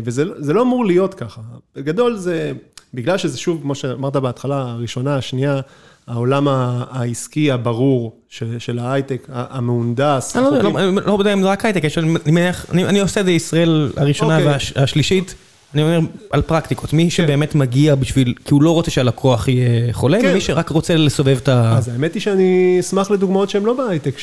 [0.03, 1.41] וזה לא- אמור להיות ככה.
[1.75, 2.51] בגדול זה,
[2.93, 5.59] בגלל שזה שוב, כמו שאמרת בהתחלה, הראשונה, השנייה,
[6.07, 10.35] העולם העסקי הברור של, של ההייטק, המהונדס.
[10.35, 10.83] אני לא יודע, החוקי.
[10.95, 13.91] לא- לא יודע אם זה רק הייטק, אני מניח, אני אני עושה את זה ישראל
[13.97, 14.57] הראשונה אוקיי.
[14.75, 15.35] והשלישית.
[15.73, 15.99] אני אומר
[16.29, 20.27] על פרקטיקות, מי שבאמת מגיע בשביל, כי הוא לא רוצה שהלקוח יהיה חולה, כן.
[20.31, 21.77] ומי שרק רוצה לסובב את ה...
[21.77, 24.15] אז האמת היא שאני אשמח לדוגמאות שהן לא בהייטק,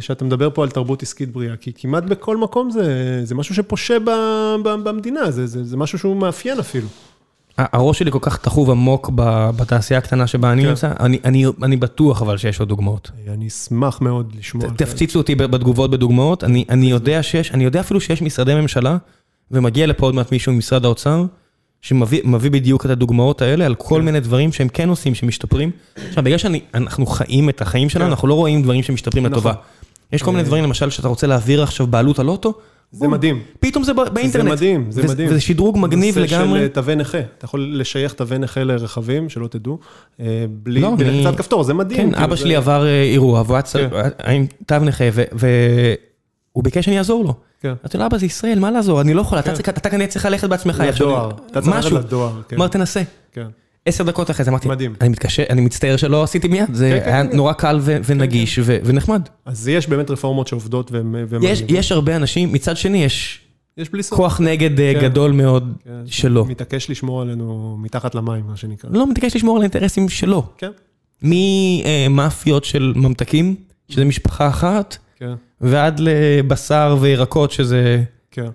[0.00, 3.96] שאתה מדבר פה על תרבות עסקית בריאה, כי כמעט בכל מקום זה, משהו שפושה
[4.62, 6.88] במדינה, זה, משהו שהוא מאפיין אפילו.
[7.58, 9.10] הראש שלי כל כך תחוב עמוק
[9.56, 10.68] בתעשייה הקטנה שבה אני כן.
[10.68, 10.92] נמצא,
[11.64, 13.10] אני- בטוח אבל שיש עוד דוגמאות.
[13.28, 14.68] אני אשמח מאוד לשמוע.
[14.76, 18.96] תפציצו אותי בתגובות בדוגמאות, אני יודע שיש, אני יודע אפילו שיש משרדי ממשלה,
[19.50, 21.24] ומגיע לפה עוד מעט מישהו ממשרד האוצר,
[21.82, 25.70] שמביא מביא בדיוק את הדוגמאות האלה על כל מיני דברים שהם כן עושים, שמשתפרים.
[26.08, 28.10] עכשיו, בגלל שאנחנו חיים את החיים שלנו, כן.
[28.10, 29.50] אנחנו לא רואים דברים שמשתפרים לטובה.
[29.50, 29.62] נכון.
[30.12, 32.54] יש כל מיני דברים, למשל, שאתה רוצה להעביר עכשיו בעלות על אוטו,
[32.92, 33.42] זה מדהים.
[33.60, 34.32] פתאום זה באינטרנט.
[34.32, 35.28] זה מדהים, זה מדהים.
[35.30, 36.60] וזה שדרוג מגניב נושא לגמרי.
[36.60, 39.78] של תווי נכה, אתה יכול לשייך תווי נכה לרכבים, שלא תדעו,
[40.20, 42.00] אה, בלי, לא, בלחיצת כפתור, זה מדהים.
[42.00, 43.88] כן, כאילו, אבא זה- שלי עבר אה, אירוע, והוא היה כן.
[44.32, 47.34] עם תו נכה, והוא ביקש שאני אעזור לו.
[47.60, 47.68] כן.
[47.82, 49.00] אמרתי לו, אבא, זה ישראל, מה לעזור?
[49.00, 49.90] אני לא יכול, אתה כן.
[49.90, 50.82] כנראה צריך ללכת בעצמך.
[50.86, 51.92] לדואר, אתה צריך ללכת.
[51.92, 52.56] לדואר, כן.
[52.56, 53.02] אמר, תנסה.
[53.32, 53.46] כן.
[53.86, 54.94] עשר דקות אחרי זה אמרתי, מדהים.
[55.00, 57.22] אני מתקשר, אני מצטער שלא עשיתי מיד, זה היה.
[57.22, 59.22] נורא קל ו- ונגיש ו- ונחמד.
[59.46, 61.14] אז יש באמת רפורמות שעובדות והן...
[61.68, 63.40] יש- הרבה אנשים, מצד שני יש
[63.76, 64.18] יש בלי סוף.
[64.18, 65.00] כוח נגד אה, כן.
[65.02, 66.44] גדול מאוד כן, שלו.
[66.44, 68.90] מתעקש לשמור עלינו מתחת למים, מה שנקרא.
[68.92, 70.42] לא מתעקש לשמור על האינטרסים שלו.
[70.58, 70.70] כן,
[71.22, 73.54] ממאפיות של ממתקים,
[73.88, 78.48] שזה משפחה אחת, כן, ועד לבשר וירקות, שזה כן.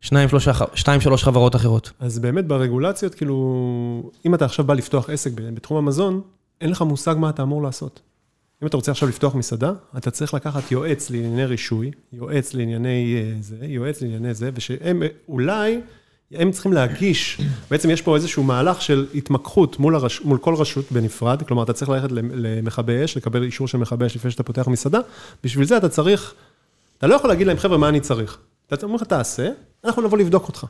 [0.00, 1.92] שניים, שלושה, שתיים, שלוש חברות אחרות.
[2.00, 6.20] אז באמת ברגולציות, כאילו, אם אתה עכשיו בא לפתוח עסק בתחום המזון,
[6.60, 8.00] אין לך מושג מה אתה אמור לעשות.
[8.62, 13.36] אם אתה רוצה עכשיו לפתוח מסעדה, אתה צריך לקחת יועץ לענייני רישוי, יועץ לענייני אה,
[13.40, 15.80] זה, יועץ לענייני זה, ושהם אה, אולי,
[16.32, 20.92] הם צריכים להגיש, בעצם יש פה איזשהו מהלך של התמקחות מול, הרש, מול כל רשות
[20.92, 24.42] בנפרד, כלומר, אתה צריך ללכת למ- למכבי אש, לקבל אישור של מכבי אש לפני שאתה
[24.42, 24.98] פותח מסעדה,
[25.44, 26.34] בשביל זה אתה צריך,
[26.98, 28.38] אתה לא יכול להגיד להם, חבר'ה, מה אני צריך?
[28.72, 29.48] אתה אומר לך, תעשה,
[29.84, 30.66] אנחנו נבוא לבדוק אותך.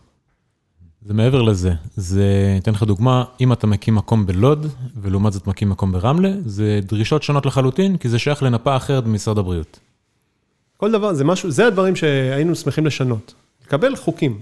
[1.06, 4.66] זה מעבר לזה, זה, אתן לך דוגמה, אם אתה מקים מקום בלוד,
[5.02, 9.38] ולעומת זאת מקים מקום ברמלה, זה דרישות שונות לחלוטין, כי זה שייך לנפה אחרת במשרד
[9.38, 9.78] הבריאות.
[10.76, 13.34] כל דבר, זה משהו, זה הדברים שהיינו שמחים לשנות.
[13.66, 14.40] לקבל חוקים.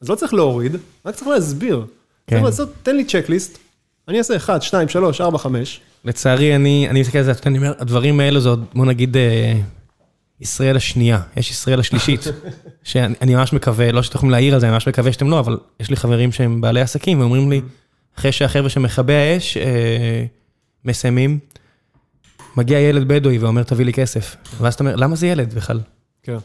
[0.00, 0.76] אז לא צריך להוריד,
[1.06, 1.86] רק צריך להסביר.
[2.26, 2.36] כן.
[2.36, 3.58] צריך לעשות, תן לי צ'קליסט,
[4.08, 5.80] אני אעשה 1, 2, 3, 4, 5.
[6.04, 9.60] לצערי, אני אני מסתכל על זה, אני אומר, הדברים האלה זה עוד, בוא נגיד, אה,
[10.40, 12.20] ישראל השנייה, יש ישראל השלישית,
[12.82, 15.38] שאני אני ממש מקווה, לא שאתם יכולים להעיר על זה, אני ממש מקווה שאתם לא,
[15.38, 17.60] אבל יש לי חברים שהם בעלי עסקים, ואומרים לי,
[18.18, 20.24] אחרי שהחבר'ה של מכבי האש אה,
[20.84, 21.38] מסיימים,
[22.56, 24.36] מגיע ילד בדואי ואומר, תביא לי כסף.
[24.60, 25.80] ואז אתה אומר, למה זה ילד בכלל?
[26.22, 26.36] כן.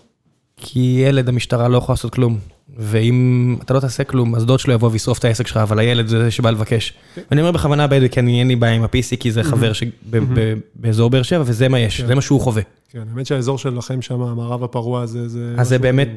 [0.57, 2.39] כי ילד, המשטרה לא יכולה לעשות כלום.
[2.77, 6.07] ואם אתה לא תעשה כלום, אז דוד שלו יבוא וישרוף את העסק שלך, אבל הילד
[6.07, 6.93] זה שבא לבקש.
[7.31, 11.09] ואני אומר בכוונה בדואי, כי אני אין לי בעיה עם ה-PC, כי זה חבר שבאזור
[11.09, 12.61] באר שבע, וזה מה יש, זה מה שהוא חווה.
[12.89, 15.55] כן, האמת שהאזור שלכם שם, המערב הפרוע הזה, זה...
[15.57, 16.09] אז זה באמת-.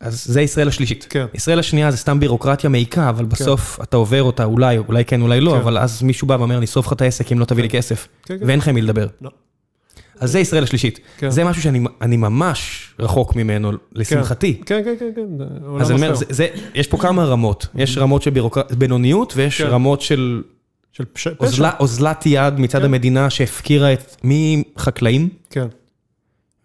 [0.00, 1.06] אז זה ישראל השלישית.
[1.10, 1.26] כן.
[1.34, 5.40] ישראל השנייה זה סתם בירוקרטיה מעיקה, אבל בסוף אתה עובר אותה, אולי, אולי כן, אולי
[5.40, 5.56] לא, כן.
[5.56, 8.08] אבל אז מישהו בא ואומר, אני אשרוף לך את העסק אם לא תביא לי כסף.
[8.22, 8.46] כן, כן.
[8.46, 9.06] ואין לך עם מי לדבר.
[9.20, 9.30] לא.
[10.20, 11.00] אז זה ישראל השלישית.
[11.18, 11.30] כן.
[11.30, 14.60] זה משהו שאני אני ממש רחוק ממנו, לשמחתי.
[14.66, 15.44] כן, כן, כן, כן,
[15.80, 16.14] אז אני אומר,
[16.74, 17.66] יש פה כמה רמות.
[17.74, 18.30] יש רמות של
[18.78, 19.68] בינוניות, ויש כן.
[19.68, 20.42] רמות של
[20.92, 21.46] של פש- פשע.
[21.46, 22.84] אוזלה- אוזלת יד מצד כן.
[22.84, 25.66] המדינה שהפקירה את, מחקלאים כן,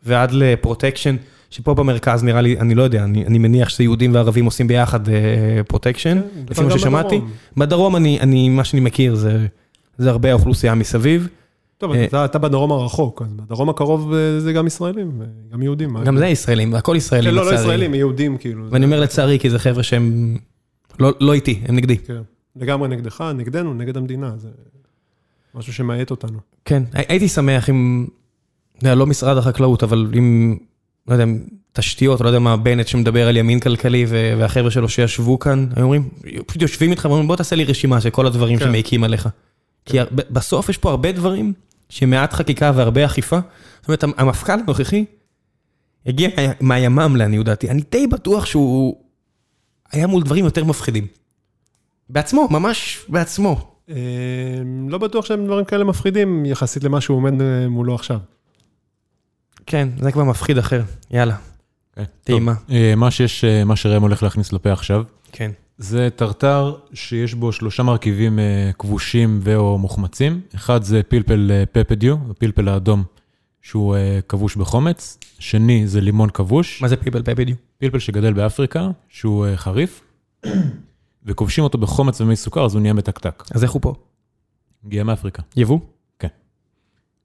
[0.06, 1.16] ועד לפרוטקשן,
[1.50, 5.00] שפה במרכז נראה לי, אני לא יודע, אני אני מניח שזה יהודים וערבים עושים ביחד
[5.68, 7.16] פרוטקשן, כן, לפי מה ששמעתי.
[7.16, 7.32] בדרום.
[7.58, 9.46] בדרום, אני, אני- מה שאני מכיר זה
[9.98, 11.28] זה הרבה האוכלוסייה מסביב.
[11.84, 15.98] טוב, אה, אתה- בדרום הרחוק, אז בדרום הקרוב אה, זה גם ישראלים, אה, גם יהודים.
[16.04, 16.18] גם?
[16.18, 17.62] זה ישראלים, הכל כן, ישראלים לא, לא לצערי.
[17.62, 18.66] ישראלים, יהודים כאילו.
[18.72, 20.38] ואני אומר לצערי, כי זה חבר'ה שהם
[21.00, 21.98] לא לא איתי, הם נגדי.
[21.98, 22.22] כן,
[22.56, 24.48] לגמרי נגדך, נגדנו, נגד המדינה, זה
[25.56, 26.40] משהו שמאט אותנו.
[26.66, 28.06] כן, הי- הייתי שמח אם,
[28.84, 30.58] לא משרד החקלאות, אבל אם,
[31.08, 31.26] לא יודע,
[31.74, 36.10] תשתיות, לא יודע מה, בנט שמדבר על ימין כלכלי והחבר'ה שלו שישבו כאן, היו אומרים,
[36.46, 38.66] פשוט יושבים איתך ואומרים, בוא תעשה לי רשימה של כל הדברים כן.
[38.66, 39.30] שמעיקים עליך.
[39.86, 41.54] כי ב- בסוף יש פה הרבה דברים
[41.94, 43.40] שמעט חקיקה והרבה אכיפה.
[43.82, 45.06] זאת אומרת, המ- המפכ"ל הנוכחי
[46.06, 48.96] הגיע מה- מהימ"מ לעניות דעתי, אני די בטוח שהוא
[49.92, 51.08] היה מול דברים יותר מפחידים.
[52.10, 53.76] בעצמו, ממש בעצמו.
[53.90, 53.96] אה,
[54.90, 58.20] לא בטוח שהם דברים כאלה מפחידים יחסית למה שהוא עומד אה, מולו עכשיו.
[59.66, 61.36] כן, זה כבר מפחיד אחר, יאללה.
[61.96, 62.54] כן, טעימה.
[62.72, 65.52] אה, מה שיש, אה, מה שראם הולך להכניס לפה עכשיו, כן.
[65.78, 70.42] זה טרטר שיש בו שלושה מרכיבים אה, כבושים ו/או מוחמצים.
[70.56, 73.04] אחד זה פלפל אה, פפדיו, הפלפל האדום,
[73.62, 75.18] שהוא אה, כבוש בחומץ.
[75.40, 77.60] שני זה לימון כבוש, מה זה פיפל פה בדיוק?
[77.78, 80.02] פלפל שגדל באפריקה, שהוא חריף,
[81.26, 83.44] וכובשים אותו בחומץ ומי סוכר, אז הוא נהיה מתקתק.
[83.52, 83.94] אז איך הוא פה?
[84.86, 85.42] הגיע מאפריקה.
[85.56, 85.80] יבוא?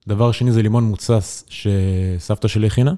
[0.08, 2.94] דבר שני זה לימון מוצס שסבתא שלי הכינה.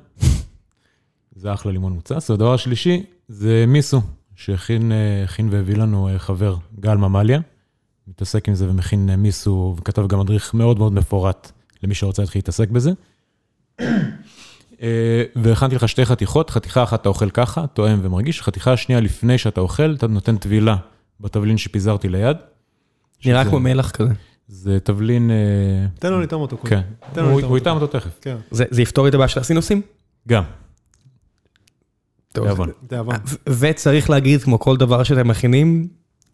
[1.36, 2.30] זה אחלה לימון מוצס.
[2.30, 4.00] והדבר השלישי זה מיסו,
[4.40, 7.40] שהכין אה, והביא לנו אה, חבר, גל ממליה.
[8.08, 11.52] מתעסק עם זה ומכין אה, מיסו, וכתב גם מדריך מאוד מאוד מפורט
[11.82, 12.90] למי שרוצה להתחיל להתעסק בזה.
[15.36, 19.60] והכנתי לך שתי חתיכות, חתיכה אחת אתה אוכל ככה, טועם ומרגיש, חתיכה השנייה לפני שאתה
[19.60, 20.76] אוכל, אתה נותן טבילה
[21.20, 22.36] בתבלין שפיזרתי ליד.
[23.24, 24.12] נראה כמו מלח כזה.
[24.48, 25.30] זה תבלין,
[25.98, 26.80] תן לו לטעום אותו קודם.
[27.14, 27.58] כן, הוא.
[27.58, 28.18] יטעם אותו תכף.
[28.20, 29.82] כן, זה זה יפתור את הבעיה של הסינוסים?
[30.28, 30.42] גם.
[32.32, 32.70] תיאבון.
[33.46, 35.88] וצריך להגיד, כמו כל דבר שאתם מכינים,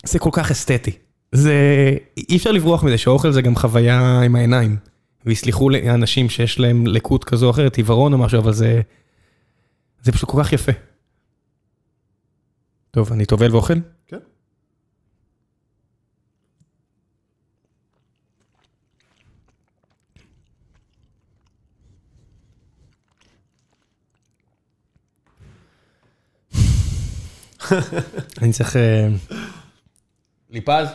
[0.04, 0.90] זה כל כך אסתטי.
[1.32, 1.54] זה...
[2.16, 4.76] אי אפשר לברוח מזה שאוכל זה גם חוויה עם העיניים.
[5.26, 8.80] ויסלחו לי אנשים שיש להם לקות כזו או אחרת, עיוורון או משהו, אבל זה...
[10.02, 10.72] זה פשוט כל כך יפה.
[12.90, 13.74] טוב, אני טובל ואוכל?
[14.06, 14.18] כן.
[28.42, 28.76] אני צריך...
[28.76, 29.08] אה,
[30.50, 30.88] ליפז?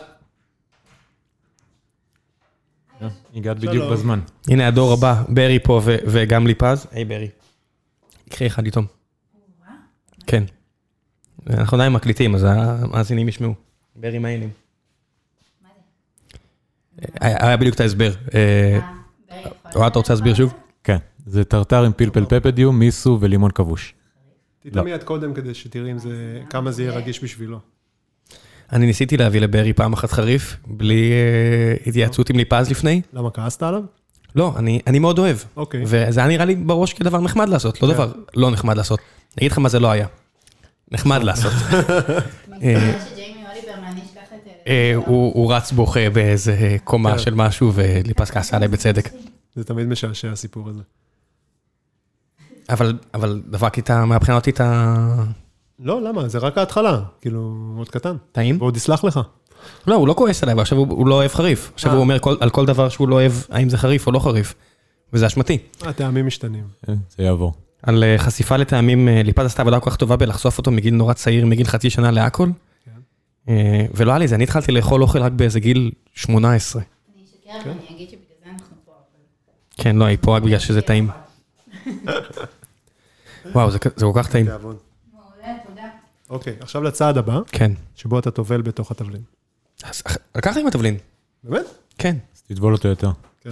[3.34, 3.92] הגעת בדיוק שלום.
[3.92, 4.20] בזמן.
[4.48, 6.86] הנה הדור הבא, ברי פה ו- וגם ליפז.
[6.90, 7.28] היי ברי.
[8.28, 8.80] קחי אחד איתו.
[10.26, 10.44] כן.
[11.50, 13.54] אנחנו עדיין מקליטים, אז המאזינים ישמעו.
[13.96, 14.50] ברי מה העניינים?
[17.20, 18.12] היה בדיוק את ההסבר.
[18.34, 18.78] אה,
[19.74, 20.54] אוהד, אתה רוצה להסביר שוב?
[20.84, 20.96] כן,
[21.26, 23.94] זה טרטר עם פלפל פפדיו, מיסו ולימון כבוש.
[24.62, 27.58] תטעם מיד קודם כדי שתראי אם זה, כמה זה יהיה רגיש בשבילו.
[28.72, 33.02] אני ניסיתי להביא לברי פעם אחת חריף, בלי אה, התייעצות עם ליפז לפני.
[33.12, 33.82] למה, כעסת עליו?
[34.34, 35.36] לא, אני אני מאוד אוהב.
[35.56, 35.82] אוקיי.
[35.86, 37.94] וזה היה נראה לי בראש כדבר נחמד לעשות, לא כן.
[37.94, 39.00] דבר לא נחמד לעשות.
[39.00, 40.06] אני אגיד לך מה זה לא היה.
[40.90, 41.52] נחמד לעשות.
[44.34, 44.66] את...
[44.66, 47.18] אה, הוא הוא רץ בוכה באיזה קומה כן.
[47.18, 49.08] של משהו, וליפז כעסה עליי בצדק.
[49.54, 50.82] זה תמיד משעשע הסיפור הזה.
[52.72, 54.60] אבל אבל דפק איתה, מהבחינה אותי את.
[55.78, 56.28] לא, למה?
[56.28, 57.00] זה רק ההתחלה.
[57.20, 57.40] כאילו,
[57.74, 58.16] מאוד קטן.
[58.36, 59.20] והוא עוד יסלח לך.
[59.86, 61.70] לא, הוא לא כועס עליי, אבל עכשיו הוא הוא לא אוהב חריף.
[61.74, 61.96] עכשיו אה.
[61.96, 64.54] הוא אומר כל- על כל דבר שהוא לא אוהב, האם זה חריף או לא חריף.
[65.12, 65.58] וזה אשמתי.
[65.82, 66.64] הטעמים משתנים.
[66.88, 67.52] אה, זה יעבור.
[67.82, 71.12] על אה, חשיפה לטעמים, אה, ליפז עשתה עבודה כל כך טובה בלחשוף אותו מגיל נורא
[71.12, 72.48] צעיר, מגיל חצי שנה להכל.
[72.84, 72.90] כן.
[73.48, 76.82] אה, ולא היה לי זה, אני התחלתי לאכול אוכל רק באיזה גיל 18.
[76.82, 78.92] אני אשקר ואני אגיד שבגלל זה אנחנו פה.
[78.92, 81.08] אבל- כן, לא, היא פה רק בגלל שזה טעים.
[83.46, 84.46] וואו, זה כל כך טעים.
[86.30, 87.72] אוקיי, עכשיו לצעד הבא, כן.
[87.96, 89.22] שבו אתה טובל בתוך התבלין.
[89.84, 90.02] אז
[90.34, 90.96] לקחת עם התבלין.
[91.44, 91.66] באמת?
[91.98, 92.16] כן.
[92.36, 93.10] אז תטבול אותו יותר.
[93.40, 93.50] כן.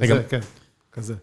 [0.00, 0.40] כזה, כן,
[0.92, 1.14] כזה.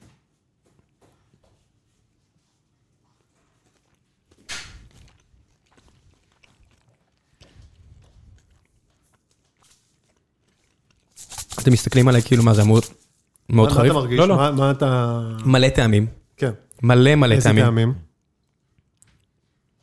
[11.61, 12.79] אתם מסתכלים עליי כאילו מה זה אמור
[13.49, 13.91] מאוד מה- מה חריף?
[13.91, 14.19] אתה מרגיש?
[14.19, 14.35] לא, לא.
[14.35, 15.19] מה- מה אתה...
[15.45, 16.07] מלא טעמים.
[16.83, 17.65] מלא מלא איזה טעמים.
[17.65, 17.93] טעמים?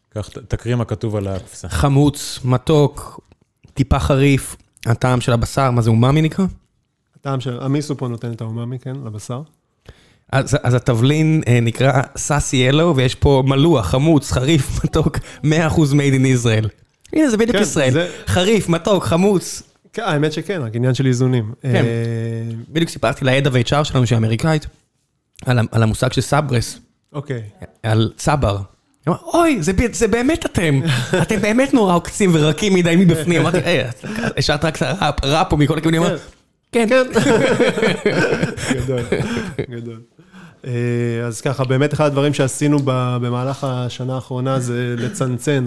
[0.08, 1.68] קח, תקריא מה כתוב על הקופסה.
[1.68, 3.20] חמוץ, מתוק,
[3.74, 4.56] טיפה חריף,
[4.86, 6.44] הטעם של הבשר, מה זה אומאמי נקרא?
[7.20, 9.42] הטעם של, המיסו פה נותן את האומאמי, כן, לבשר.
[10.32, 15.46] אז, אז התבלין אה, נקרא סאסי אלו, ויש פה מלוח, חמוץ, חריף, מתוק, 100%
[15.76, 16.68] made in Israel.
[17.12, 17.90] הנה, זה בדיוק כן, ישראל.
[17.92, 19.62] זה- חריף, מתוק, חמוץ.
[19.92, 21.52] כן, האמת שכן, רק עניין של איזונים.
[21.62, 21.68] כן.
[21.74, 21.82] אה,
[22.68, 24.66] בדיוק סיפרתי לעד ה-HR שלנו, שהיא אמריקאית,
[25.46, 26.78] על, על המושג של סברס,
[27.12, 27.42] אוקיי.
[27.82, 28.58] על צבר.
[29.06, 30.80] אוי, זה, זה באמת אתם,
[31.22, 33.40] אתם באמת נורא עוקצים ורקים מדי מבפנים.
[33.40, 33.84] אמרתי, היי,
[34.36, 36.16] השארת רק את הראפ, ראפ פה מכל הכיוונים, אמרה,
[36.72, 37.20] כן, כן.
[38.74, 39.00] גדול,
[39.70, 40.00] גדול.
[40.66, 45.66] אה, אז ככה, באמת אחד הדברים שעשינו במהלך השנה האחרונה זה לצנצן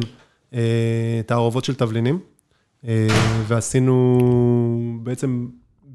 [0.53, 2.19] אה, תערובות של תבלינים,
[2.87, 3.07] אה,
[3.47, 4.19] ועשינו
[5.03, 5.47] בעצם,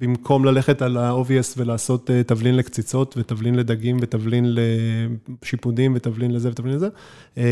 [0.03, 4.55] במקום ללכת על ה-obvious ולעשות אה, תבלין לקציצות ותבלין לדגים ותבלין
[5.43, 6.89] לשיפודים ותבלין לזה ותבלין לזה,
[7.39, 7.45] אה,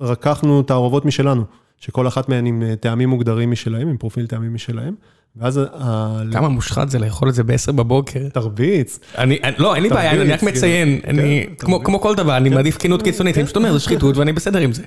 [0.00, 1.44] רקחנו תערובות משלנו,
[1.80, 4.94] שכל אחת מהן עם אה, טעמים מוגדרים משלהם, עם פרופיל טעמים משלהם,
[5.36, 8.28] ואז ה- כמה מושחת זה לאכול את זה ב-10 בבוקר.
[8.32, 8.98] תרביץ.
[9.18, 12.14] אני, אני- לא, אין לי בעיה, אני רק תרביץ, מציין, כן, אני, כן, כמו כל
[12.14, 14.82] דבר, אני מעדיף כנות קיצונית, אני פשוט אומר, זה שחיתות ואני בסדר עם זה.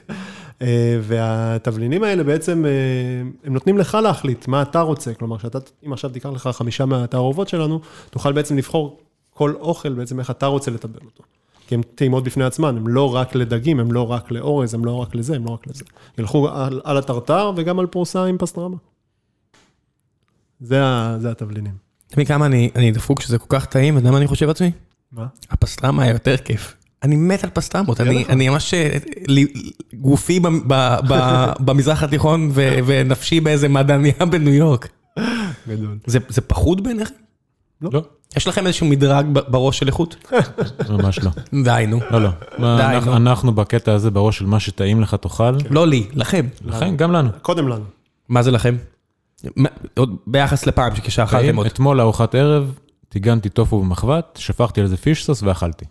[0.61, 2.71] אה, והתבלינים האלה בעצם, אה,
[3.43, 7.49] הם נותנים לך להחליט מה אתה רוצה, כלומר, שאתה, אם עכשיו תיקח לך חמישה מהתערובות
[7.49, 7.79] שלנו,
[8.09, 8.99] תוכל בעצם לבחור
[9.33, 11.23] כל אוכל, בעצם איך אתה רוצה לטבל אותו.
[11.67, 14.91] כי הן טעימות בפני עצמן, הן לא רק לדגים, הן לא רק לאורז, הן לא
[14.95, 15.83] רק לזה, הן לא רק לזה.
[16.17, 18.77] ילכו על, על הטרטר וגם על פרוסה עם פסטרמה.
[20.59, 21.73] זה, ה- זה התבלינים.
[22.07, 24.47] אתה מבין כמה אני אני דפוק שזה כל כך טעים, ואתה יודע מה אני חושב
[24.47, 24.71] לעצמי?
[25.11, 25.25] מה?
[25.49, 26.75] הפסטרמה היה יותר כיף.
[27.03, 28.97] אני מת על פסטרמות, אני ממש, אה,
[29.93, 34.87] גופי ב- ב- ב- במזרח התיכון ו- ונפשי באיזה מעדניה בניו יורק.
[35.67, 35.97] גדול.
[36.05, 37.13] זה זה פחות בעיניכם?
[37.81, 38.01] לא,
[38.37, 40.15] יש לכם איזשהו מדרג בראש של איכות?
[40.89, 41.31] ממש לא.
[41.63, 41.99] די, נו.
[42.11, 42.29] לא, לא.
[42.59, 43.17] די, אנחנו- נו.
[43.17, 46.47] אנחנו בקטע הזה בראש של מה שטעים לך תאכל, לא לי, לכם.
[46.65, 47.29] לכן גם לנו.
[47.41, 47.83] קודם לנו.
[48.29, 48.75] מה זה לכם?
[49.97, 51.65] עוד ביחס לפעם כשאכלתם טעים, עוד.
[51.65, 52.73] אתמול לארוחת ערב,
[53.09, 55.85] טיגנתי טופו במחבת, שפכתי על זה fish sauce ואכלתי.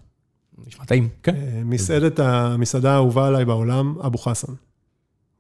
[0.67, 1.09] נשמע טעים.
[1.23, 1.35] כן.
[1.35, 4.53] אה, מסעדת, המסעדה האהובה עליי בעולם, אבו חסן.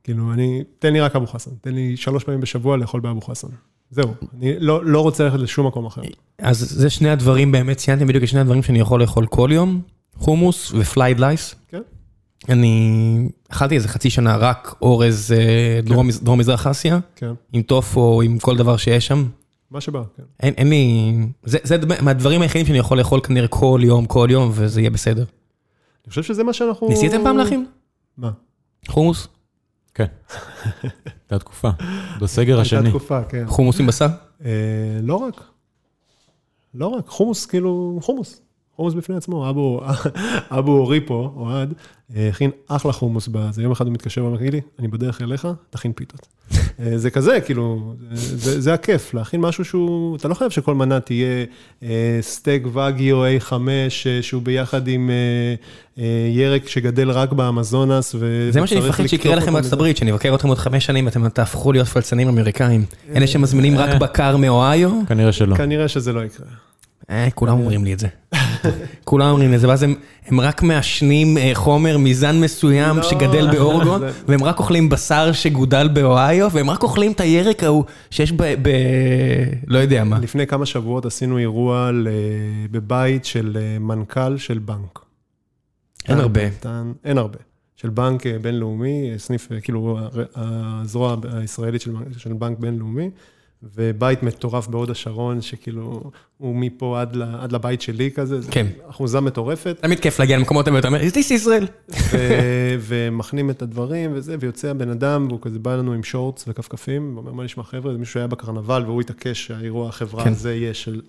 [0.05, 3.49] כאילו, אני, תן לי רק אבו חסן, תן לי שלוש פעמים בשבוע לאכול באבו חסן.
[3.91, 6.03] זהו, אני לא, לא רוצה ללכת לשום מקום אחר.
[6.39, 9.81] אז זה שני הדברים, באמת ציינתם בדיוק שני הדברים שאני יכול לאכול כל יום,
[10.17, 11.55] חומוס ו fried rice.
[11.69, 11.81] כן.
[12.49, 17.63] אני אכלתי איזה חצי שנה רק אורז אה, דרום מז- דרום מזרח אסיה, כן, עם
[17.63, 19.25] טופו, עם כל דבר שיש שם.
[19.71, 20.23] מה שבא, כן.
[20.41, 21.13] אין אין לי...
[21.43, 25.25] זה זה מהדברים היחידים שאני יכול לאכול כנראה כל יום, כל יום, וזה יהיה בסדר.
[26.05, 26.89] אני חושב שזה מה שאנחנו...
[26.89, 27.67] ניסיתם פעם להכין?
[28.17, 28.31] מה?
[28.89, 29.29] חומוס?
[29.95, 30.07] כן.
[30.83, 31.71] הייתה תקופה.
[32.21, 32.91] בסגר הייתה השני.
[32.91, 33.45] תקופה, כן.
[33.47, 34.07] חומוס עם בשר?
[34.45, 34.51] אה,
[35.03, 35.43] לא רק.
[36.75, 38.41] לא רק, חומוס, כאילו, חומוס.
[38.77, 39.81] חומוס בפני עצמו, אבו,
[40.59, 41.75] אבו אורי פה, אוהד,
[42.17, 43.63] אה, הכין אחלה חומוס בזה.
[43.63, 46.27] יום אחד הוא מתקשר ואומר, תגיד לי, אני בדרך אליך, תכין פיתות.
[46.81, 51.01] אה, זה כזה, כאילו, זה, זה הכיף, להכין משהו שהוא, אתה לא חייב שכל מנה
[51.01, 51.45] תהיה
[51.83, 53.89] אה, סטייק וגיו A5, אה,
[54.23, 55.55] שהוא ביחד עם אה,
[56.03, 58.49] אה, ירק שגדל רק באמזונס, ו...
[58.53, 59.73] זה מה שאני מפחד שיקרה לכם בארצות.
[59.73, 62.85] הברית, שאני אבקר אתכם עוד חמש שנים, אתם תהפכו להיות פלצנים אמריקאים.
[63.17, 65.57] אלה שמזמינים רק בקר מאוהיו, כנראה שלא.
[65.57, 66.47] כנראה שזה לא יקרה.
[67.11, 68.09] אה, כולם אומרים לי את זה.
[69.05, 69.83] כולם אומרים לי את זה, ואז
[70.27, 75.89] הם, רק מעשנים אה, חומר מזן מסוים לא, שגדל באורגון, והם רק אוכלים בשר שגודל
[75.89, 78.43] באוהיו, והם רק אוכלים את הירק ההוא שיש ב...
[79.67, 80.19] לא יודע מה.
[80.19, 81.91] לפני כמה שבועות עשינו אירוע
[82.71, 84.99] בבית של אה, מנכ"ל של בנק.
[86.09, 86.41] אין הרבה.
[87.05, 87.39] אין הרבה.
[87.77, 89.99] של בנק אה, בינלאומי, סניף, כאילו,
[90.35, 91.81] הזרוע הישראלית
[92.17, 93.11] של בנק בינלאומי,
[93.63, 98.67] ובית מטורף בהוד השרון, שכאילו, הוא מפה עד, ל, עד לבית שלי כזה, זה כן.
[98.89, 101.95] אחוזה מטורפת, תמיד כיף להגיע למקומות האלה ואתה אומר, is this Israel?
[102.13, 107.13] ו- ומכנים את הדברים וזה, ויוצא הבן אדם, והוא כזה בא לנו עם שורטס וכפכפים,
[107.17, 110.31] ואומר, מה נשמע חבר'ה, זה מישהו שהיה בקרנבל, והוא התעקש שהאירוע החברה כן.
[110.31, 111.01] הזה יהיה של,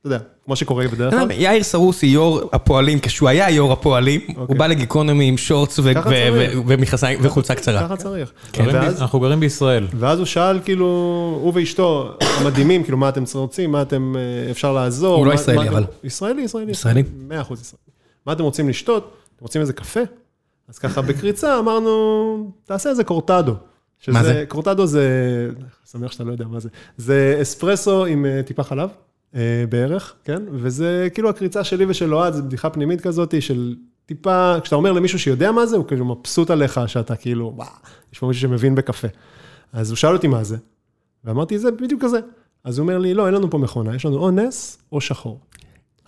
[0.00, 1.22] אתה יודע, כמו שקורה בדרך כלל.
[1.22, 5.78] יודע, יאיר סרוסי, יו"ר הפועלים, כשהוא היה יו"ר הפועלים, הוא בא לגיקונומי עם שורטס
[6.66, 7.80] ומכנסיים וחולצה קצרה.
[7.82, 8.32] ככה צריך.
[8.58, 9.86] ואז- אנחנו גרים בישראל.
[9.98, 10.86] ואז הוא שאל, כאילו,
[11.42, 15.16] הוא ואשתו המדהימים, כאילו, מה אתם רוצים, מה אתם, אה, אפשר לעזור.
[15.16, 15.84] הוא לא ישראלי, אבל.
[16.04, 16.72] ישראלי, ישראלי.
[16.72, 17.02] ישראלי?
[17.28, 17.82] 100 אחוז ישראלי.
[18.26, 19.02] מה אתם רוצים לשתות?
[19.36, 20.00] אתם רוצים איזה קפה?
[20.68, 21.90] אז ככה, בקריצה אמרנו,
[22.64, 23.52] תעשה איזה קורטדו.
[24.00, 24.44] שזה, מה זה?
[24.48, 25.08] קורטדו זה,
[25.92, 26.68] שמח שאתה לא יודע מה זה.
[26.96, 28.88] זה אספרסו עם אה, טיפה חלב,
[29.68, 30.42] בערך, כן?
[30.52, 33.74] וזה כאילו הקריצה שלי ושל אוהד, זו בדיחה פנימית כזאת של
[34.06, 37.68] טיפה, כשאתה אומר למישהו שיודע מה זה, הוא כאילו מבסוט עליך, שאתה כאילו, וואו,
[38.12, 39.08] יש פה מישהו שמבין בקפה.
[39.72, 40.56] אז הוא שאל אותי מה זה,
[41.24, 42.18] ואמרתי, זה בדיוק כזה.
[42.64, 45.40] אז הוא אומר לי, לא, אין לנו פה מכונה, יש לנו או נס או שחור.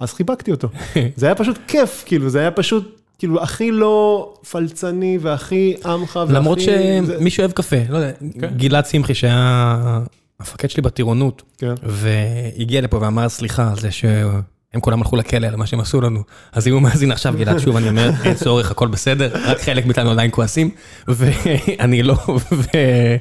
[0.00, 0.68] אז חיבקתי אותו.
[1.16, 6.32] זה היה פשוט כיף, כאילו, זה היה פשוט, כאילו, הכי לא פלצני והכי עמך והכי...
[6.32, 8.54] למרות זה- שמישהו אוהב קפה, לא יודע, כן.
[8.56, 10.00] גלעד שמחי שהיה
[10.40, 11.74] המפקד שלי בטירונות, כן.
[11.82, 16.22] והגיע לפה ואמר סליחה על זה שהם כולם הלכו לכלא על מה שהם עשו לנו.
[16.52, 19.86] אז אם הוא מאזין עכשיו, גלעד, שוב, אני אומר, אין צורך, הכל בסדר, רק חלק
[19.86, 20.70] מאיתנו עדיין כועסים,
[21.08, 22.16] ואני לא,
[22.52, 23.16] ו-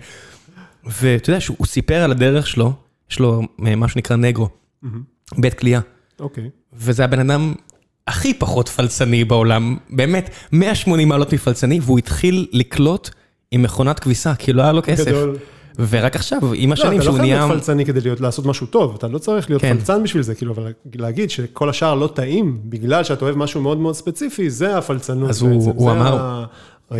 [0.85, 2.73] ואתה יודע שהוא סיפר על הדרך שלו,
[3.11, 4.49] יש לו אה, מה שנקרא נגרו,
[5.37, 5.79] בית כליאה,
[6.19, 6.49] אוקיי.
[6.73, 7.53] וזה הבן אדם
[8.07, 13.09] הכי פחות פלצני בעולם, באמת, 180 מעלות מפלצני, והוא התחיל לקלוט
[13.51, 15.07] עם מכונת כביסה, כי לא היה לו כסף.
[15.07, 15.37] גדול.
[15.89, 17.39] ורק עכשיו, עם לא, השנים אתה לא שהוא חייב נהיה...
[17.45, 19.77] להיות פלצני כדי להיות, לעשות משהו טוב, אתה לא צריך להיות כן.
[19.77, 23.77] פלצן בשביל זה, כאילו, אבל להגיד שכל השאר לא טעים, בגלל שאתה אוהב משהו מאוד
[23.79, 26.45] מאוד ספציפי, זה הפלצנות אז הוא- הוא זה אמר- ה-
[26.91, 26.97] אה,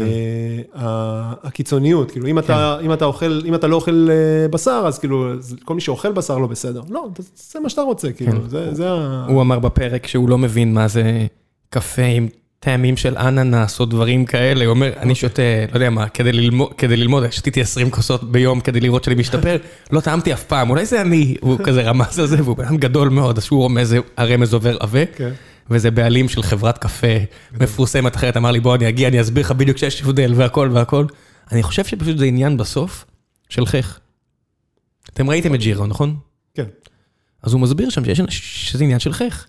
[0.76, 5.00] ה- הקיצוניות, כאילו, אם אתה אם אתה אוכל, אם אתה לא אוכל אה, בשר, אז
[5.00, 5.34] כאילו,
[5.66, 6.82] כל מי שאוכל בשר לא בסדר.
[6.90, 7.08] לא,
[7.52, 9.26] זה מה שאתה רוצה, כאילו, זה- זה ה...
[9.30, 11.26] הוא אמר בפרק שהוא לא מבין מה זה
[11.70, 12.28] קפה עם
[12.60, 15.42] טעמים של אננס או דברים כאלה, הוא אומר, אני שותה,
[15.72, 19.58] לא יודע מה, כדי ללמוד, כדי ללמוד, שתיתי 20 כוסות ביום כדי לראות שאני משתפר,
[19.92, 23.10] לא טעמתי אף פעם, אולי זה אני, הוא כזה רמז על זה, והוא בן גדול
[23.10, 25.30] מאוד, אז שהוא רומז, הרמז עובר עבה, כן.
[25.70, 27.18] וזה בעלים של חברת קפה
[27.60, 31.06] מפורסמת אחרת, אמר לי, בוא אני אגיע, אני אסביר לך בדיוק שיש הבדל והכל והכל.
[31.52, 33.06] אני חושב שפשוט זה עניין בסוף
[33.50, 34.00] של חייך.
[35.14, 36.16] אתם ראיתם את ג'ירו, נכון?
[36.54, 36.64] כן.
[37.44, 39.48] אז הוא מסביר שם שזה עניין של חייך.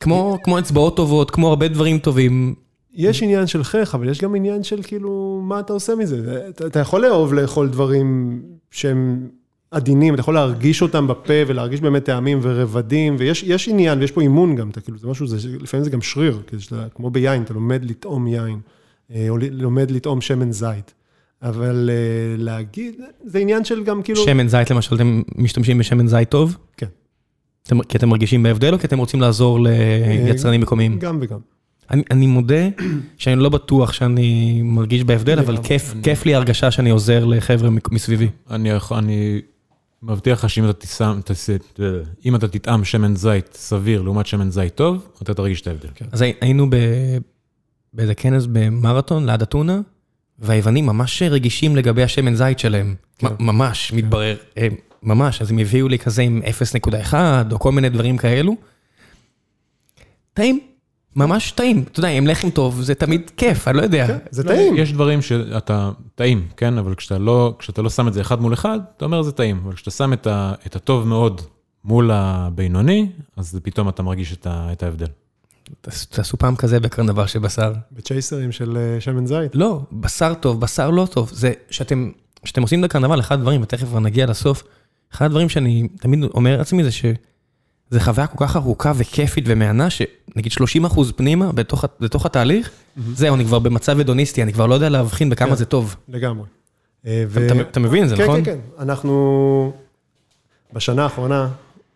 [0.00, 2.54] כמו, כמו אצבעות טובות, כמו הרבה דברים טובים.
[2.94, 6.48] יש עניין של חייך, אבל יש גם עניין של כאילו, מה אתה עושה מזה?
[6.48, 9.28] אתה, אתה יכול לאהוב לאכול דברים שהם
[9.70, 14.20] עדינים, אתה יכול להרגיש אותם בפה ולהרגיש באמת טעמים ורבדים, ויש יש עניין ויש פה
[14.20, 17.42] אימון גם, אתה כאילו, זה משהו, זה, לפעמים זה גם שריר, כי שאתה, כמו ביין,
[17.42, 18.60] אתה לומד לטעום יין,
[19.14, 20.94] אה, או לומד לטעום שמן זית.
[21.42, 22.94] אבל אה, להגיד,
[23.24, 24.24] זה עניין של גם כאילו...
[24.24, 26.56] שמן זית למשל, אתם משתמשים בשמן זית טוב?
[26.76, 26.86] כן.
[27.88, 29.58] כי אתם מרגישים בהבדל או כי אתם רוצים לעזור
[30.26, 30.98] ליצרנים מקומיים?
[30.98, 31.38] גם וגם.
[31.90, 32.68] אני, אני מודה
[33.18, 35.56] שאני לא בטוח שאני מרגיש בהבדל, אבל.
[35.62, 38.28] כיף, כיף לי הרגשה שאני עוזר לחבר'ה מסביבי.
[38.50, 38.70] אני,
[40.02, 41.18] מבטיח לך שאם אתה תשם,
[42.24, 45.88] אם אתה תטעם שמן זית סביר לעומת שמן זית טוב, אתה תרגיש את ההבדל.
[46.12, 46.76] אז הי- היינו ב...
[47.92, 49.80] באיזה כנס במרתון ליד אתונה,
[50.38, 52.94] והיוונים ממש רגישים לגבי השמן זית שלהם.
[53.18, 53.26] כן.
[53.40, 54.36] ממש, מתברר.
[54.58, 54.68] אה,
[55.02, 56.42] ממש, אז הם הביאו לי כזה עם
[57.10, 57.14] 0.1
[57.52, 58.56] או כל מיני דברים כאלו.
[60.34, 60.60] טעים,
[61.16, 61.84] ממש טעים.
[61.92, 64.06] אתה יודע, עם לחם טוב זה תמיד כיף, אני לא יודע.
[64.06, 64.76] כן, זה לא, טעים.
[64.76, 66.78] יש דברים שאתה טעים, כן?
[66.78, 69.60] אבל כשאתה לא, כשאתה לא שם את זה אחד מול אחד, אתה אומר זה טעים.
[69.64, 71.40] אבל כשאתה שם את, ה, את הטוב מאוד
[71.84, 75.06] מול הבינוני, אז פתאום אתה מרגיש את, ה, את ההבדל.
[75.80, 77.72] תעש- תעשו פעם כזה בקרנבל של בשר.
[77.92, 79.54] בצ'ייסרים של אה, שמן זית.
[79.54, 81.30] לא, בשר טוב, בשר לא טוב.
[81.32, 82.10] זה שאתם,
[82.42, 84.62] כשאתם עושים את הקרנבל, אחד הדברים, ותכף נגיע לסוף,
[85.14, 87.14] אחד הדברים שאני תמיד אומר לעצמי זה שזה
[88.00, 92.70] חוויה כל כך ארוכה וכיפית ומהנה, שנגיד 30 אחוז פנימה בתוך, בתוך התהליך,
[93.14, 95.54] זהו, אני כבר במצב הדוניסטי, אני כבר לא יודע להבחין בכמה כן.
[95.54, 95.96] זה טוב.
[96.08, 96.46] לגמרי.
[97.06, 98.44] אה, אתה- ו- אתה- אתה מבין את זה, כן, נכון?
[98.44, 98.58] כן, כן.
[98.82, 99.72] אנחנו,
[100.72, 101.48] בשנה האחרונה,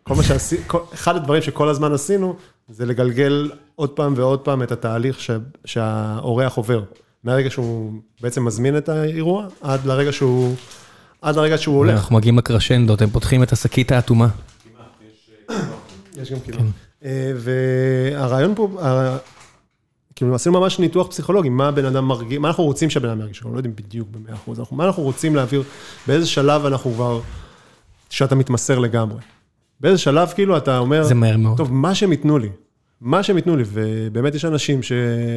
[0.03, 0.61] כל מה שעשינו,
[0.93, 2.35] אחד הדברים שכל הזמן עשינו,
[2.69, 5.31] זה לגלגל עוד פעם ועוד פעם את התהליך ש-
[5.65, 6.83] שהאורח עובר.
[7.23, 7.91] מהרגע שהוא
[8.21, 10.55] בעצם מזמין את האירוע, עד לרגע שהוא,
[11.23, 11.93] עד לרגע שהוא הולך.
[11.99, 14.27] אנחנו מגיעים לקרשנדו, אתם פותחים את השקית האטומה.
[16.21, 16.57] יש גם כאילו.
[16.57, 16.65] כן.
[17.05, 18.67] אה, והרעיון פה,
[20.15, 23.37] כאילו עשינו ממש ניתוח פסיכולוגי, מה הבן אדם מרגיש, מה אנחנו רוצים שהבן אדם ירגיש,
[23.37, 25.63] אנחנו לא יודעים בדיוק במאה אחוז, מה אנחנו רוצים להעביר,
[26.07, 27.21] באיזה שלב אנחנו כבר,
[28.09, 29.19] שאתה מתמסר לגמרי.
[29.79, 31.57] באיזה שלב כאילו אתה אומר, זה מהר מאוד.
[31.57, 32.49] טוב, מה שהם ייתנו לי,
[33.01, 34.91] מה שהם ייתנו לי, ובאמת יש אנשים ש...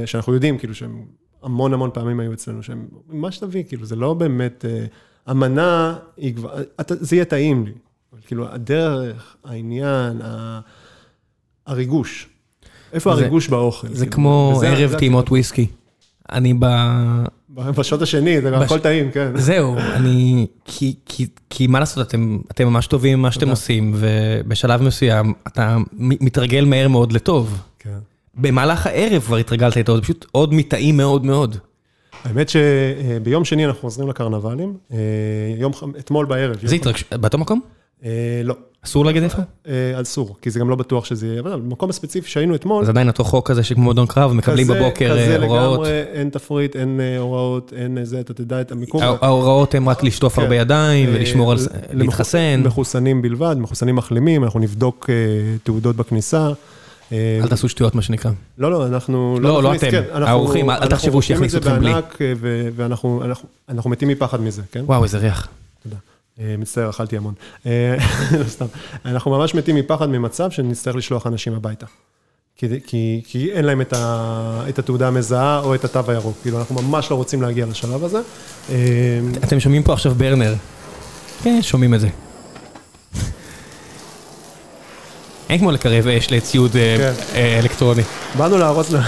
[0.07, 1.05] שאנחנו יודעים, כאילו, שהם
[1.43, 4.87] המון המון פעמים היו אצלנו, שהם, מה שתביא, כאילו, זה לא באמת, אה,
[5.27, 5.97] המנה
[6.37, 6.51] כבר,
[6.89, 7.73] זה יהיה טעים לי,
[8.27, 10.21] כאילו, הדרך, העניין.
[11.67, 12.29] הריגוש,
[12.93, 13.89] איפה זה- הריגוש באוכל?
[13.89, 15.67] זה כאילו, כמו וזה- ערב טעימות וויסקי.
[16.33, 16.67] אני ב...
[17.51, 19.33] בשעות השני, זה גם בש- הכל טעים, כן.
[19.37, 23.49] זהו, אני, כי, כי, כי מה לעשות, אתם, אתם ממש טובים במה שאתם.
[23.49, 27.59] עושים, ובשלב מסוים אתה מתרגל מהר מאוד לטוב.
[27.79, 27.99] כן.
[28.35, 31.57] במהלך הערב כבר התרגלת איתו, זה פשוט עוד מטעים מאוד מאוד.
[32.25, 34.99] האמת שביום שני אנחנו חוזרים לקרנבלים, אה,
[35.99, 36.57] אתמול בערב.
[36.63, 37.05] זה התרגש...
[37.13, 37.61] באותו מקום?
[38.05, 38.11] אה,
[38.45, 39.39] לא, אסור להגיד איפה?
[39.69, 39.73] אה,
[40.03, 43.09] אסור, כי זה גם לא בטוח שזה יהיה, אבל במקום הספציפי שהיינו אתמול, אז עדיין
[43.09, 45.73] אותו חוק כזה שכמו מועדון קרב, מקבלים כזה- בבוקר כזה אה, הוראות.
[45.79, 49.03] לגמרי, אין תפריט, אין אה, הוראות, אין אה, זה, אתה תדע את המיקום.
[49.03, 50.43] הה- ההוראות הן רק לשטוף כן.
[50.43, 51.59] הרבה ידיים אה, ולשמור על...
[51.59, 52.63] ל- להתחסן.
[52.65, 55.15] מחוסנים בלבד, מחוסנים מחלימים, אנחנו נבדוק אה,
[55.63, 56.51] תעודות בכניסה.
[57.13, 58.31] אה, אל תעשו שטויות מה שנקרא.
[58.59, 60.03] לא, לא, אנחנו לא, לא נכניס, אתם.
[60.13, 61.93] כן, האורחים, אל תחשבו שיכניסו אתכם בלי.
[61.93, 62.01] אה,
[62.77, 64.83] ואנחנו אנחנו- אנחנו מתים מפחד מזה, כן?
[64.87, 65.49] וואו, איזה ריח.
[65.83, 65.97] תודה.
[66.41, 67.35] אה, מצטער, אכלתי המון.
[67.67, 67.71] לא
[68.49, 68.67] סתם.
[69.05, 71.87] אנחנו ממש מתים מפחד ממצב שנצטרך לשלוח אנשים הביתה.
[72.59, 76.37] כי, כי, כי אין להם את, ה, את התעודה המזהה או את התו הירוק.
[76.43, 78.21] כאילו, אנחנו ממש לא רוצים להגיע לשלב הזה.
[79.45, 80.55] אתם שומעים פה עכשיו ברנר.
[81.43, 82.09] כן, שומעים את זה.
[85.51, 87.13] אין כמו לקרב אש לציוד אה, כן.
[87.35, 88.03] אה, אלקטרוני.
[88.39, 89.03] באנו להרוס, לה-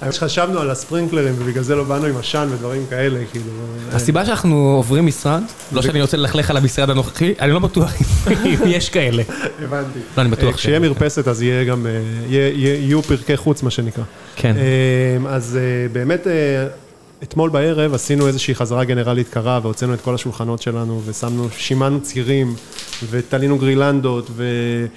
[0.00, 3.44] האמת שחשבנו על הספרינקלרים ובגלל זה לא באנו עם עשן ודברים כאלה, כאילו.
[3.92, 5.42] הסיבה שאנחנו עוברים משרד,
[5.72, 7.92] לא שאני רוצה ללכלך על המשרד הנוכחי, אני לא בטוח
[8.46, 9.22] אם יש כאלה.
[9.64, 9.98] הבנתי.
[10.16, 11.92] לא, אני בטוח ש- כשיהיה מרפסת אז יהיה גם, אה,
[12.54, 14.04] יהיו פרקי חוץ, מה שנקרא.
[14.36, 14.54] כן.
[14.56, 16.32] אה, אז אה, באמת, אה,
[17.22, 22.54] אתמול בערב עשינו איזושהי חזרה גנרלית קרה והוצאנו את כל השולחנות שלנו ושמנו, שימנו צירים
[23.10, 24.44] ותלינו גרילנדות ו...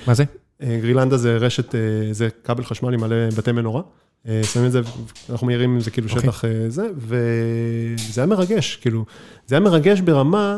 [0.08, 0.24] מה זה?
[0.64, 1.80] אה, גרילנדה זה רשת, אה,
[2.12, 3.82] זה כבל חשמל עם מלא בתי מנורה.
[4.28, 4.82] אה, שמים את זה,
[5.30, 6.22] אנחנו מאירים עם זה כאילו אוקיי.
[6.22, 9.06] שטח זה, וזה היה מרגש, כאילו,
[9.48, 10.58] זה היה מרגש ברמה,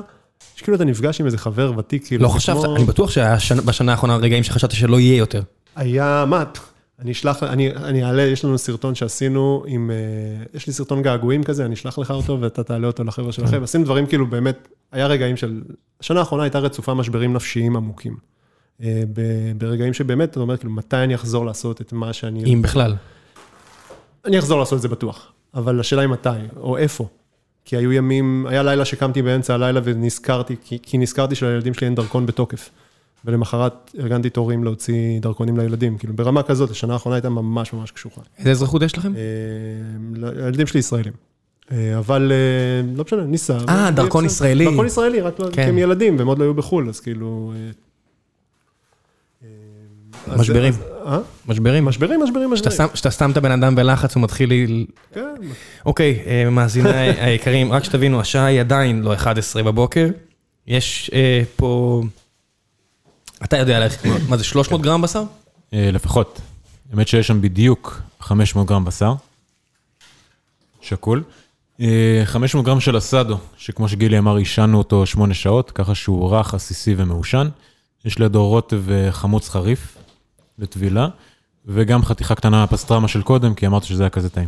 [0.55, 3.09] שכאילו אתה נפגש עם איזה חבר ותיק, כאילו, לא חשבת, כמו- אני בטוח
[3.39, 5.41] שבשנה האחרונה רגעים שחשבת שלא יהיה יותר.
[5.76, 6.43] היה, מה,
[7.01, 11.43] אני אשלח, אני, אני אעלה, יש לנו סרטון שעשינו עם, אה, יש לי סרטון געגועים
[11.43, 13.63] כזה, אני אשלח לך אותו ואתה תעלה אותו לחבר'ה שלכם.
[13.63, 15.61] עשינו דברים כאילו באמת, היה רגעים של,
[15.99, 18.17] השנה האחרונה הייתה רצופה משברים נפשיים עמוקים.
[18.83, 22.53] אה, ב- ברגעים שבאמת, אתה אומר, כאילו, מתי אני אחזור לעשות את מה שאני...
[22.53, 22.95] אם בכלל.
[24.25, 27.07] אני אחזור לעשות את זה בטוח, אבל השאלה היא מתי, או איפה.
[27.65, 31.95] כי היו ימים, היה לילה שקמתי באמצע הלילה ונזכרתי, כי, כי נזכרתי שלילדים שלי אין
[31.95, 32.69] דרכון בתוקף.
[33.26, 38.22] ולמחרת ארגנתי תורים להוציא דרכונים לילדים, כאילו ברמה כזאת, השנה האחרונה הייתה ממש ממש קשוחה.
[38.39, 39.14] איזה אזרחות יש לכם?
[39.15, 39.22] אה,
[40.45, 41.14] הילדים שלי ישראלים.
[41.72, 43.57] אה, אבל אה, לא משנה, ניסה.
[43.69, 44.26] אה, דרכון.
[44.26, 44.65] ישראלי.
[44.65, 45.52] דרכון ישראלי, רק לא, כן.
[45.52, 47.53] כי הם ילדים, והם עוד לא היו בחו"ל, אז כאילו...
[50.38, 50.73] משברים.
[51.48, 51.85] משברים.
[51.85, 52.77] משברים, משברים, משברים.
[52.77, 54.53] שם- כשאתה שם את הבן אדם בלחץ הוא מתחיל...
[54.53, 55.22] ל- כן,
[55.85, 56.19] אוקיי,
[56.52, 60.07] מאזיניי היקרים, רק שתבינו, השעה היא עדיין לא 11 בבוקר.
[60.68, 61.11] יש
[61.56, 62.02] פה...
[63.43, 65.23] אתה יודע להעריך, מה זה 300 גרם בשר?
[65.73, 66.41] אה, לפחות.
[66.91, 69.13] האמת שיש שם בדיוק 500 גרם בשר,
[70.81, 71.23] שקול.
[71.81, 76.53] אה, 500 גרם של אסדו, שכמו שגילי אמר, עישנו אותו 8 שעות, ככה שהוא רך,
[76.53, 77.49] עסיסי ומעושן.
[78.05, 79.97] יש לידו רוטב וחמוץ חריף
[80.59, 81.07] לטבילה,
[81.65, 84.47] וגם חתיכה קטנה פסטרמה של קודם, כי אמרת שזה היה כזה טעים.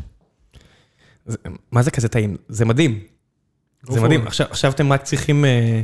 [1.25, 1.37] זה-
[1.71, 2.37] מה זה כזה טעים?
[2.49, 2.99] זה מדהים.
[3.89, 4.27] זה מדהים.
[4.27, 5.45] עכשיו עכשיו אתם רק צריכים...
[5.45, 5.81] אה,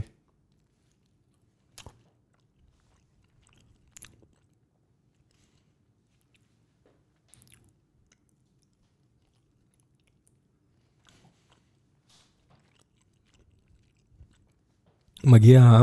[15.23, 15.81] מגיע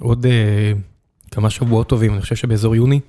[0.00, 0.72] עוד אה,
[1.30, 3.00] כמה שבועות טובים, אני חושב שבאזור יוני,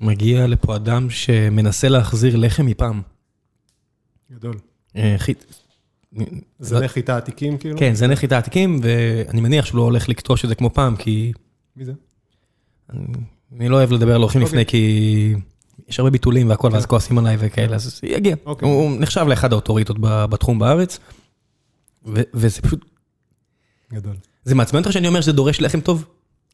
[0.00, 3.02] מגיע לפה אדם שמנסה להחזיר לחם מפעם.
[4.32, 4.54] גדול.
[4.96, 5.62] אה, חית-
[6.58, 7.78] זה נחיתה עתיקים, כאילו?
[7.78, 11.32] כן, זה נחיתה עתיקים, ואני מניח שהוא לא הולך לקטוש את זה כמו פעם, כי
[11.76, 11.92] מי זה?
[12.90, 13.04] אני,
[13.56, 14.58] אני לא אוהב לדבר על אורחים אוקיי.
[14.58, 15.34] לפני, כי
[15.88, 18.36] יש הרבה ביטולים והכל, ואז כועסים עליי וכאלה, אז יגיע.
[18.46, 18.68] אוקיי.
[18.68, 20.98] הוא הוא נחשב לאחד האוטוריטות בתחום בארץ,
[22.06, 22.84] ו- וזה פשוט,
[23.92, 24.16] גדול.
[24.48, 26.04] זה מעצבן אותך שאני אומר שזה דורש לחם טוב?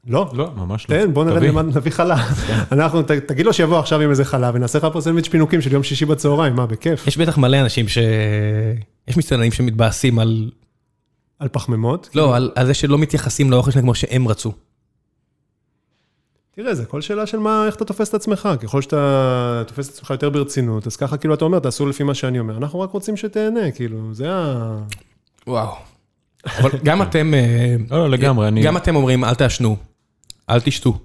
[0.07, 0.97] לא, לא, ממש לא.
[0.97, 1.41] תן, בוא נראה.
[1.41, 2.19] למה נביא חלב.
[2.73, 5.73] אנחנו, ת- תגיד לו שיבוא עכשיו עם איזה חלב ונעשה לך פה סנדוויץ' פינוקים של
[5.73, 7.07] יום שישי בצהריים, מה, בכיף.
[7.07, 7.99] יש בטח מלא אנשים ש...
[9.09, 10.51] יש מסתננים שמתבאסים על...
[11.39, 12.11] על פחמימות?
[12.15, 14.53] לא, על, על זה שלא מתייחסים לאוכל שלהם כמו שהם רצו.
[16.57, 18.49] תראה, זה כל שאלה של מה, איך אתה תופס את עצמך.
[18.63, 22.15] ככל שאתה תופס את עצמך יותר ברצינות, אז ככה כאילו אתה אומר, תעשו לפי מה
[22.15, 22.57] שאני אומר.
[22.57, 24.79] אנחנו רק רוצים שתהנה, כאילו, זה ה...
[25.47, 25.75] וואו.
[26.59, 27.35] אבל גם אתם...
[27.35, 28.63] אה, לא, לא, לגמרי, אני...
[28.63, 29.77] גם אתם אומרים, אל תעשנו,
[30.51, 30.99] אל תשתו.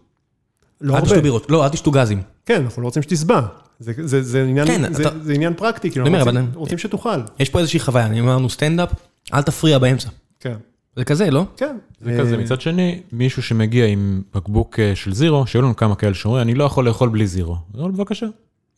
[0.81, 1.09] לא אל הרבה.
[1.09, 2.21] תשתו בירות, לא, אל תשתו גזים.
[2.45, 3.41] כן, אנחנו לא רוצים שתשבע.
[3.79, 7.19] זה, זה, זה, עניין, כן, זה, אתה- זה עניין פרקטי, כאילו, רוצים, אבל- רוצים שתאכל.
[7.39, 8.89] יש פה איזושהי חוויה, אני אמרנו סטנדאפ,
[9.33, 10.09] אל תפריע באמצע.
[10.39, 10.53] כן.
[10.95, 11.45] זה כזה, לא?
[11.57, 11.75] כן.
[12.01, 15.95] זה כזה, אה, מצד שני, מישהו שמגיע עם בקבוק אה, של זירו, שהיו לנו כמה
[15.95, 17.55] כאלה שאומרים, אני לא יכול לאכול בלי זירו.
[17.75, 18.25] לא, בבקשה.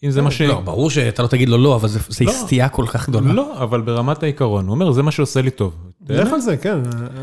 [0.04, 0.42] אם זה מה ש...
[0.42, 2.32] לא, ברור שאתה לא תגיד לו לא, אבל זה זה לא.
[2.32, 3.34] סטייה כל כך גדולה.
[3.34, 5.74] לא, אבל ברמת העיקרון, הוא אומר, זה מה שעושה לי טוב.
[6.10, 6.78] לך על זה, כן.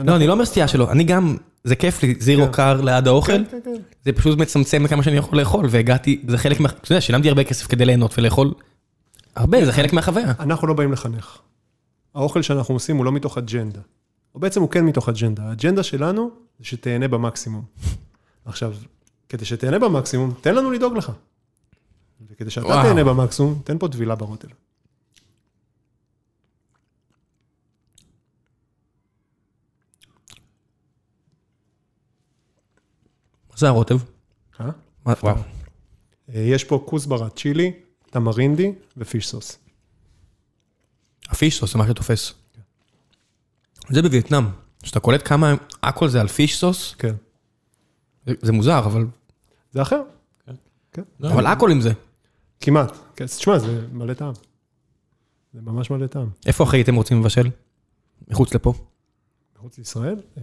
[0.05, 2.53] לא, אני לא אומר סטייה שלו, אני גם, זה כיף לי, זירו כן.
[2.53, 3.75] קר ליד האוכל, כן, כן.
[4.05, 6.69] זה פשוט מצמצם כמה שאני יכול לאכול, והגעתי, זה חלק מה...
[6.69, 8.55] אתה יודע, שילמתי הרבה כסף כדי ליהנות ולאכול
[9.37, 10.33] הרבה, זה חלק מהחוויה.
[10.41, 11.39] אנחנו לא באים לחנך.
[12.15, 13.81] האוכל שאנחנו עושים הוא לא מתוך אג'נדה.
[14.35, 15.43] או בעצם הוא כן מתוך אג'נדה.
[15.43, 17.63] האג'נדה שלנו זה שתהנה במקסימום.
[18.45, 18.75] עכשיו,
[19.29, 21.13] כדי שתהנה במקסימום, תן לנו לדאוג לך.
[22.31, 22.83] וכדי שאתה וואו.
[22.83, 24.49] תהנה במקסימום, תן פה טבילה ברוטל.
[33.59, 33.99] זה הרוטב?
[34.61, 34.71] אה?
[35.07, 35.37] מה- וואו.
[36.35, 37.73] אה, יש פה כוסברה צ'ילי,
[38.11, 39.59] תמרינדי ופיש סוס.
[41.29, 42.35] הפיש סוס זה מה שתופס.
[43.91, 44.45] זה בווייטנאם,
[44.83, 47.15] שאתה קולט כמה הכל זה על פיש סוס, כן.
[48.27, 49.07] זה- זה מוזר, אבל...
[49.73, 50.03] זה אחר,
[51.21, 51.93] לא, אבל הכל עם זה.
[52.61, 52.93] כמעט.
[53.17, 54.33] כן, תשמע, זה מלא טעם.
[55.55, 56.29] זה ממש מלא טעם.
[56.47, 57.51] איפה הכי הייתם רוצים לבשל?
[58.29, 58.73] מחוץ לפה.
[59.57, 60.43] מחוץ לישראל, אה,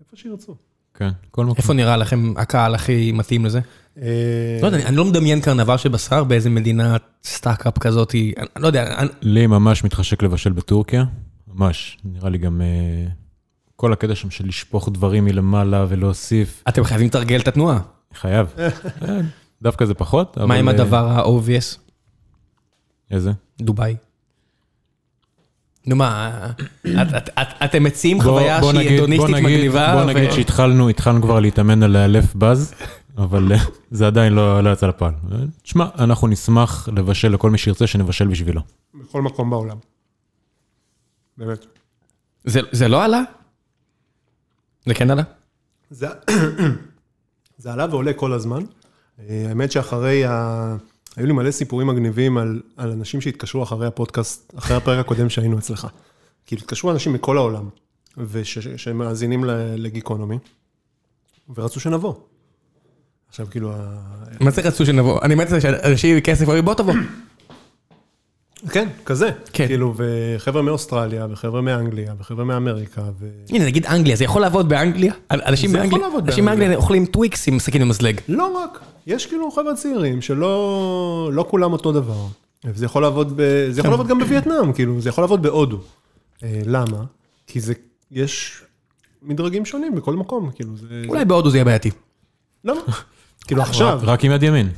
[0.00, 0.54] איפה שירצו.
[1.00, 1.54] כן, כל מקום.
[1.56, 3.60] איפה נראה לכם הקהל הכי מתאים לזה?
[4.02, 8.62] אה, לא יודע, אני- לא מדמיין קרנבל של בשר באיזה מדינה stuck-up כזאת, אני אני
[8.62, 11.04] לא יודע, לי ממש מתחשק לבשל בטורקיה,
[11.54, 11.98] ממש.
[12.04, 13.06] נראה לי גם אה,
[13.76, 17.78] כל הקטע שם של לשפוך דברים מלמעלה ולהוסיף, אתם חייבים לתרגל את התנועה.
[18.14, 18.46] חייב.
[18.58, 18.68] אה,
[19.62, 20.38] דווקא זה פחות.
[20.38, 21.78] מה עם אה, הדבר ה-obvious?
[23.10, 23.32] איזה?
[23.60, 23.96] דובאי.
[25.86, 26.46] נו מה,
[26.82, 26.86] את-
[27.16, 29.92] את- את- אתם מציעים חוויה שהיא הדוניסטית מגניבה?
[29.94, 32.74] בוא נגיד שהתחלנו התחלנו כבר להתאמן על לאלף באז,
[33.18, 33.58] אבל אה,
[33.90, 35.12] זה עדיין לא לא יצא לפועל.
[35.32, 38.60] אה, תשמע, אנחנו נשמח לבשל לכל מי שירצה שנבשל בשבילו.
[38.94, 39.76] בכל מקום בעולם.
[41.38, 41.66] באמת.
[42.44, 43.20] זה- זה לא עלה?
[44.86, 45.22] זה כן עלה?
[45.90, 46.06] זה,
[47.58, 48.62] זה עלה ועולה כל הזמן.
[49.28, 50.76] אה, האמת שאחרי ה...
[51.16, 55.58] היו לי מלא סיפורים מגניבים על, על אנשים שהתקשרו אחרי הפודקאסט, אחרי הפרק הקודם שהיינו
[55.58, 55.86] אצלך.
[56.46, 57.68] כאילו, התקשרו אנשים מכל העולם,
[58.16, 59.44] ושמאזינים
[59.76, 60.38] לגיקונומי,
[61.54, 62.14] ורצו שנבוא.
[63.28, 63.72] עכשיו, כאילו.
[64.40, 65.22] מה זה רצו שנבוא?
[65.22, 66.94] אני מת שאנשים עם כסף אומרים בוא תבוא.
[68.68, 69.30] כן, כזה.
[69.52, 69.66] כן.
[69.66, 73.28] כאילו, וחבר'ה מאוסטרליה, וחבר'ה מאנגליה, וחבר'ה מאמריקה, ו...
[73.48, 75.12] הנה נגיד אנגליה, זה יכול לעבוד באנגליה?
[75.30, 76.68] אנשים באנגליה לעבוד אנשים באנגליה.
[76.68, 78.20] באנגליה אוכלים טוויקס עם סכין ומזלג.
[78.28, 82.26] לא רק, יש כאילו חבר'ה צעירים שלא לא כולם אותו דבר.
[82.64, 85.78] וזה יכול לעבוד, ב, זה יכול לעבוד גם בווייטנאם, כאילו, זה יכול לעבוד בהודו.
[86.42, 87.04] אה, למה?
[87.46, 87.74] כי זה,
[88.10, 88.62] יש
[89.22, 91.02] מדרגים שונים בכל מקום, כאילו, זה...
[91.08, 91.90] אולי בהודו זה יהיה בעייתי.
[92.64, 92.80] למה?
[93.46, 94.68] כאילו עכשיו, רק עם יד ימין.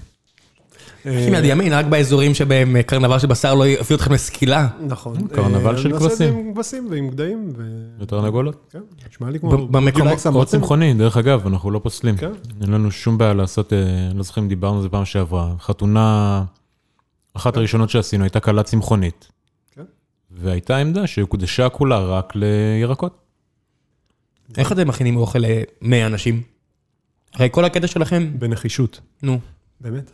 [1.07, 4.69] אה, עם יד ימין, רק באזורים שבהם אה, קרנבל של בשר לא יביאו אתכם לסקילה.
[4.87, 5.29] נכון.
[5.29, 6.37] קרנבל אה, של נעשה את זה כבשים.
[6.39, 7.63] עם כבשים ועם גדיים, ו...
[7.99, 8.67] ותרנגולות.
[8.71, 8.81] כן,
[9.11, 9.69] נשמע לי כמו...
[9.69, 10.45] במקומות- או?
[10.45, 12.17] צמחוני, דרך אגב, אנחנו לא פוסלים.
[12.17, 12.33] כן.
[12.63, 13.79] אין לנו שום בעיה לעשות, אה,
[14.15, 16.45] לא זוכר אם דיברנו על זה פעם שעברה, חתונה,
[17.35, 19.29] אחת הראשונות שעשינו הייתה קלה צמחונית.
[19.75, 19.83] כן.
[20.31, 23.19] והייתה עמדה שהוקדשה כולה רק לירקות.
[24.59, 26.43] איך אתם מכינים אוכל ל-100 אנשים?
[27.35, 29.01] הרי כל הקטע שלכם, בנחישות.
[29.23, 29.39] נו,
[29.83, 30.11] באמת?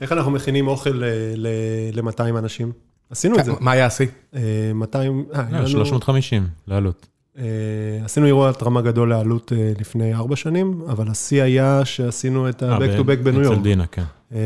[0.00, 1.02] איך אנחנו מכינים אוכל
[1.36, 2.72] ל-200 אנשים?
[3.10, 3.52] עשינו את זה.
[3.60, 4.06] מה היה השיא?
[4.34, 4.40] אה,
[4.74, 7.06] 200, אה, היה לא, לנו- 350 לעלות.
[7.38, 7.44] אה,
[8.04, 12.74] עשינו אירוע התרמה גדול לעלות אה, לפני ארבע שנים, אבל השיא היה שעשינו את אה,
[12.74, 13.62] ה-back to back בניו אצל יורק.
[13.62, 14.02] דינה, כן.
[14.34, 14.38] אה,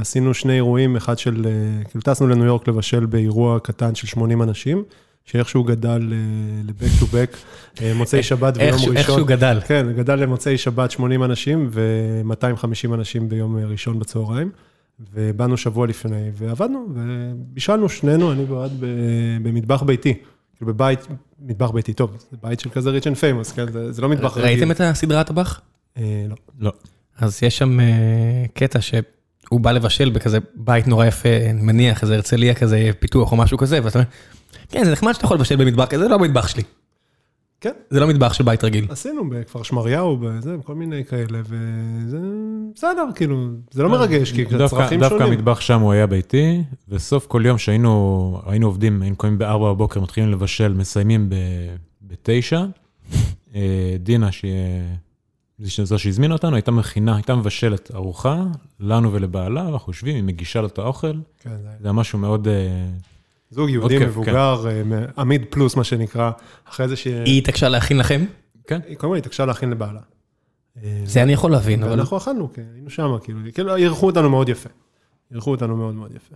[0.00, 4.42] עשינו שני אירועים, אחד של, אה, כאילו טסנו לניו יורק לבשל באירוע קטן של 80
[4.42, 4.84] אנשים,
[5.24, 6.18] שאיכשהו גדל אה,
[6.64, 7.36] ל-back to back,
[7.82, 8.96] אה, מוצאי שבת ויום איכשהו- ראשון.
[8.96, 9.58] איכשהו גדל.
[9.66, 14.50] כן, גדל למוצאי שבת 80 אנשים ו-250 אנשים ביום ראשון בצהריים,
[15.14, 18.86] ובאנו שבוע לפני, ועבדנו, ובישלנו שנינו, אני ואוהד, ב-
[19.42, 20.14] במטבח ביתי.
[20.56, 21.06] כאילו בבית,
[21.42, 23.72] מטבח ביתי טוב, זה בית של כזה rich and famous, כן?
[23.72, 24.44] זה, זה לא מטבח רגיל.
[24.50, 25.60] ראיתם את הסדרה הטבח?
[25.98, 26.36] אה, לא.
[26.60, 26.72] לא.
[27.18, 27.86] אז יש שם אה,
[28.54, 33.36] קטע שהוא בא לבשל בכזה בית נורא יפה, אני מניח, איזה הרצליה כזה, פיתוח או
[33.36, 34.08] משהו כזה, ואתה אומר,
[34.68, 36.62] כן, זה נחמד שאתה יכול לבשל במטבח כזה, זה לא המטבח שלי.
[37.60, 38.86] כן, זה לא מטבח של בית רגיל.
[38.90, 42.18] עשינו בכפר שמריהו, בזה, כל מיני כאלה, וזה
[42.74, 45.32] בסדר, כאילו, זה לא מרגש, כי זה דווקא- צרכים דווקא שונים.
[45.32, 50.00] המטבח שם הוא היה ביתי, וסוף כל יום שהיינו היינו עובדים, היינו קמים ב-4 בבוקר,
[50.00, 52.56] מתחילים לבשל, מסיימים ב-9.
[53.98, 54.52] דינה, שהיא
[55.58, 58.42] זו שהזמינה אותנו, הייתה מכינה, הייתה מבשלת ארוחה,
[58.80, 62.18] לנו ולבעלה, אנחנו יושבים, היא מגישה לו את האוכל, כן, זה היה זה היה משהו
[62.18, 62.48] מאוד...
[63.54, 64.82] אה, זוג יהודי כיף, מבוגר, אה,
[65.18, 66.30] עמיד פלוס, מה שנקרא,
[66.68, 68.24] אחרי זה שהיא, היא התעקשה להכין לכם?
[68.66, 70.00] כן, קודם כל התעקשה להכין לבעלה.
[70.82, 71.90] אה, זה אני יכול להבין, אבל...
[71.90, 74.68] ואנחנו אכלנו, כן, היינו שם, כאילו, כאילו, אירחו אותנו מאוד יפה.
[75.32, 76.34] אירחו אותנו מאוד מאוד יפה.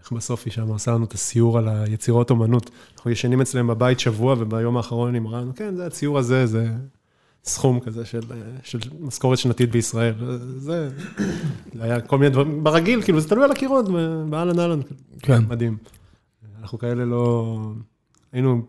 [0.00, 2.70] איך בסוף היא שם עשה לנו את הסיור על היצירות אומנות.
[2.96, 6.68] אנחנו ישנים אצלם בבית שבוע, וביום האחרון היא אמרה לנו, כן, זה הציור הזה, זה
[7.44, 8.20] סכום כזה של,
[8.62, 10.14] של משכורת שנתית בישראל.
[10.56, 10.88] זה,
[11.74, 13.88] זה היה כל מיני דברים, ברגיל, כאילו, זה תלוי על הקירות,
[14.30, 14.80] באהלן אהלן,
[15.22, 15.42] כן.
[15.48, 15.76] מדהים.
[16.64, 17.56] אנחנו כאלה לא...
[18.32, 18.62] היינו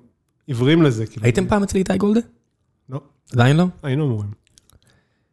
[0.48, 1.24] עיוורים לזה, כאילו.
[1.26, 2.20] הייתם פעם אצל איתי גולדה?
[2.90, 3.00] לא,
[3.34, 3.66] עדיין לא?
[3.84, 4.30] היינו אמורים.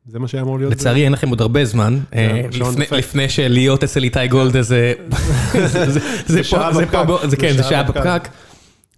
[0.07, 0.73] זה מה שהיה אמור להיות.
[0.73, 4.93] לצערי אין לכם עוד הרבה זמן, אה, שעון לפני- שלהיות אצל איתי גולדה זה...
[6.27, 6.45] זה-
[7.65, 8.29] שעה בפקק.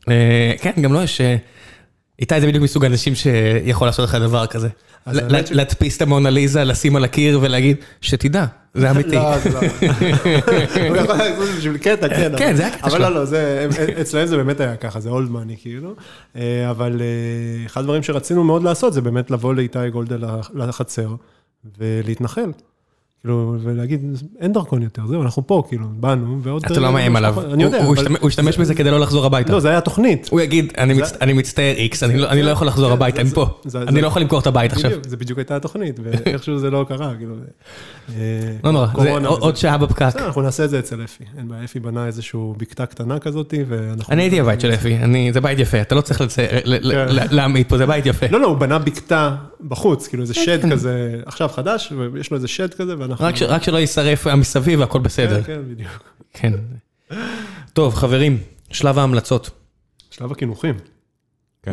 [0.01, 0.12] כן.
[0.12, 1.20] אה, כן, גם לא יש...
[1.20, 1.36] אה,
[2.20, 4.69] איתי זה בדיוק מסוג האנשים שיכול לעשות לך דבר כזה.
[5.51, 8.44] להדפיס את המונליזה, לשים על הקיר ולהגיד, שתדע,
[8.74, 9.14] זה אמיתי.
[9.16, 9.59] לא, זה לא.
[10.89, 12.32] הוא יכול לעשות את זה בשביל קטע, כן.
[12.39, 12.98] כן, אבל- זה הקטע אבל שלו.
[13.01, 15.94] לא, לא, זה, הם- אצלם זה באמת היה ככה, זה אולד מאני כאילו.
[16.36, 21.14] אה, אבל אה, אחד הדברים שרצינו מאוד לעשות, זה באמת לבוא לאיתי גולדה לח- לחצר
[21.78, 22.51] ולהתנחל.
[23.24, 24.01] כאילו, ולהגיד,
[24.40, 26.64] אין דרכון יותר, זהו, אנחנו פה, כאילו, באנו, ועוד...
[26.64, 27.34] אתה לא מאיים עליו.
[27.52, 29.52] אני יודע, אבל- הוא השתמש בזה כדי לא לחזור הביתה.
[29.52, 30.28] לא, זה היה תוכנית.
[30.30, 33.30] הוא יגיד, "אני מצ- אני מצטער איקס, אני לא- אני לא יכול לחזור הביתה, אני
[33.30, 33.46] פה.
[33.88, 34.90] אני לא יכול למכור את הבית עכשיו.
[35.06, 37.34] זה בדיוק הייתה התוכנית, ואיכשהו זה לא קרה, כאילו...
[38.09, 38.14] אה,
[38.64, 38.86] לא נורא,
[39.26, 40.02] עוד- שעה בפקק.
[40.16, 41.24] אנחנו נעשה את זה אצל אפי.
[41.38, 44.12] אין בעיה, אפי בנה איזשהו בקתה קטנה כזאת, ואנחנו...
[44.14, 44.96] אני הייתי בבית של אפי,
[45.32, 46.26] זה בית יפה, אתה לא צריך כן.
[47.30, 48.26] להעמיד פה, זה בית יפה.
[48.30, 49.34] לא, לא, הוא בנה בקתה
[49.68, 50.70] בחוץ, כאילו איזה שד כן.
[50.70, 53.14] כזה, עכשיו חדש, ויש לו איזה שד כזה, ואנחנו...
[53.20, 55.43] רק ש- רק שלא יישרף מסביב והכל בסדר.
[55.43, 56.03] כן, כן, בדיוק.
[56.32, 56.53] כן.
[57.73, 58.39] טוב, חברים,
[58.70, 59.51] שלב ההמלצות.
[60.11, 60.74] שלב הקינוחים.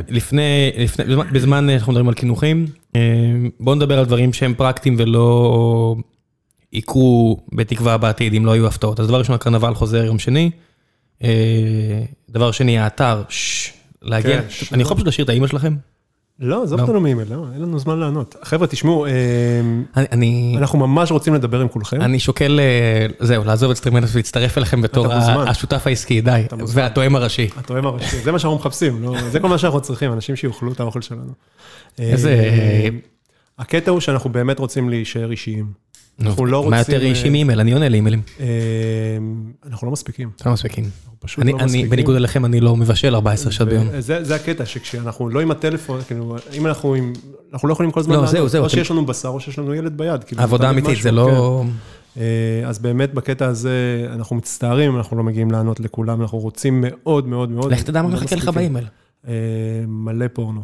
[0.10, 2.66] לפני, לפני, בזמן- בזמן אנחנו מדברים על קינוחים,
[2.96, 3.02] אה,
[3.60, 5.96] בואו נדבר על דברים שהם פרקטיים ולא
[6.74, 9.00] יקרו בתקווה בעתיד, אם לא יהיו הפתעות.
[9.00, 10.52] אז דבר ראשון, הקרנבל חוזר יום שני.
[11.24, 11.30] אה,
[12.30, 14.48] דבר שני, האתר, ששש, להגיע, כן.
[14.72, 15.76] אני יכול פשוט להשאיר את האימא שלכם?
[16.42, 16.84] לא, עזוב לא.
[16.86, 18.36] אותנו מאימייל, לא, אין לנו זמן לענות.
[18.44, 19.12] חבר'ה, תשמעו, אה,
[20.12, 20.56] אני-.
[20.58, 22.02] אנחנו ממש רוצים לדבר עם כולכם.
[22.02, 25.14] אני שוקל, אה, זהו, לעזוב את סטרימנטוס ולהצטרף אליכם בתור
[25.48, 26.44] השותף העסקי, די.
[26.68, 27.50] והתואם הראשי.
[27.58, 30.80] התואם הראשי, זה מה שאנחנו מחפשים, לא, זה כל מה שאנחנו צריכים, אנשים שיאכלו את
[30.80, 31.32] האוכל שלנו.
[32.00, 32.90] איזה- אה,
[33.60, 35.66] הקטע הוא שאנחנו באמת רוצים להישאר אישיים.
[36.22, 37.60] אנחנו לא מה רוצים, יותר אה, אישי מאימייל?
[37.60, 38.22] אני עונה לאימיילים.
[38.40, 38.46] אה,
[39.66, 40.86] אנחנו לא מספיקים, לא מספיקים.
[41.20, 41.90] פשוט אני, לא אני, מספיקים.
[41.90, 43.88] בניגוד אליכם, אני לא מבשל 14 שעות ביום.
[44.00, 47.14] זה, זה הקטע, שכשאנחנו לא עם הטלפון, כאילו, אם אנחנו עם,
[47.54, 49.74] אנחנו לא יכולים כל הזמן לא, זהו, זהו, או שיש לנו בשר או שיש לנו
[49.74, 50.24] ילד ביד.
[50.24, 51.64] כאילו, עבודה אמיתית, זה לא...
[51.66, 51.70] כן.
[52.18, 57.28] אה, אז באמת בקטע הזה, אנחנו מצטערים, אנחנו לא מגיעים לענות לכולם, אנחנו רוצים מאוד
[57.28, 57.72] מאוד מאוד.
[57.72, 58.48] לך תדע מה לא מחכה לך.
[58.48, 58.86] באימייל.
[59.28, 59.34] אה,
[59.88, 60.62] מלא פורנו.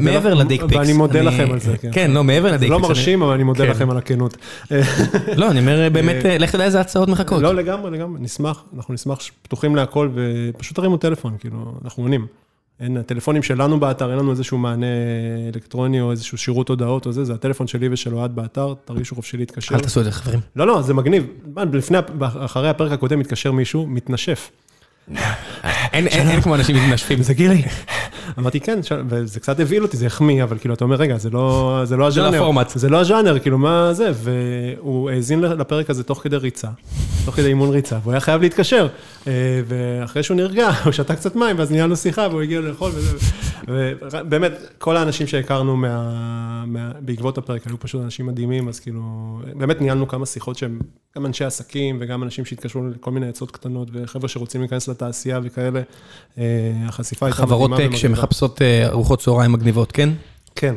[0.00, 0.76] מעבר לכם- ל-dick pics.
[0.76, 1.90] ואני מודה לכם על זה, כן.
[1.92, 2.88] כן, לא, מעבר זה ל-dick לא pics.
[2.88, 3.70] מרשים, אבל אני מודה כן.
[3.70, 4.36] לכם על הכנות.
[4.72, 4.80] אה,
[5.36, 7.42] לא, אני אומר, באמת, אה, לך תדע איזה הצעות מחכות.
[7.42, 12.26] לא, לגמרי, לגמרי, נשמח, אנחנו נשמח פתוחים להכל, ופשוט תרימו טלפון, כאילו, אנחנו עונים.
[12.80, 14.86] אין, הטלפונים שלנו באתר, אין לנו איזשהו מענה
[15.54, 19.36] אלקטרוני או איזשהו שירות הודעות או זה, זה הטלפון שלי ושל אוהד באתר, תרגישו חופשי
[19.36, 19.74] להתקשר.
[19.74, 20.40] אל תעשו את זה, חברים.
[20.56, 21.26] לא, לא, זה מגניב.
[21.72, 24.50] לפני, אחרי הפרק הקודם מתקשר מישהו, מתנשף.
[25.92, 27.22] אין- כמו אנשים מתנשפים.
[27.22, 27.62] זה גילי.
[28.38, 28.78] אמרתי, כן,
[29.08, 32.00] וזה קצת הבהיל אותי, זה החמיא, אבל כאילו, אתה אומר, רגע, זה לא, זה לא
[32.02, 32.36] לא הז'אנר.
[32.42, 32.72] הפורמט.
[32.74, 34.10] זה לא הז'אנר, כאילו, מה זה?
[34.14, 36.68] והוא האזין לפרק הזה תוך כדי ריצה,
[37.24, 38.86] תוך כדי אימון ריצה, והוא היה חייב להתקשר.
[39.26, 39.32] אה,
[39.66, 43.16] ואחרי שהוא נרגע, הוא שתה קצת מים, ואז נהיה לו שיחה, והוא הגיע לאכול וזה.
[43.68, 49.02] ובאמת, כל האנשים שהכרנו מה- מה- בעקבות הפרק היו פשוט אנשים מדהימים, אז כאילו,
[49.54, 50.78] באמת ניהלנו כמה שיחות שהם
[51.16, 55.80] גם אנשי עסקים, וגם אנשים שהתקשרו לכל מיני עצות קטנות, וחבר'ה שרוצים להיכנס לתעשייה וכאלה.
[56.38, 56.44] אה,
[56.88, 57.64] החשיפה הייתה מדהימה.
[57.66, 57.96] חברות טק.
[57.96, 60.08] שמחפשות אה, ארוחות צהריים מגניבות, כן?
[60.54, 60.74] כן,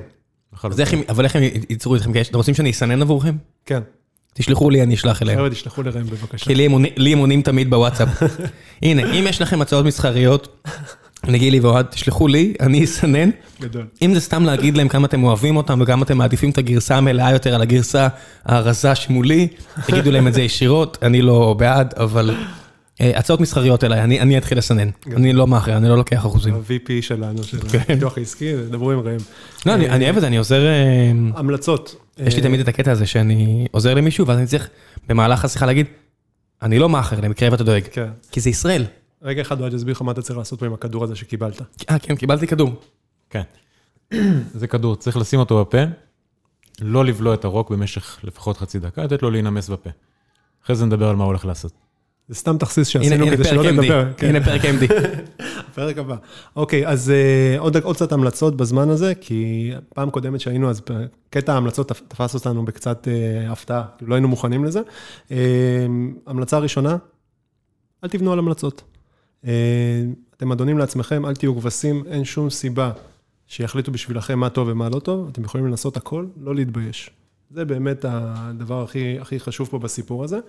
[0.64, 2.12] אז איך הם- אבל איך הם ייצרו אתכם?
[2.30, 3.36] אתם רוצים שאני אסנן עבורכם?
[3.66, 3.82] כן.
[4.34, 5.38] תשלחו לי, אני אשלח אליהם.
[5.38, 6.46] חבר'ה, תשלחו לראם בבקשה.
[6.46, 8.10] כי לי הם עונים- לי תמיד בוואטסאפ.
[8.82, 10.66] הנה, אם יש לכם הצעות מסחריות,
[11.28, 13.30] לגילי ואוהד, תשלחו לי, אני אסנן.
[13.62, 13.86] גדול.
[14.02, 17.32] אם זה סתם להגיד להם כמה אתם אוהבים אותם וכמה אתם מעדיפים את הגרסה המלאה
[17.32, 18.08] יותר על הגרסה
[18.46, 19.48] הרזה שמולי,
[19.88, 22.36] תגידו להם את זה ישירות, אני לא בעד, אבל
[23.02, 24.90] אה, הצעות מסחריות אליי, אני אני אתחיל לסנן.
[25.16, 26.54] אני לא מאחר, אני לא לוקח אחוזים.
[26.54, 27.78] ה-VP שלנו, של כן.
[27.80, 29.18] הפיתוח העסקי, דברו עם ראם.
[29.66, 30.66] לא, אני אני אוהב את זה, אני עוזר...
[30.66, 31.96] אה, המלצות.
[32.18, 34.70] יש לי אה, תמיד את הקטע הזה שאני עוזר למישהו, ואז אני צריך
[35.10, 35.86] במהלך השיחה להגיד,
[36.62, 37.84] אני לא מאחר, למקרה ואתה דואג.
[37.92, 38.10] כן.
[38.32, 38.86] כי זה ישראל.
[39.22, 41.62] רגע אחד, אוהד יסביר לך מה אתה צריך לעשות פה עם הכדור הזה שקיבלת.
[41.90, 42.72] אה, כן, קיבלתי כדור.
[43.30, 43.42] כן.
[44.60, 45.78] זה כדור, צריך לשים אותו בפה,
[46.82, 49.90] לא לבלוע את הרוק במשך לפחות חצי דקה, לתת לו להינמס בפה.
[50.64, 51.83] אחרי זה נדבר על מה הוא הולך לעשות.
[52.28, 54.14] זה סתם תכסיס הנה שעשינו הנה כדי שלא MD, נדבר.
[54.18, 54.28] כן.
[54.28, 54.94] הנה פרק MD.
[55.76, 56.16] פרק הבא.
[56.56, 60.82] אוקיי, אז אה, עוד קצת המלצות בזמן הזה, כי פעם קודמת שהיינו, אז
[61.30, 64.82] קטע ההמלצות תפ- תפס אותנו בקצת אה, הפתעה, לא היינו מוכנים לזה.
[65.32, 65.38] אה,
[66.28, 66.98] המלצה ראשונה,
[68.04, 68.82] אל תבנו על המלצות.
[70.38, 72.92] אתם אדונים לעצמכם, אל תהיו כבשים, אין שום סיבה
[73.48, 77.10] שיחליטו בשבילכם מה טוב ומה לא טוב, אתם יכולים לנסות הכל, לא להתבייש.
[77.52, 80.40] זה באמת הדבר הכי, הכי חשוב פה בסיפור הזה.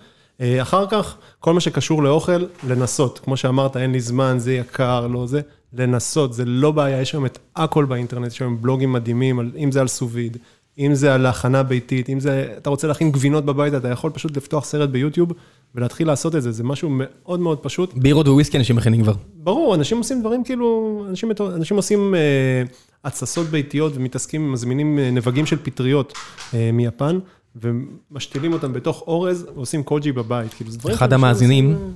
[0.40, 3.20] אה, אחר כך, כל מה שקשור לאוכל, לנסות.
[3.24, 5.40] כמו שאמרת, אין לי זמן, זה יקר, לא זה,
[5.73, 9.81] לנסות, זה לא בעיה, יש היום את הכל באינטרנט, יש היום בלוגים מדהימים, אם זה
[9.81, 10.36] על סוביד,
[10.78, 14.36] אם זה על הכנה ביתית, אם זה, אתה רוצה להכין גבינות בבית, אתה יכול פשוט
[14.36, 15.32] לפתוח סרט ביוטיוב
[15.74, 17.94] ולהתחיל לעשות את זה, זה משהו מאוד מאוד פשוט.
[17.94, 19.12] בירות וויסקי אנשים מכינים כבר.
[19.35, 22.62] ברור, אנשים עושים דברים כאילו, אנשים, אנשים עושים אה,
[23.05, 26.12] התססות ביתיות ומתעסקים, מזמינים אה, נבגים של פטריות
[26.55, 27.19] אה, מיפן,
[27.62, 30.97] ומשתילים אותם בתוך אורז, ועושים קוג'י בבית, כאילו, זה דברים...
[30.97, 31.94] אחד המאזינים,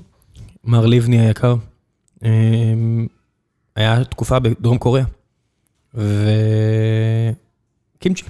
[0.64, 1.55] מר לבני היקר,
[2.24, 2.30] אה,
[3.76, 5.05] היה תקופה בדרום קוריאה,
[7.98, 8.24] וקימצ'י.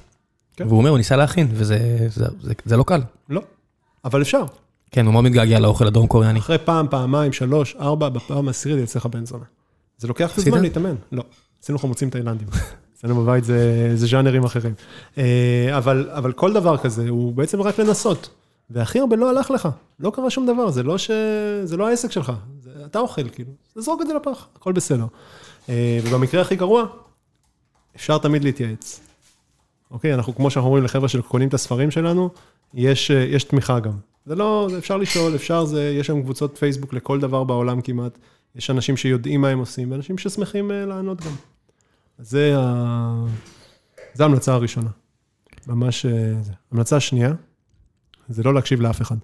[0.57, 0.67] כן.
[0.67, 1.79] והוא אומר, הוא ניסה להכין, וזה
[2.09, 3.01] זה- זה- זה לא קל.
[3.29, 3.43] לא,
[4.05, 4.45] אבל אפשר.
[4.91, 6.39] כן, הוא מאוד מתגעגע לאוכל הדרום קוריאני.
[6.39, 9.45] אחרי פעם, פעמיים, שלוש, ארבע, בפעם העשירית יצא לך בן זונה.
[9.99, 10.41] זה לוקח?
[10.41, 10.95] זמן להתאמן.
[11.13, 11.23] לא,
[11.63, 12.49] עשינו חמוצים תאילנדים.
[12.99, 14.75] אצלנו בבית זה, זה ז'אנרים אחרים.
[15.19, 18.31] אה, אבל, אבל כל דבר כזה הוא בעצם רק לנסות.
[18.71, 19.69] והכי הרבה לא הלך לך,
[20.01, 21.11] לא קרה שום דבר, זה לא, ש...
[21.65, 22.71] זה לא העסק שלך, זה...
[22.87, 25.07] אתה אוכל, כאילו, תזרוק את זה לפח, הכל בסדר.
[25.69, 26.87] אה, ובמקרה הכי גרוע,
[27.97, 29.01] אפשר תמיד להתייעץ.
[29.91, 32.31] אוקיי, אנחנו, כמו שאנחנו אומרים לחבר'ה שקונים את הספרים שלנו,
[32.75, 33.93] יש, אה, יש תמיכה גם.
[34.27, 38.19] זה לא, אפשר לשאול, אפשר, זה, יש שם קבוצות פייסבוק לכל דבר בעולם כמעט.
[38.57, 41.33] יש אנשים שיודעים מה הם עושים, ואנשים ששמחים לענות גם.
[42.19, 42.57] זה,
[44.19, 44.91] ההמלצה הראשונה.
[45.67, 46.07] ממש,
[46.43, 46.53] זה.
[46.73, 47.33] המלצה שנייה,
[48.29, 49.17] זה לא להקשיב לאף אחד.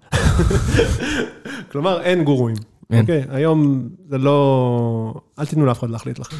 [1.72, 2.56] כלומר, אין גורואים.
[2.90, 3.00] אין.
[3.00, 5.14] אוקיי, היום זה לא...
[5.38, 6.36] אל תיתנו לאף אחד להחליט לכם.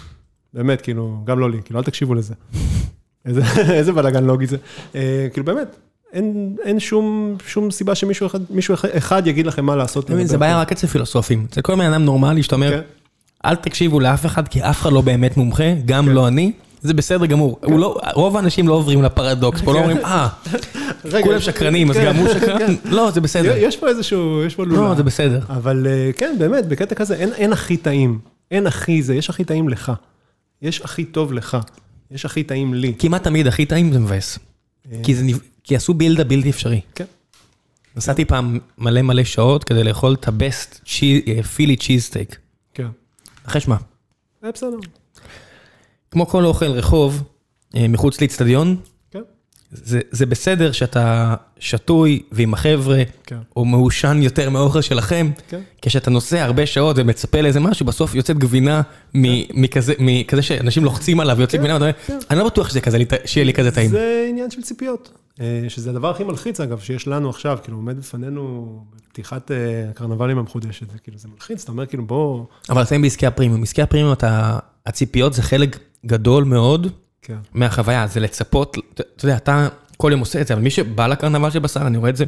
[0.54, 2.34] באמת, כאילו, גם לא לי, כאילו, אל תקשיבו לזה.
[3.26, 4.56] איזה, איזה בלאגן לוגי זה.
[4.94, 5.76] אה, כאילו, באמת,
[6.12, 8.38] אין, אין שום, שום סיבה שמישהו אחד,
[8.90, 10.10] אחד יגיד לכם מה לעשות.
[10.24, 11.46] זה בעיה רק אצל פילוסופים.
[11.52, 12.80] זה כל בן אדם נורמלי שאתה אומר, כן.
[13.44, 16.10] אל תקשיבו לאף אחד, כי אף אחד לא באמת מומחה, גם כן.
[16.10, 16.52] לא אני.
[16.84, 17.58] זה בסדר גמור.
[17.62, 20.28] לא, רוב האנשים לא עוברים לפרדוקס, פה לא אומרים, אה,
[21.22, 22.74] כולם שקרנים, אז גם הוא שקרן.
[22.84, 23.56] לא, זה בסדר.
[23.56, 24.88] יש פה איזשהו, יש פה לולה.
[24.88, 25.40] לא, זה בסדר.
[25.48, 28.18] אבל אה, כן, באמת, בקטע כזה, אין הכי טעים.
[28.50, 29.92] אין הכי זה, יש הכי טעים לך.
[30.62, 31.56] יש הכי טוב לך.
[32.10, 32.92] יש הכי טעים לי.
[32.98, 34.38] כמעט תמיד הכי טעים זה מבאס.
[34.92, 34.98] אה.
[35.64, 36.80] כי עשו בילדה בלתי אפשרי.
[36.94, 37.04] כן.
[37.96, 40.80] נסעתי פעם מלא מלא שעות כדי לאכול את הבסט
[41.56, 42.43] פילי צ'יז סטייק.
[43.46, 43.76] אחרי שמה.
[44.42, 44.76] זה בסדר.
[46.10, 47.22] כמו כל אוכל רחוב,
[47.76, 48.76] אה, מחוץ לאצטדיון,
[49.10, 49.20] כן.
[49.70, 53.36] זה, זה בסדר שאתה שתוי ועם החבר'ה, כן.
[53.56, 55.60] או מעושן יותר מהאוכל שלכם, כן.
[55.82, 59.18] כשאתה נוסע הרבה שעות ומצפה לאיזה משהו, בסוף יוצאת גבינה כן.
[59.54, 62.18] מכזה, מכזה שאנשים לוחצים עליו ויוצאת כן, גבינה, כן.
[62.30, 63.90] אני לא בטוח שזה כזה, שיהיה לי כזה טעים.
[63.90, 65.18] זה עניין של ציפיות, אה,
[65.68, 70.90] שזה הדבר הכי מלחיץ אגב, שיש לנו עכשיו, כאילו עומד בפנינו בפתיחת אה, הקרנבלים המחודשת,
[70.90, 72.44] זה כאילו, זה מלחיץ, אתה אומר כאילו בוא...
[72.70, 76.86] אבל אתם בעסקי הפרימיום, עסקי הפרימיום, אתה, הציפיות זה חלק גדול מאוד
[77.22, 77.38] כן.
[77.54, 81.50] מהחוויה, זה לצפות, אתה יודע, אתה כל יום עושה את זה, אבל מי שבא לקרנבל
[81.50, 82.24] של בשר, אני רואה את זה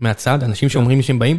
[0.00, 1.38] מהצד, אנשים שאומרים לי שהם באים,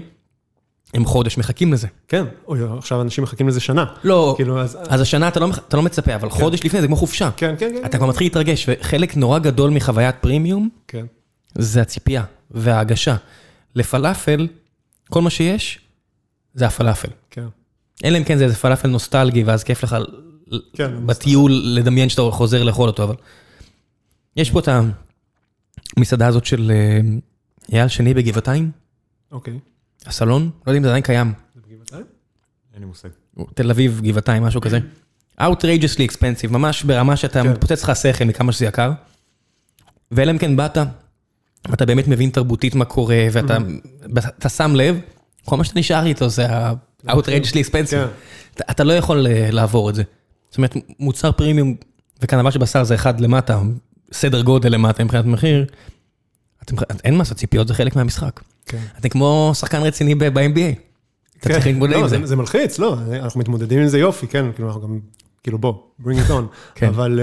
[0.94, 1.88] הם חודש מחכים לזה.
[2.08, 3.86] כן, אוי, עכשיו אנשים מחכים לזה שנה.
[4.04, 4.78] לא, כאילו, אז...
[4.88, 6.36] אז השנה אתה לא, אתה לא מצפה, אבל כן.
[6.36, 7.30] חודש לפני זה כמו חופשה.
[7.38, 7.86] כן, כן, כן.
[7.86, 11.06] אתה כבר מתחיל להתרגש, וחלק נורא גדול מחוויית פרימיום, כן.
[11.56, 13.16] זה הציפייה וההגשה.
[13.76, 14.48] לפלאפל,
[15.10, 15.80] כל מה שיש,
[16.54, 17.10] זה הפלאפל.
[17.30, 17.46] כן.
[18.04, 19.98] אלא אם כן זה איזה פלאפל נוסטלגי, ואז כיף לך
[20.74, 23.16] כן, בטיול לדמיין שאתה חוזר לאכול אותו, אבל...
[24.36, 24.70] יש פה את
[25.98, 27.00] המסעדה הזאת של אה,
[27.74, 28.72] אייל שני בגבעתיים.
[29.32, 29.60] אוקיי.
[30.06, 31.34] הסלון, לא יודע אם זה עדיין קיים.
[31.56, 32.04] זה בגבעתיים?
[32.74, 33.10] אין לי מושג.
[33.54, 34.80] תל אביב, גבעתיים, משהו כזה.
[35.42, 37.50] outrageously expensive, ממש ברמה שאתה כן.
[37.50, 38.92] מתפוצץ לך השכל מכמה שזה יקר.
[40.12, 40.78] ואלא אם כן באת,
[41.70, 45.00] ואתה באמת מבין תרבותית מה קורה, ואתה שם לב,
[45.46, 47.92] כל מה שאתה נשאר איתו זה ה-outrageously expensive.
[47.92, 48.08] כן.
[48.72, 50.04] אתה לא יכול אה, לעבור את זה.
[50.50, 51.76] זאת אומרת, מוצר פרימיום
[52.22, 53.62] וקנבה של בשר זה אחד למטה,
[54.12, 55.66] סדר גודל למטה מבחינת מחיר,
[57.04, 58.40] אין מסה ציפיות, זה חלק מהמשחק.
[58.70, 58.84] כן.
[59.00, 60.80] אתם כמו שחקן רציני ב-NBA.
[61.40, 62.26] אתה צריך להתמודד עם זה.
[62.26, 65.00] זה מלחיץ, לא, אנחנו מתמודדים עם זה יופי, כן, כאילו אנחנו גם,
[65.44, 66.44] כאילו בוא, bring it on.
[66.76, 66.88] כן.
[66.88, 67.20] אבל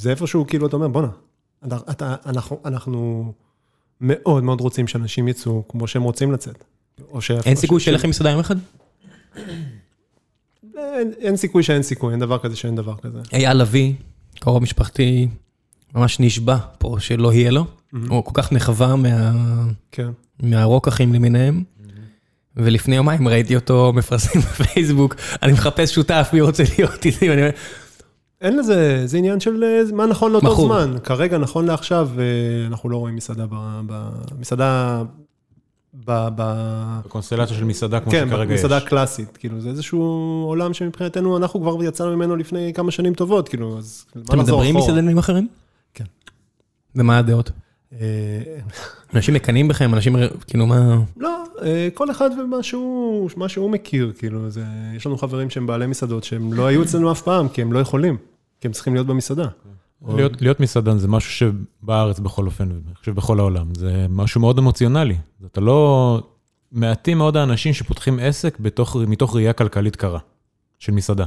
[0.00, 1.08] זה איפשהו, כאילו, אתה אומר, בואנה,
[2.64, 3.32] אנחנו
[4.00, 6.64] מאוד מאוד רוצים שאנשים יצאו כמו שהם רוצים לצאת.
[7.44, 8.56] אין סיכוי שיהיה לכם מסעדה יום אחד?
[10.76, 13.18] אין, אין סיכוי שאין סיכוי, אין דבר כזה שאין דבר כזה.
[13.32, 13.92] אייל לביא,
[14.40, 15.28] קרוב משפחתי,
[15.94, 17.66] ממש נשבע פה שלא יהיה לו.
[18.08, 19.32] הוא כל כך נחווה מה...
[19.92, 20.10] כן.
[20.42, 21.62] מהרוקחים למיניהם.
[21.62, 21.90] Mm-hmm.
[22.56, 27.50] ולפני יומיים ראיתי אותו מפרסם בפייסבוק, אני מחפש שותף, מי רוצה להיות איתי, ואני אומר...
[28.40, 30.96] אין לזה, זה עניין של מה נכון לאותו זמן.
[31.04, 33.46] כרגע, נכון לעכשיו, אה, אנחנו לא רואים מסעדה,
[34.38, 35.02] מסעדה
[36.04, 38.60] בקונסטלציה של מסעדה כמו כן, שכרגע יש.
[38.60, 40.00] כן, מסעדה קלאסית, כאילו זה איזשהו
[40.48, 44.42] עולם שמבחינתנו, אנחנו כבר יצאנו ממנו לפני כמה שנים טובות, כאילו, אז מה לחזור אחורה?
[44.42, 45.48] אתם מדברים עם מסעדנים אחרים?
[45.94, 46.04] כן.
[46.96, 47.50] ומה הדעות?
[49.14, 50.16] אנשים מקנאים בכם, אנשים,
[50.46, 50.96] כאילו מה...
[51.16, 52.30] לא, אה, כל אחד
[53.36, 54.64] ומה שהוא מכיר, כאילו, זה,
[54.96, 57.78] יש לנו חברים שהם בעלי מסעדות, שהם לא היו אצלנו אף פעם, כי הם לא
[57.78, 58.16] יכולים,
[58.60, 59.48] כי הם צריכים להיות במסעדה.
[60.08, 64.58] להיות, להיות מסעדן זה משהו שבארץ בכל אופן, אני חושב בכל העולם, זה משהו מאוד
[64.58, 65.16] אמוציונלי.
[65.46, 66.20] אתה לא...
[66.72, 70.18] מעטים מאוד האנשים שפותחים עסק בתוך, מתוך ראייה כלכלית קרה,
[70.78, 71.24] של מסעדה.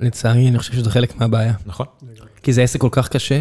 [0.00, 1.54] לצערי, אני חושב שזה חלק מהבעיה.
[1.66, 1.86] נכון.
[2.42, 3.40] כי זה עסק כל כך קשה,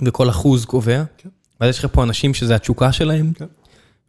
[0.00, 1.28] וכל אחוז קובע, כן.
[1.62, 3.46] ואז יש לך פה אנשים שזה התשוקה שלהם, כן.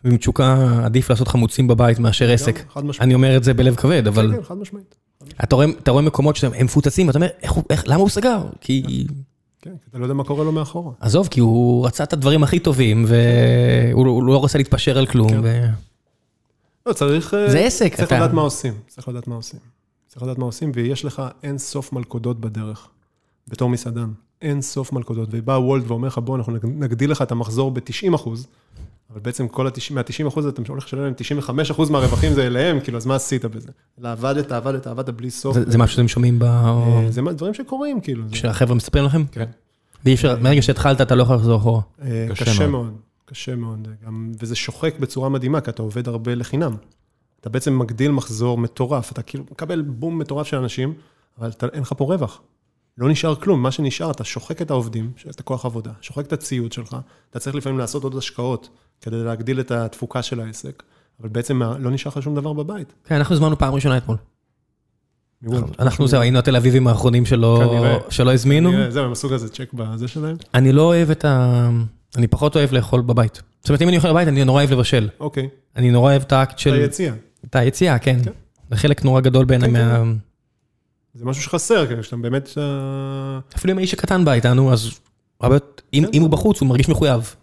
[0.03, 2.75] ועם תשוקה עדיף לעשות חמוצים בבית מאשר עסק.
[3.01, 4.31] אני אומר את זה בלב כבד, אבל...
[4.31, 4.95] כן, כן, חד משמעית.
[5.43, 7.27] אתה רואה, אתה מקומות שהם מפוצצים, ואתה אומר,
[7.85, 8.43] למה הוא סגר?
[8.61, 9.05] כי...
[9.61, 10.91] כן, כי אתה לא יודע מה קורה לו מאחורה.
[10.99, 15.29] עזוב, כי הוא רצה את הדברים הכי טובים, והוא לא רוצה להתפשר על כלום.
[15.29, 15.71] כן.
[16.85, 17.33] לא, צריך...
[17.33, 17.95] אה, זה עסק.
[17.95, 18.73] צריך לדעת מה עושים.
[18.87, 19.59] צריך לדעת מה עושים.
[20.07, 22.87] צריך לדעת מה עושים, ויש לך אין סוף מלכודות בדרך,
[23.47, 24.09] בתור מסעדן.
[24.43, 28.47] אין סוף מלכודות, ובא וולט ואומר לך, בוא, אנחנו נגדיל לך את המחזור ב-90 אחוז,
[29.11, 32.79] אבל בעצם כל ה-90, מה-90 אחוז אתה הולך לשלם להם 95 אחוז מהרווחים זה אליהם,
[32.79, 33.69] כאילו, אז מה עשית בזה?
[33.99, 35.55] אלא עבדת, עבדת, עבדת בלי סוף.
[35.55, 36.43] זה, זה מה שאתם שומעים ב...
[36.43, 38.23] אה, זה דברים שקורים, כאילו.
[38.33, 39.23] שהחבר'ה מספרים לכם?
[39.31, 39.45] כן.
[40.05, 41.81] ואי אפשר, מרגע שהתחלת אתה לא יכול לחזור אחורה.
[42.01, 42.93] אה, קשה מאוד.
[43.25, 46.75] קשה מאוד, גם, וזה שוחק בצורה מדהימה, כי אתה עובד הרבה לחינם.
[47.41, 50.93] אתה בעצם מגדיל מחזור מטורף, אתה כאילו מקבל בום מטורף של אנשים,
[51.39, 52.41] אבל אתה, אין לך פה רווח.
[52.97, 56.71] לא נשאר כלום, מה שנשאר, אתה שוחק את העובדים, את הכוח עבודה, שוחק את הציוד
[56.71, 56.97] שלך,
[57.29, 58.69] אתה צריך לפעמים לעשות עוד השקעות
[59.01, 60.83] כדי להגדיל את התפוקה של העסק,
[61.21, 62.93] אבל בעצם לא נשאר לך שום דבר בבית.
[63.05, 64.17] כן, אנחנו הזמנו פעם ראשונה אתמול.
[65.79, 67.25] אנחנו זהו, היינו התל אביבים האחרונים
[68.09, 68.71] שלא הזמינו.
[68.89, 70.35] זהו, הם עשו כזה צ'ק בזה שלהם.
[70.53, 71.69] אני לא אוהב את ה...
[72.15, 73.41] אני פחות אוהב לאכול בבית.
[73.61, 75.09] זאת אומרת, אם אני אוכל בבית, אני נורא אוהב לבשל.
[75.19, 76.73] אוקיי, אני נורא אוהב את האקט את של...
[76.73, 77.13] היציאה.
[77.45, 78.19] את היציאה, כן.
[78.23, 78.31] כן.
[78.69, 80.13] זה חלק נורא גדול בעיניי כן, מה...
[81.13, 82.49] זה משהו שחסר, כאילו, שאתה באמת...
[82.57, 84.99] אה, אפילו אם האיש הקטן בא איתנו, אז
[85.93, 86.09] אם כן.
[86.13, 87.35] אם הוא בחוץ, הוא מרגיש מחויב.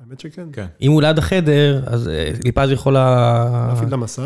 [0.00, 0.46] האמת שכן.
[0.52, 0.66] כן.
[0.82, 3.66] אם הוא ליד החדר, אז אה, ליפז יכולה...
[3.68, 4.22] להפעיל את המסך.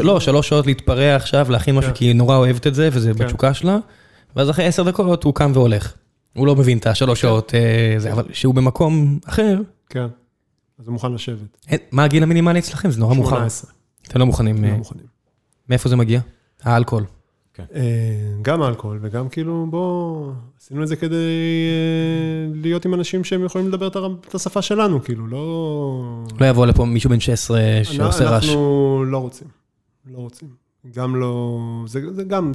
[0.00, 1.92] לא, שלוש שעות להתפרע עכשיו, להכין משהו.
[1.94, 3.14] כי היא נורא אוהבת את זה, וזה.
[3.14, 3.78] בתשוקה שלה.
[4.36, 5.92] ואז אחרי עשר דקות הוא קם והולך.
[6.36, 10.06] הוא לא מבין את השלוש שעות, אה, זה, אבל כשהוא במקום אחר, כן.
[10.78, 11.66] אז הוא מוכן לשבת.
[11.92, 12.90] מה הגיל המינימלי אצלכם?
[12.90, 13.36] זה נורא מאוחר.
[13.36, 13.70] 18.
[14.08, 15.04] אתם לא מוכנים, לא מוכנים.
[15.68, 16.20] מאיפה זה מגיע?
[16.62, 17.04] האלכוהול.
[17.74, 17.82] אה,
[18.42, 23.68] גם אלכוהול וגם כאילו, בוא, עשינו את זה כדי אה, להיות עם אנשים שהם יכולים
[23.68, 23.88] לדבר
[24.28, 26.24] את השפה שלנו, כאילו, לא...
[26.40, 28.44] לא יבוא לפה מישהו בן 16 שעושה רעש.
[28.44, 29.48] אנחנו לא רוצים.
[30.06, 30.48] לא רוצים.
[30.94, 31.58] גם לא...
[31.86, 32.52] זה זה גם...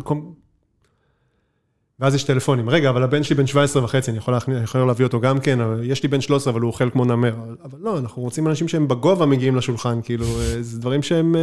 [1.99, 2.70] ואז יש טלפונים.
[2.70, 5.40] רגע, אבל הבן שלי בן 17 וחצי, אני יכול, להכניס, אני יכול להביא אותו גם
[5.40, 7.34] כן, יש לי בן 13, אבל הוא אוכל כמו נמר.
[7.64, 11.36] אבל- לא, אנחנו רוצים אנשים שהם בגובה מגיעים לשולחן, כאילו, אה, זה דברים שהם...
[11.36, 11.41] אה,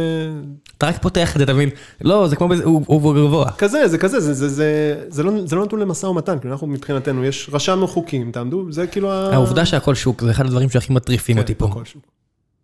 [0.77, 1.69] אתה רק פותח את זה, אתה מבין?
[2.01, 3.51] לא, זה כמו בזה, הוא הוא גבוה.
[3.51, 6.67] כזה, זה כזה, זה, זה, זה, זה, לא, זה לא נתון למשא ומתן, כאילו אנחנו
[6.67, 9.33] מבחינתנו, יש, רשמנו חוקים, תעמדו, זה כאילו ה...
[9.33, 11.65] העובדה שהכל שוק, זה אחד הדברים שהכי מטריפים אותי פה.
[11.65, 12.01] כן, הכל שוק.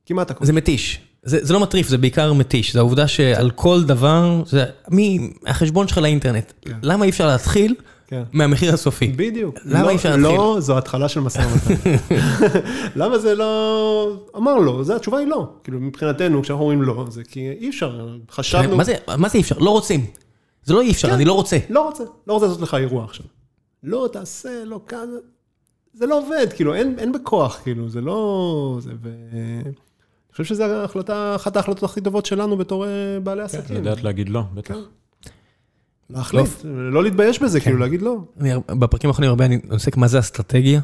[0.06, 0.46] כמעט הכל.
[0.46, 1.07] זה מתיש.
[1.24, 2.74] זה, זה לא מטריף, זה בעיקר מתיש.
[2.74, 6.54] זה העובדה שעל כל דבר, זה מי, החשבון שלך לאינטרנט.
[6.62, 6.78] כן.
[6.82, 7.76] למה אי אפשר להתחיל
[8.08, 8.24] כן.
[8.34, 9.08] מהמחיר הסופי?
[9.08, 9.56] בדיוק.
[9.66, 10.38] למה לא, אי אפשר להתחיל?
[10.38, 11.92] לא, זו התחלה של משא ומתן.
[13.02, 14.18] למה זה לא...
[14.36, 15.50] אמר לא, זה התשובה היא לא.
[15.64, 18.78] כאילו מבחינתנו, כשאנחנו אומרים לא, זה כי אי אפשר, חשבנו...
[18.78, 19.58] מה זה, מה זה אי אפשר?
[19.58, 20.06] לא רוצים.
[20.64, 21.14] זה לא אי אפשר, כן.
[21.14, 21.58] אני לא רוצה.
[21.70, 23.26] לא רוצה, לא רוצה לעשות לך אירוע עכשיו.
[23.84, 25.08] לא תעשה, לא כאן,
[25.94, 28.78] זה לא עובד, כאילו, אין, אין בכוח, כאילו, זה לא...
[28.82, 29.10] זה, ו...
[30.40, 30.86] אני חושב שזו
[31.36, 33.76] אחת ההחלטות הכי טובות שלנו בתור אה, בעלי עסקים.
[33.76, 34.74] לדעת להגיד לא, בטח.
[34.74, 34.80] כן.
[36.10, 38.18] להחליט, לא להתבייש בזה, כאילו, להגיד לא.
[38.40, 38.50] אני,
[38.80, 40.82] בפרקים האחרונים הרבה אני עוסק מה זה אסטרטגיה.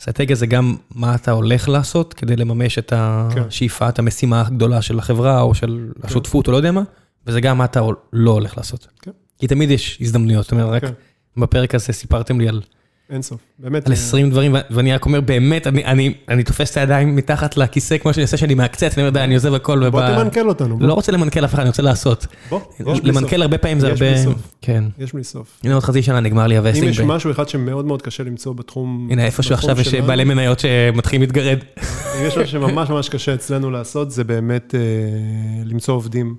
[0.00, 2.96] אסטרטגיה זה גם מה אתה הולך לעשות כדי לממש את כן.
[2.96, 6.82] השאיפה, את המשימה הגדולה של החברה או של השותפות או לא יודע מה,
[7.26, 7.80] וזה גם מה אתה
[8.12, 8.88] לא הולך לעשות.
[9.02, 9.10] כן.
[9.38, 10.92] כי תמיד יש הזדמנויות, זאת אומרת, רק כן.
[11.36, 12.62] בפרק הזה סיפרתם לי על
[13.10, 13.86] אין סוף, באמת.
[13.86, 17.56] על אה, 20 דברים, ואני רק אומר, באמת, אני- אני אני תופס את הידיים מתחת
[17.56, 19.88] לכיסא, כמו שאני עושה, שאני מעקצץ, אני אומר, די, אני עוזב הכל.
[19.88, 20.86] בוא ובא- תמנכ"ל אותנו, בוא.
[20.86, 22.26] לא רוצה למנכ"ל אף אחד, אני רוצה לעשות.
[22.50, 22.98] בוא, סוף.
[23.04, 24.22] למנכ"ל הרבה פעמים זה יש בלי הרבה...
[24.24, 24.52] סוף.
[24.62, 24.84] כן.
[24.98, 25.60] יש בלי סוף.
[25.64, 26.88] הנה עוד חצי שנה נגמר לי עם ה-vesting.
[26.90, 29.08] יש ב- משהו אחד שמאוד מאוד קשה למצוא בתחום...
[29.10, 31.58] הנה, איפשהו עכשיו יש בעלי מניות שמתחילים להתגרד.
[31.78, 31.82] אם
[32.26, 34.80] יש משהו שממש ממש קשה אצלנו לעשות, זה באמת אה,
[35.64, 36.36] למצוא עובדים,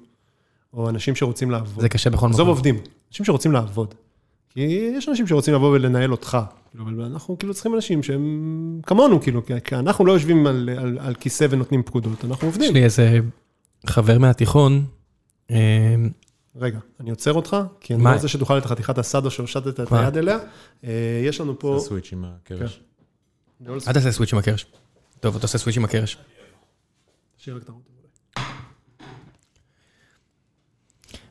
[0.74, 1.82] או אנשים שרוצים לעבוד.
[1.82, 2.48] זה קשה בכל עזוב מקום.
[2.50, 2.78] עובדים,
[3.12, 3.94] אנשים שרוצים לעבוד.
[4.50, 4.62] כי
[4.98, 6.38] יש אנשים שרוצים לבוא ולנהל אותך,
[6.72, 11.00] כאילו, אבל אנחנו כאילו צריכים אנשים שהם כמונו, כאילו, כי- אנחנו לא יושבים על, על,
[11.02, 12.74] על כיסא ונותנים פקודות, אנחנו יש עובדים.
[12.74, 13.20] לי איזה
[13.86, 14.86] חבר מהתיכון,
[15.52, 15.96] אה,
[16.56, 18.10] רגע, אני עוצר אותך, כי אני מה?
[18.10, 19.92] לא רוצה שתאכל את חתיכת הסאדו שהושטת את?
[19.92, 20.38] היד אליה.
[20.84, 20.90] אה,
[21.26, 21.78] יש לנו פה...
[21.80, 22.82] זה סוויץ' עם הקרש.
[23.66, 24.66] לא אל תעשה סוויץ' עם הקרש.
[25.20, 26.18] טוב, אתה עושה סוויץ' עם הקרש.
[27.38, 27.70] שיר רק.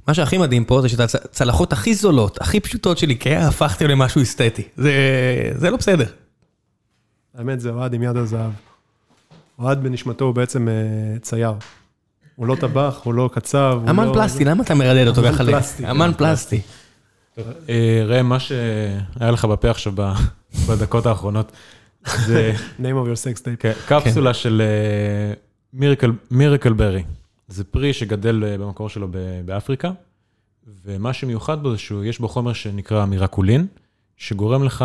[0.09, 4.23] מה שהכי מדהים פה זה שאת הצלחות הכי זולות, הכי פשוטות של איקאה, הפכתם למשהו
[4.23, 4.63] אסתטי.
[4.77, 4.93] זה
[5.57, 6.07] זה לא בסדר.
[7.39, 8.51] האמת, זה אוהד עם יד הזהב.
[9.59, 10.75] אוהד בנשמתו הוא בעצם אה,
[11.23, 11.53] צייר.
[12.37, 13.79] הוא לא טבח, הוא לא קצב.
[13.83, 15.45] הוא אמן לא- פלסטי, למה אתה מרדד אותו אמן ככה?
[15.45, 16.61] פלסטי, כן, אמן פלסטי.
[17.69, 19.93] אה, ראם, מה שהיה לך בפה עכשיו
[20.69, 21.53] בדקות האחרונות,
[22.27, 22.53] זה
[22.83, 23.57] name of your sex tape.
[23.59, 24.63] כן, קפסולה של
[26.31, 27.03] מירקל ברי.
[27.49, 29.91] זה פרי שגדל אה, במקור שלו ב- באפריקה,
[30.85, 33.67] ומה שמיוחד בו זה שיש בו חומר שנקרא מירקולין,
[34.17, 34.85] שגורם לך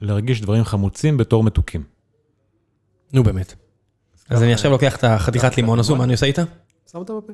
[0.00, 1.84] להרגיש דברים חמוצים בתור מתוקים.
[3.12, 3.54] נו באמת.
[4.28, 6.42] אז אני עכשיו לוקח את החתיכת לימון הזו, מה אני עושה איתה?
[6.92, 7.32] שם אותה בפה.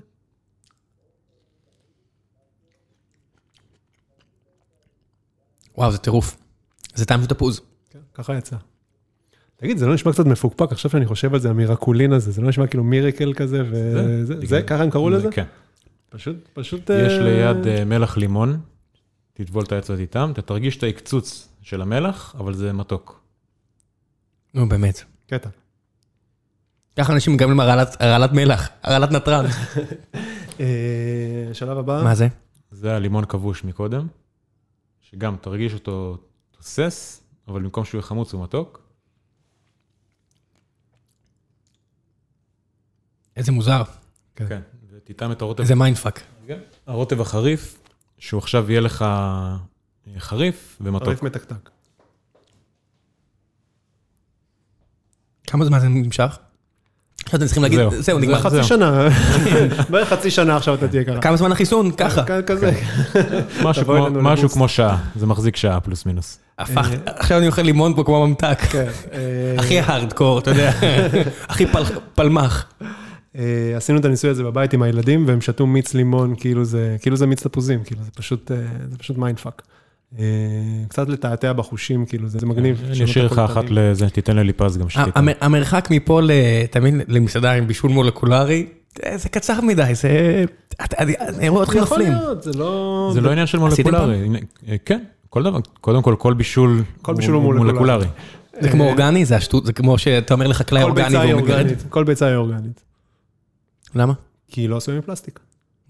[5.79, 6.37] וואו, זה טירוף.
[6.95, 7.61] זה טעם של תפוז.
[7.91, 8.57] כן, ככה יצא.
[9.61, 12.49] תגיד, זה לא נשמע קצת מפוקפק, עכשיו שאני חושב על זה, המירקולין הזה, זה לא
[12.49, 15.29] נשמע כאילו מירקל כזה, וזה, זה, ככה הם קראו לזה?
[15.33, 15.45] כן.
[16.09, 16.91] פשוט, פשוט...
[16.91, 18.61] יש אה, ליד אה, מלח לימון,
[19.33, 23.21] תטבול את האצבע איתם, אתה תרגיש את ההקצוץ של המלח, אבל זה מתוק.
[24.55, 25.03] נו, באמת.
[25.27, 25.49] קטע.
[26.99, 29.45] ככה אנשים מקבלים הרעלת הרעלת מלח, הרעלת נתרן.
[30.61, 32.29] אה, השלב הבא, מה זה?
[32.71, 34.07] זה הלימון כבוש מקודם,
[35.01, 36.19] שגם תרגיש אותו
[36.51, 38.90] תוסס, אבל במקום שהוא יהיה חמוץ הוא מתוק.
[43.37, 43.83] איזה מוזר.
[44.37, 44.47] כן.
[44.49, 44.61] כן.
[44.97, 45.61] ותטעם את הרוטב.
[45.61, 46.21] איזה mindfuck.
[46.87, 47.79] הרוטב החריף,
[48.19, 49.57] שהוא עכשיו יהיה לך אה,
[50.19, 51.07] חריף ומתוק.
[51.09, 51.71] חריף מתקתק.
[55.47, 56.39] כמה זמן זה נמשך?
[57.25, 58.19] עכשיו אתם צריכים להגיד, זהו.
[58.19, 58.49] נגמר.
[58.49, 58.61] זהו.
[58.61, 59.09] חצי שנה,
[59.91, 61.21] בערך חצי שנה עכשיו אתה תהיה ככה.
[61.21, 61.93] כמה זמן החיסון?
[61.93, 62.25] ככה.
[62.27, 62.73] כ- כזה.
[64.23, 66.39] משהו כמו- שעה, זה מחזיק שעה פלוס מינוס.
[66.59, 68.59] הפך, עכשיו אני אוכל לימון פה כמו ממתק.
[68.61, 70.73] כן, אה, הכי הארדקור, אתה יודע.
[71.49, 71.85] הכי פל-
[72.15, 72.73] פלמח.
[73.39, 73.43] אה,
[73.77, 77.27] עשינו את הניסוי הזה בבית עם הילדים, והם שתו מיץ לימון, כאילו זה, כאילו זה
[77.27, 78.51] מיץ תפוזים, כאילו זה פשוט,
[78.91, 79.63] זה פשוט mindfuck.
[80.19, 80.25] אה,
[80.89, 82.83] קצת לתעתע בחושים, כאילו זה זה מגניב.
[82.91, 83.39] אני אשאיר לך.
[83.39, 85.11] אחת לזה, תיתן לליפז גם שתיתן.
[85.15, 86.31] המ- המרחק מפה, ל-
[86.71, 88.67] תמיד למסעדה עם בישול מולקולרי,
[89.15, 90.45] זה קצר מדי, זה...
[90.99, 92.13] אני אני רואה אתכם יכול נופלים.
[92.13, 93.11] להיות, זה לא...
[93.15, 94.29] זה לא עניין של מולקולרי.
[94.85, 94.99] כן,
[95.31, 95.59] כל דבר.
[95.81, 98.07] קודם כל, כל בישול כל בישול הוא מולקולרי.
[98.61, 101.43] זה כמו אורגני, זה השטות, זה כמו שאתה אומר לחקלאי כל אורגני ביצה היא והוא
[101.43, 101.57] מגרד.
[101.61, 102.83] אורגנית, כל ביצה היא אורגנית.
[103.95, 104.13] למה?
[104.49, 105.41] כי היא לא עשויה מפלסטיק.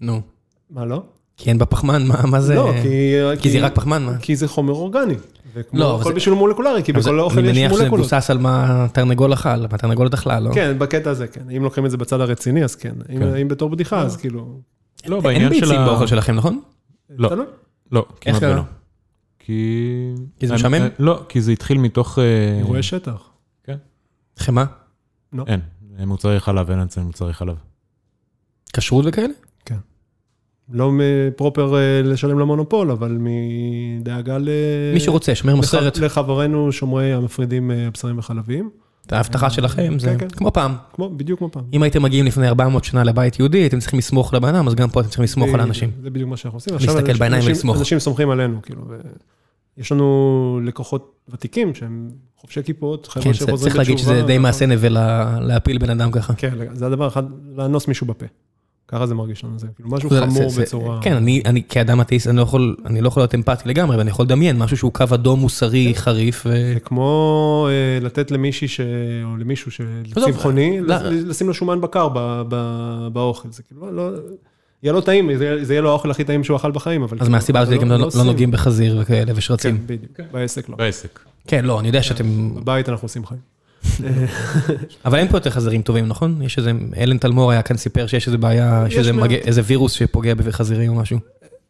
[0.01, 0.21] נו.
[0.69, 1.03] מה לא?
[1.37, 2.55] כי אין בה פחמן, מה מה זה?
[2.55, 3.13] לא, כי...
[3.41, 4.17] כי זה רק פחמן, מה?
[4.17, 5.13] כי זה חומר אורגני.
[5.13, 5.19] לא,
[5.53, 8.05] וכמו אבל כל זה- בישול מולקולרי, כי בכל אוכל אני יש מניח שזה מולקולות.
[8.13, 10.51] מבוסס על מה תרנגול אכל, מה תרנגולת אכלה, לא?
[10.53, 11.49] כן, בקטע הזה כן.
[11.57, 12.93] אם לוקחים את זה בצד הרציני, אז כן.
[13.13, 13.35] אם- כן.
[13.35, 14.59] אם בתור בדיחה, אז כאילו...
[15.07, 15.85] לא, אין בעניין של ביצים ה...
[15.85, 16.61] באוכל שלכם, נכון?
[17.09, 17.29] לא.
[17.29, 17.45] תלוי.
[17.91, 18.43] לא, כמעט?
[18.43, 18.61] ולא.
[19.39, 19.53] כי...
[20.39, 20.73] כי זה אני- משעמם?
[20.81, 22.19] אה, לא, כי זה התחיל מתוך...
[22.19, 23.29] אה, אירועי שטח.
[24.39, 24.65] חמאה?
[25.47, 25.59] אין,
[26.07, 27.55] מוצרי חלב, אין אצלנו מוצרי חלב.
[28.73, 29.33] כשרות וכאלה?
[30.73, 30.91] לא
[31.35, 34.49] פרופר אה, לשלם למונופול, אבל מדאגה ל...
[34.93, 35.97] מי שרוצה, שומר מסורת.
[35.97, 38.69] לחברינו שומרי המפרידים אה, הבשרים וחלביים.
[39.07, 40.29] את ההבטחה שלכם, זה כן, כן.
[40.29, 40.75] כמו פעם.
[40.93, 41.63] כמו, בדיוק כמו פעם.
[41.73, 44.89] אם הייתם מגיעים לפני 400 שנה לבית יהודי, הייתם צריכים לסמוך לבן אדם, אז גם
[44.89, 45.91] פה אתם צריכים לסמוך על האנשים.
[46.01, 46.73] זה בדיוק מה שאנחנו עושים.
[46.73, 47.77] להסתכל בעיניים ולסמוך.
[47.79, 48.81] אנשים סומכים עלינו, כאילו.
[48.89, 48.95] ו-
[49.77, 53.69] יש לנו לקוחות ותיקים שהם חובשי כיפות, חבר'ה כן, שחוזרים בתשובה.
[53.69, 56.33] צריך להגיד שזה די מעשה נבל לה- להפיל בן אדם ככה.
[56.33, 56.53] כן.
[56.73, 57.23] זה הדבר אחד,
[57.55, 58.25] לאנוס מישהו בפה.
[58.91, 60.99] ככה זה מרגיש לנו, זה כאילו משהו חמור זה- בצורה...
[61.01, 64.09] כן, אני, אני כאדם אתאיסט, אני לא יכול, אני לא יכול להיות אמפתי לגמרי, ואני
[64.09, 66.49] יכול לדמיין משהו שהוא קו אדום מוסרי חריף, ו...
[66.73, 68.79] זה כמו אה, לתת למישהי ש...
[69.23, 69.81] או למישהו ש...
[70.25, 73.49] צמחוני, לא- לש- לשים לו שומן בקר ב- ב- באוכל.
[73.51, 74.17] זה כאילו, לא- לא...
[74.83, 77.17] יהיה לו טעים, זה יהיה- לו האוכל הכי טעים שהוא אכל בחיים, אבל...
[77.17, 78.23] אז כאילו, מהסיבה הזאת אבל גם לא, לא.
[78.23, 79.77] נוגעים בחזיר וכאלה כן, ושרצים.
[79.85, 80.75] בדיוק, בעסק לא.
[80.75, 81.19] בעסק.
[81.47, 82.55] כן, לא, אני יודע שאתם...
[82.55, 83.41] בבית אנחנו עושים חיים.
[85.05, 86.41] אבל אין פה יותר חזירים טובים, נכון?
[86.41, 86.71] יש איזה...
[86.97, 89.23] אלן תלמור היה כאן סיפר שיש איזה בעיה, יש איזה מעט.
[89.25, 91.17] מג- איזה וירוס שפוגע בחזירים או משהו.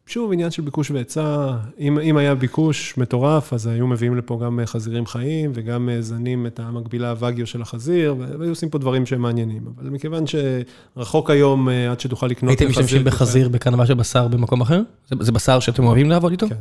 [0.06, 1.52] שוב, עניין של ביקוש והיצע.
[1.80, 6.02] אם, אם היה ביקוש מטורף, אז היו מביאים לפה גם אה, חזירים חיים, וגם אה,
[6.02, 9.62] זנים את המקבילה הווגיו של החזיר, והיו עושים פה דברים שהם מעניינים.
[9.78, 10.24] אבל מכיוון
[10.96, 14.82] שרחוק היום אה, עד שתוכל לקנות הייתם משתמשים בחזיר בקרנבל של בשר במקום אחר?
[15.10, 16.48] זה- זה בשר שאתם אוהבים לעבוד איתו?
[16.48, 16.54] כן.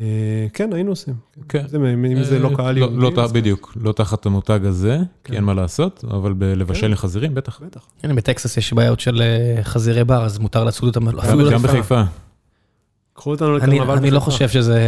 [0.00, 0.06] אה,
[0.52, 1.14] כן, היינו עושים.
[1.48, 1.66] כן.
[1.66, 5.04] זה, אם זה לא קהל לא, יהודי, לא, אז- בדיוק, לא תחת המותג הזה, כי
[5.30, 5.34] כן.
[5.34, 6.90] אין מה לעשות, אבל בלבשל כן.
[6.90, 7.60] לחזירים, בטח.
[7.66, 7.80] בטח.
[8.02, 11.68] הנה, בטקסס יש בעיות של אה, חזירי בר, אז מותר לצוד אותם, אפילו גם לחיפה.
[11.68, 12.02] בחיפה.
[13.14, 14.20] קחו אותנו אני, לקרנבל אני לא.
[14.20, 14.80] חושב שזה,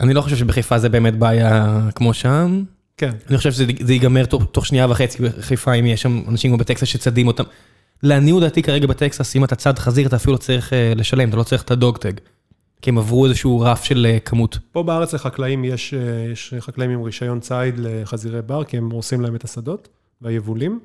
[0.00, 2.62] אני לא חושב שבחיפה זה באמת בעיה כמו שם.
[2.96, 6.58] כן, אני חושב שזה זה ייגמר תוך, שנייה וחצי בחיפה, אם יש שם אנשים כמו
[6.58, 7.44] בטקסס שצדים אותם.
[8.02, 11.36] לעניות דעתי כרגע בטקסס, אם אתה צד חזיר, אתה אפילו לא צריך אה, לשלם, אתה
[11.36, 12.12] לא צריך את הדוגטג.
[12.82, 14.58] כי הם עברו איזשהו רף של אה, כמות.
[14.72, 19.20] פה בארץ לחקלאים יש, אה, יש חקלאים עם רישיון ציד לחזירי בר, כי הם הורסים
[19.20, 19.88] להם את השדות
[20.22, 20.80] והיבולים.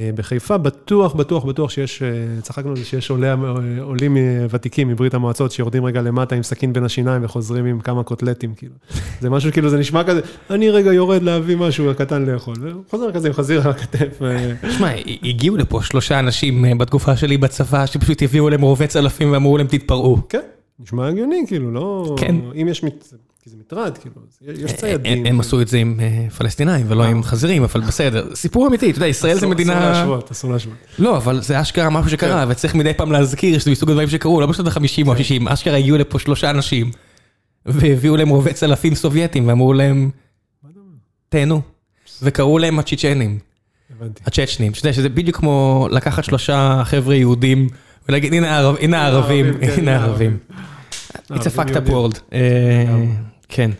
[0.00, 2.02] אה, בחיפה בטוח, בטוח, בטוח שיש,
[2.42, 3.34] צחקנו על זה שיש עולי, אה,
[3.80, 4.16] עולים
[4.50, 8.74] ותיקים מברית המועצות שיורדים רגע למטה עם סכין בין השיניים וחוזרים עם כמה קוטלטים, כאילו.
[9.20, 13.28] זה משהו כאילו, זה נשמע כזה, אני רגע יורד להביא משהו קטן לאכול, וחוזר כזה
[13.28, 14.20] עם חזיר על הכתף.
[14.68, 14.88] תשמע,
[15.22, 20.18] הגיעו לפה שלושה אנשים בתקופה שלי בצבא, שפשוט הביאו להם רובי צלפים ואמרו להם תתפרעו.
[20.28, 20.40] כן,
[20.80, 22.14] נשמע הגיוני, כאילו, לא...
[22.18, 22.36] כן.
[22.62, 23.04] אם יש, מת...
[23.42, 24.14] כי זה מטרד, כאילו,
[24.64, 25.26] יש הם- ציידים.
[25.26, 28.34] הם עשו את זה עם אה, פלסטינאים ולא עם חזירים, אבל בסדר.
[28.34, 29.72] סיפור אמיתי, אתה יודע, ישראל זה מדינה...
[29.72, 30.74] אסור להשוות, אסור להשוות.
[30.98, 34.46] לא, אבל זה אשכרה משהו שקרה, וצריך מדי פעם להזכיר שזה מסוג הדברים שקרו, לא
[34.46, 36.90] בשנות ה-50 או ה-60, אשכרה הגיעו לפה שלושה אנשים,
[37.66, 40.10] והביאו להם רובי צלפים סובייטים, ואמרו להם,
[41.28, 41.60] תהנו.
[42.22, 43.38] וקראו להם הצ'צ'נים,
[43.96, 44.22] הבנתי.
[44.26, 47.68] הצ'צ'נים, שזה בדיוק כמו לקחת שלושה חבר'ה יהודים,
[48.08, 50.38] ולהגיד, הנה הערב- הנה הערבים, הערבים, כן, הנה הערבים.
[50.50, 50.54] It's
[51.26, 52.18] a הערבים fucked up world.
[52.32, 52.38] אה.
[53.48, 53.70] כן.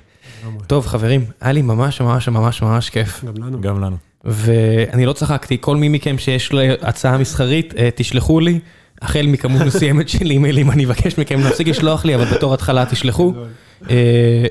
[0.66, 3.24] טוב, חברים, היה לי ממש ממש ממש ממש כיף.
[3.24, 3.60] גם לנו.
[3.60, 3.96] גם לנו.
[4.24, 8.58] ואני לא צחקתי, כל מי מכם שיש לו הצעה מסחרית, אה, תשלחו לי,
[9.02, 13.32] החל מכמות מסוימת של אימיילים, אני אבקש מכם להפסיק לשלוח לי, אבל בתור התחלה תשלחו.
[13.90, 14.44] אה.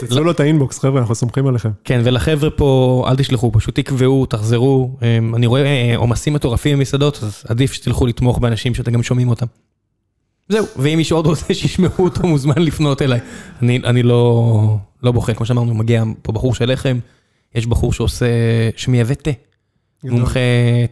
[0.00, 1.70] פוצצו לו את האינבוקס, חבר'ה, אנחנו סומכים עליכם.
[1.84, 4.96] כן, ולחבר'ה פה, אל תשלחו, פשוט תקבעו, תחזרו.
[5.02, 9.28] אה, אני רואה אה, עומסים מטורפים במסעדות, אז עדיף שתלכו לתמוך באנשים שאתם גם שומעים
[9.28, 9.46] אותם.
[10.48, 13.20] זהו, ואם מישהו עוד רוצה שישמעו אותו, מוזמן לפנות אליי.
[13.62, 16.98] אני, אני לא, לא בוחר, כמו שאמרנו, מגיע פה בחור של לחם,
[17.54, 18.26] יש בחור שעושה,
[18.76, 19.30] שמייבא תה.
[20.04, 20.40] מומחה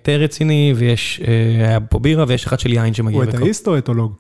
[0.03, 3.17] תה רציני, ויש, אה, היה פה בירה, ויש אחד של יין שמגיע.
[3.19, 3.25] הוא.
[3.25, 4.15] אתאיסט או אתולוג?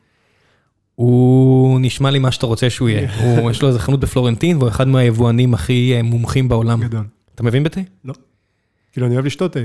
[0.94, 3.08] הוא נשמע לי מה שאתה רוצה שהוא יהיה.
[3.20, 6.80] הוא, יש לו איזה חנות בפלורנטין, והוא אחד מהיבואנים הכי אה, מומחים בעולם.
[6.80, 7.04] גדול.
[7.34, 7.80] אתה מבין בתה?
[8.04, 8.14] לא.
[8.92, 9.60] כאילו, אני אוהב לשתות תה.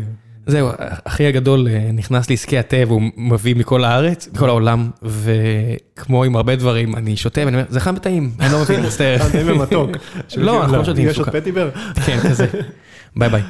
[0.47, 0.69] זהו,
[1.03, 6.55] אחי הגדול אה, נכנס לעסקי התה והוא מביא מכל הארץ, מכל העולם, וכמו עם הרבה
[6.55, 9.17] דברים, אני שותה ואני אומר, זה חם וטעים, אני לא מבין, מצטער.
[9.17, 9.89] תה ומתוק.
[10.37, 11.39] לא, אנחנו לא שותים יש עוד סוכר.
[11.39, 11.69] פטיבר?
[12.05, 12.47] כן, כזה.
[13.15, 13.41] ביי ביי.